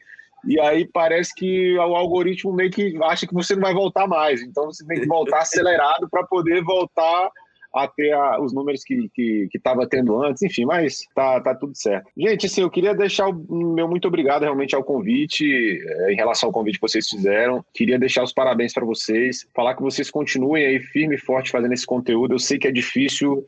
[0.47, 4.41] e aí parece que o algoritmo meio que acha que você não vai voltar mais.
[4.43, 7.31] Então você tem que voltar acelerado para poder voltar
[7.75, 9.11] a ter a, os números que
[9.55, 12.09] estava que, que tendo antes, enfim, mas tá, tá tudo certo.
[12.17, 15.45] Gente, assim, eu queria deixar o meu muito obrigado realmente ao convite,
[15.85, 17.63] é, em relação ao convite que vocês fizeram.
[17.75, 21.75] Queria deixar os parabéns para vocês, falar que vocês continuem aí firme e forte fazendo
[21.75, 22.35] esse conteúdo.
[22.35, 23.45] Eu sei que é difícil,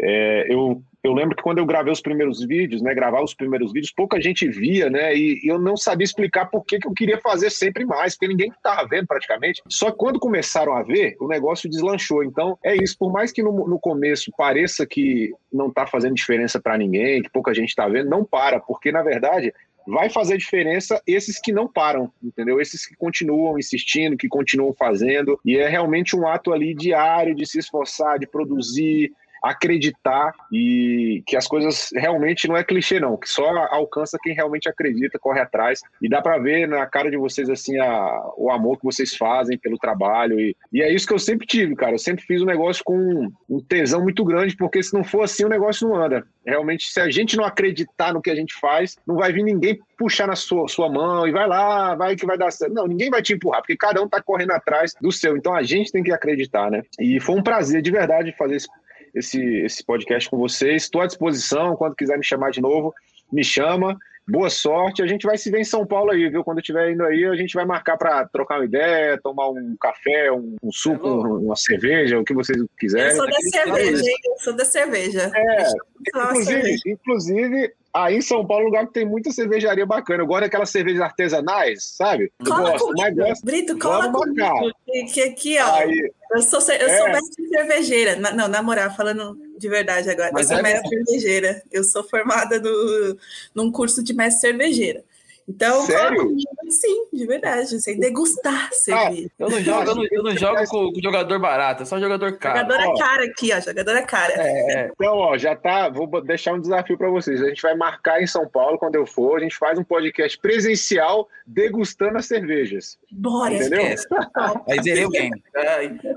[0.00, 3.72] é, eu eu lembro que quando eu gravei os primeiros vídeos, né, gravar os primeiros
[3.72, 7.18] vídeos, pouca gente via, né, e, eu não sabia explicar por que, que eu queria
[7.18, 9.62] fazer sempre mais, porque ninguém estava vendo praticamente.
[9.68, 12.22] Só que quando começaram a ver, o negócio deslanchou.
[12.22, 12.96] Então, é isso.
[12.98, 17.30] Por mais que no, no começo pareça que não está fazendo diferença para ninguém, que
[17.30, 19.52] pouca gente está vendo, não para, porque na verdade
[19.86, 22.60] vai fazer diferença esses que não param, entendeu?
[22.60, 27.46] Esses que continuam insistindo, que continuam fazendo, e é realmente um ato ali diário de
[27.46, 29.10] se esforçar, de produzir,
[29.42, 34.68] acreditar e que as coisas realmente não é clichê não, que só alcança quem realmente
[34.68, 38.78] acredita, corre atrás e dá para ver na cara de vocês assim a, o amor
[38.78, 41.92] que vocês fazem pelo trabalho e, e é isso que eu sempre tive, cara.
[41.92, 45.22] Eu sempre fiz o um negócio com um tesão muito grande porque se não for
[45.22, 46.26] assim o negócio não anda.
[46.46, 49.78] Realmente, se a gente não acreditar no que a gente faz, não vai vir ninguém
[49.98, 52.72] puxar na sua, sua mão e vai lá, vai que vai dar certo.
[52.72, 55.36] Não, ninguém vai te empurrar, porque cada um tá correndo atrás do seu.
[55.36, 56.82] Então a gente tem que acreditar, né?
[56.98, 58.68] E foi um prazer de verdade fazer esse
[59.14, 60.84] esse, esse podcast com vocês.
[60.84, 62.94] Estou à disposição, quando quiser me chamar de novo,
[63.32, 63.96] me chama.
[64.28, 65.02] Boa sorte.
[65.02, 66.44] A gente vai se ver em São Paulo aí, viu?
[66.44, 69.74] Quando eu estiver indo aí, a gente vai marcar para trocar uma ideia, tomar um
[69.80, 73.08] café, um, um suco, é uma cerveja, o que vocês quiserem.
[73.08, 74.16] Eu sou da cerveja, hein?
[74.26, 75.32] Eu sou da cerveja.
[75.34, 75.68] É,
[76.06, 80.22] inclusive, inclusive, Aí em São Paulo, é um lugar que tem muita cervejaria bacana.
[80.22, 82.32] Eu gosto daquelas cervejas artesanais, sabe?
[82.38, 83.44] Eu cola gosto, mas gosto.
[83.44, 84.72] Brito, cola comigo.
[85.12, 85.74] Que aqui, ó.
[85.74, 86.98] Aí, eu sou, eu é.
[86.98, 88.16] sou mestre cervejeira.
[88.16, 90.30] Não, na moral, falando de verdade agora.
[90.32, 91.62] Mas eu sou é mestre cervejeira.
[91.72, 93.16] Eu sou formada no,
[93.54, 95.02] num curso de mestre cervejeira.
[95.48, 96.36] Então, Sério?
[96.68, 99.30] sim, de verdade, sem degustar cerveja.
[99.30, 101.98] Ah, eu não jogo, eu não, eu não jogo com, com, jogador barato, é só
[101.98, 102.60] jogador caro.
[102.60, 104.34] Jogador é cara aqui, ó, jogador é cara.
[104.36, 107.42] É, então, ó, já tá, vou deixar um desafio para vocês.
[107.42, 110.38] A gente vai marcar em São Paulo quando eu for, a gente faz um podcast
[110.38, 112.98] presencial degustando as cervejas.
[113.10, 113.84] Bora, entendeu?
[114.68, 115.42] Aí zerei o game.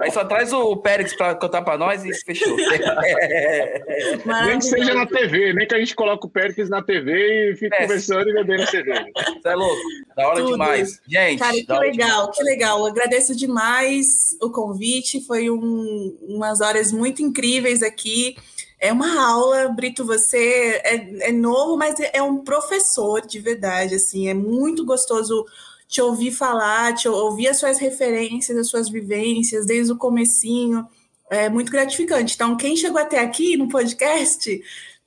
[0.01, 2.57] Aí só traz o Pérez para contar para nós e fechou.
[4.45, 7.55] nem que seja na TV, nem que a gente coloque o Pérez na TV e
[7.55, 7.83] fique é.
[7.83, 9.05] conversando e bebendo cerveja.
[9.25, 9.81] Você é louco.
[10.15, 10.51] Da hora Tudo.
[10.51, 10.99] demais.
[11.07, 11.39] Gente.
[11.39, 12.37] Cara, que legal, demais.
[12.37, 12.79] que legal.
[12.79, 15.25] Eu agradeço demais o convite.
[15.25, 18.35] Foi um, umas horas muito incríveis aqui.
[18.79, 24.27] É uma aula, Brito, você é, é novo, mas é um professor de verdade, assim,
[24.27, 25.45] é muito gostoso
[25.87, 30.87] te ouvir falar, te ouvir as suas referências, as suas vivências, desde o comecinho,
[31.29, 32.33] é muito gratificante.
[32.33, 34.61] Então, quem chegou até aqui no podcast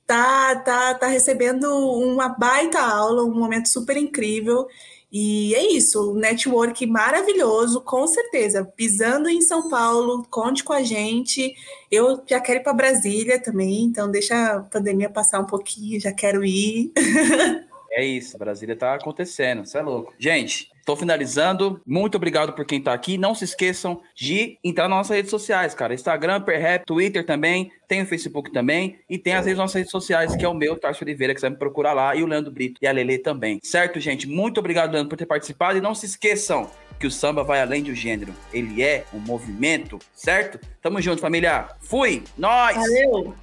[0.05, 1.65] tá, tá, tá recebendo
[1.97, 4.67] uma baita aula, um momento super incrível.
[5.11, 8.65] E é isso, um network maravilhoso, com certeza.
[8.65, 11.55] Pisando em São Paulo, conte com a gente.
[11.89, 16.11] Eu já quero ir para Brasília também, então deixa a pandemia passar um pouquinho, já
[16.11, 16.91] quero ir.
[17.97, 20.13] É isso, Brasília tá acontecendo, isso é louco.
[20.19, 21.81] Gente, tô finalizando.
[21.85, 23.17] Muito obrigado por quem tá aqui.
[23.17, 25.93] Não se esqueçam de entrar nas nossas redes sociais, cara.
[25.93, 30.35] Instagram, Perrap, Twitter também, tem o Facebook também e tem as redes, nossas redes sociais,
[30.35, 32.51] que é o meu, Tarso Oliveira, que você vai me procurar lá, e o Leandro
[32.51, 33.59] Brito e a Lele também.
[33.63, 34.27] Certo, gente?
[34.27, 37.83] Muito obrigado, Leandro, por ter participado e não se esqueçam que o samba vai além
[37.83, 38.33] do gênero.
[38.53, 40.59] Ele é um movimento, certo?
[40.81, 41.67] Tamo junto, família.
[41.81, 42.23] Fui!
[42.37, 42.75] Nós!
[42.75, 43.35] Valeu!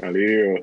[0.00, 0.62] Valeu.